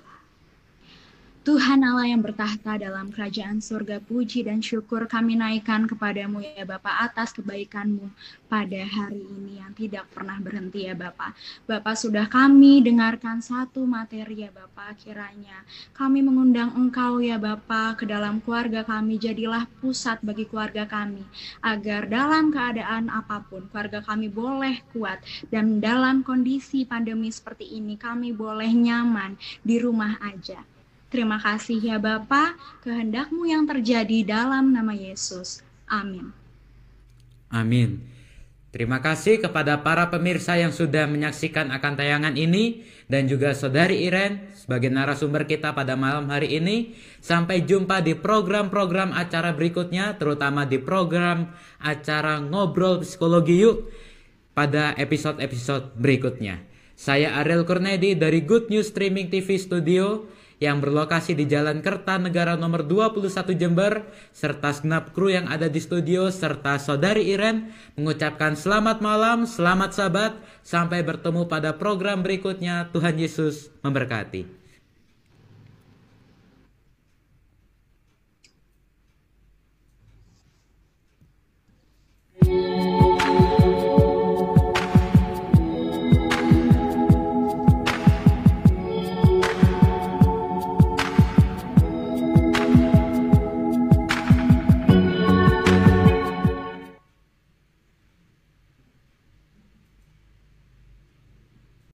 Tuhan 1.41 1.81
Allah 1.81 2.05
yang 2.05 2.21
bertahta 2.21 2.77
dalam 2.77 3.09
kerajaan 3.09 3.65
surga, 3.65 4.05
puji 4.05 4.45
dan 4.45 4.61
syukur 4.61 5.09
kami 5.09 5.41
naikkan 5.41 5.89
kepadamu 5.89 6.45
ya 6.45 6.69
Bapak 6.69 7.09
atas 7.09 7.33
kebaikanmu 7.33 8.13
pada 8.45 8.85
hari 8.85 9.25
ini 9.25 9.57
yang 9.57 9.73
tidak 9.73 10.05
pernah 10.13 10.37
berhenti 10.37 10.85
ya 10.85 10.93
Bapak. 10.93 11.33
Bapak 11.65 11.97
sudah 11.97 12.29
kami 12.29 12.85
dengarkan 12.85 13.41
satu 13.41 13.89
materi 13.89 14.45
ya 14.45 14.53
Bapak 14.53 15.01
kiranya. 15.01 15.65
Kami 15.97 16.21
mengundang 16.21 16.77
Engkau 16.77 17.25
ya 17.25 17.41
Bapak 17.41 18.05
ke 18.05 18.05
dalam 18.05 18.45
keluarga 18.45 18.85
kami, 18.85 19.17
jadilah 19.17 19.65
pusat 19.81 20.21
bagi 20.21 20.45
keluarga 20.45 20.85
kami. 20.85 21.25
Agar 21.65 22.05
dalam 22.13 22.53
keadaan 22.53 23.09
apa 23.09 23.49
pun 23.49 23.65
keluarga 23.73 24.05
kami 24.05 24.29
boleh 24.29 24.85
kuat 24.93 25.25
dan 25.49 25.81
dalam 25.81 26.21
kondisi 26.21 26.85
pandemi 26.85 27.33
seperti 27.33 27.81
ini 27.81 27.97
kami 27.97 28.37
boleh 28.37 28.69
nyaman 28.77 29.41
di 29.65 29.81
rumah 29.81 30.21
aja 30.21 30.61
Terima 31.11 31.43
kasih 31.43 31.83
ya 31.83 31.99
Bapa, 31.99 32.55
kehendakmu 32.87 33.43
yang 33.43 33.67
terjadi 33.67 34.23
dalam 34.23 34.71
nama 34.71 34.95
Yesus. 34.95 35.59
Amin. 35.91 36.31
Amin. 37.51 37.99
Terima 38.71 39.03
kasih 39.03 39.43
kepada 39.43 39.83
para 39.83 40.07
pemirsa 40.07 40.55
yang 40.55 40.71
sudah 40.71 41.11
menyaksikan 41.11 41.75
akan 41.75 41.99
tayangan 41.99 42.39
ini 42.39 42.87
dan 43.11 43.27
juga 43.27 43.51
saudari 43.51 44.07
Iren 44.07 44.55
sebagai 44.55 44.87
narasumber 44.87 45.43
kita 45.51 45.75
pada 45.75 45.99
malam 45.99 46.31
hari 46.31 46.55
ini. 46.55 46.95
Sampai 47.19 47.67
jumpa 47.67 47.99
di 47.99 48.15
program-program 48.15 49.11
acara 49.11 49.51
berikutnya, 49.51 50.15
terutama 50.15 50.63
di 50.63 50.79
program 50.79 51.51
acara 51.83 52.39
Ngobrol 52.39 53.03
Psikologi 53.03 53.59
Yuk 53.67 53.91
pada 54.55 54.95
episode-episode 54.95 55.99
berikutnya. 55.99 56.63
Saya 56.95 57.35
Ariel 57.43 57.67
Kurnedi 57.67 58.15
dari 58.15 58.47
Good 58.47 58.71
News 58.71 58.95
Streaming 58.95 59.35
TV 59.35 59.59
Studio 59.59 60.31
yang 60.61 60.79
berlokasi 60.79 61.33
di 61.33 61.49
Jalan 61.49 61.81
Kertanegara 61.81 62.55
nomor 62.55 62.85
21 62.85 63.57
Jember 63.57 64.05
serta 64.31 64.77
segenap 64.77 65.17
kru 65.17 65.33
yang 65.33 65.49
ada 65.49 65.73
di 65.73 65.81
studio 65.81 66.29
serta 66.29 66.77
saudari 66.77 67.33
Iren 67.33 67.73
mengucapkan 67.97 68.53
selamat 68.55 69.01
malam, 69.01 69.49
selamat 69.49 69.91
sahabat, 69.97 70.33
sampai 70.61 71.01
bertemu 71.01 71.49
pada 71.49 71.73
program 71.75 72.21
berikutnya. 72.21 72.93
Tuhan 72.93 73.17
Yesus 73.17 73.73
memberkati. 73.81 74.60